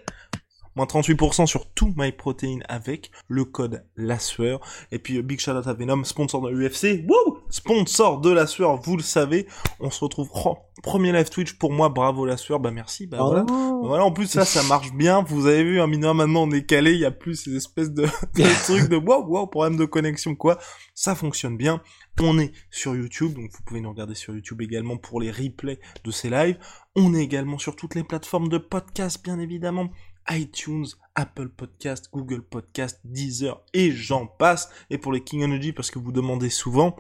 Moins 0.76 0.86
38% 0.86 1.46
sur 1.46 1.72
tout 1.72 1.94
My 1.96 2.12
Protein 2.12 2.60
avec 2.68 3.12
le 3.28 3.46
code 3.46 3.86
la 3.96 4.20
sueur. 4.20 4.60
Et 4.92 5.00
puis 5.00 5.22
big 5.22 5.40
shout 5.40 5.52
out 5.52 5.68
à 5.68 5.74
Venom, 5.74 6.04
sponsor 6.04 6.42
de 6.42 6.50
l'UFC. 6.50 7.06
Wouh 7.08 7.40
sponsor 7.50 8.20
de 8.22 8.30
la 8.30 8.48
sueur, 8.48 8.76
vous 8.82 8.98
le 8.98 9.04
savez. 9.04 9.48
On 9.80 9.90
se 9.90 10.04
retrouve 10.04 10.30
oh, 10.34 10.58
premier 10.84 11.12
live 11.12 11.30
Twitch 11.30 11.54
pour 11.54 11.72
moi, 11.72 11.90
bravo 11.90 12.26
la 12.26 12.38
sueur, 12.38 12.60
bah 12.60 12.72
merci, 12.72 13.08
bah 13.08 13.18
voilà. 13.22 13.46
Oh. 13.50 13.84
Voilà, 13.86 14.04
en 14.04 14.12
plus 14.12 14.28
ça, 14.28 14.46
ça 14.46 14.64
marche 14.64 14.92
bien. 14.94 15.24
Vous 15.24 15.46
avez 15.48 15.64
vu, 15.64 15.80
un 15.80 15.88
minimum 15.88 16.18
maintenant 16.18 16.44
on 16.44 16.52
est 16.52 16.66
calé, 16.66 16.94
il 16.94 17.00
y 17.00 17.06
a 17.06 17.12
plus 17.12 17.36
ces 17.36 17.56
espèces 17.56 17.92
de, 17.92 18.04
de 18.36 18.64
trucs 18.64 18.90
de 18.90 18.98
wow, 18.98 19.26
wow, 19.26 19.48
problème 19.48 19.78
de 19.78 19.86
connexion 19.86 20.36
quoi. 20.36 20.58
Ça 20.94 21.16
fonctionne 21.16 21.58
bien. 21.58 21.82
On 22.22 22.40
est 22.40 22.52
sur 22.70 22.96
YouTube, 22.96 23.34
donc 23.34 23.52
vous 23.52 23.64
pouvez 23.66 23.82
nous 23.82 23.90
regarder 23.90 24.16
sur 24.16 24.34
YouTube 24.34 24.62
également 24.62 24.98
pour 24.98 25.20
les 25.20 25.32
replays 25.32 25.80
de 26.04 26.12
ces 26.12 26.30
lives. 26.30 26.58
On 26.96 27.14
est 27.14 27.22
également 27.22 27.58
sur 27.58 27.76
toutes 27.76 27.96
les 27.96 28.04
plateformes 28.04 28.48
de 28.48 28.58
podcast, 28.58 29.22
bien 29.24 29.40
évidemment 29.40 29.90
iTunes, 30.30 30.86
Apple 31.16 31.50
Podcast, 31.50 32.10
Google 32.12 32.42
Podcast, 32.42 33.00
Deezer 33.04 33.62
et 33.74 33.92
j'en 33.92 34.28
passe. 34.28 34.70
Et 34.90 34.98
pour 34.98 35.12
les 35.12 35.24
King 35.24 35.44
Energy, 35.44 35.74
parce 35.74 35.92
que 35.92 36.00
vous 36.00 36.12
demandez 36.12 36.50
souvent, 36.50 36.96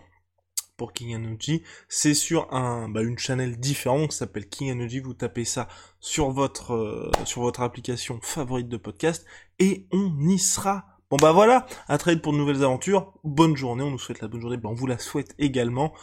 pour 0.77 0.93
King 0.93 1.15
Energy, 1.15 1.63
c'est 1.87 2.13
sur 2.13 2.53
un, 2.53 2.89
bah, 2.89 3.01
une 3.01 3.17
channel 3.17 3.57
différente 3.57 4.11
qui 4.11 4.17
s'appelle 4.17 4.47
King 4.47 4.71
Energy. 4.71 4.99
Vous 4.99 5.13
tapez 5.13 5.45
ça 5.45 5.67
sur 5.99 6.31
votre, 6.31 6.73
euh, 6.73 7.11
sur 7.25 7.41
votre 7.41 7.61
application 7.61 8.19
favorite 8.21 8.67
de 8.67 8.77
podcast 8.77 9.25
et 9.59 9.87
on 9.91 10.13
y 10.27 10.37
sera. 10.37 10.85
Bon 11.11 11.17
bah 11.17 11.31
voilà, 11.31 11.67
à 11.87 11.97
très 11.97 12.13
vite 12.13 12.23
pour 12.23 12.33
de 12.33 12.37
nouvelles 12.37 12.63
aventures. 12.63 13.13
Bonne 13.23 13.55
journée, 13.55 13.83
on 13.83 13.91
nous 13.91 13.99
souhaite 13.99 14.21
la 14.21 14.27
bonne 14.27 14.41
journée, 14.41 14.57
bah, 14.57 14.69
on 14.69 14.73
vous 14.73 14.87
la 14.87 14.97
souhaite 14.97 15.35
également. 15.37 15.93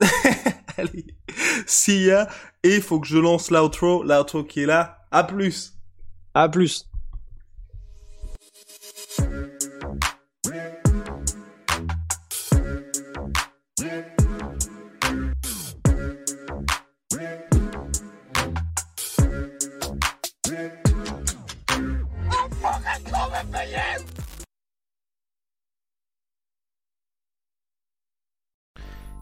Allez, 0.76 1.06
see 1.66 2.04
ya. 2.04 2.28
Et 2.62 2.80
faut 2.80 3.00
que 3.00 3.06
je 3.06 3.18
lance 3.18 3.50
l'outro, 3.50 4.02
l'outro 4.02 4.44
qui 4.44 4.60
est 4.60 4.66
là. 4.66 5.06
À 5.10 5.24
plus. 5.24 5.75
À 6.36 6.50
plus. 6.50 6.86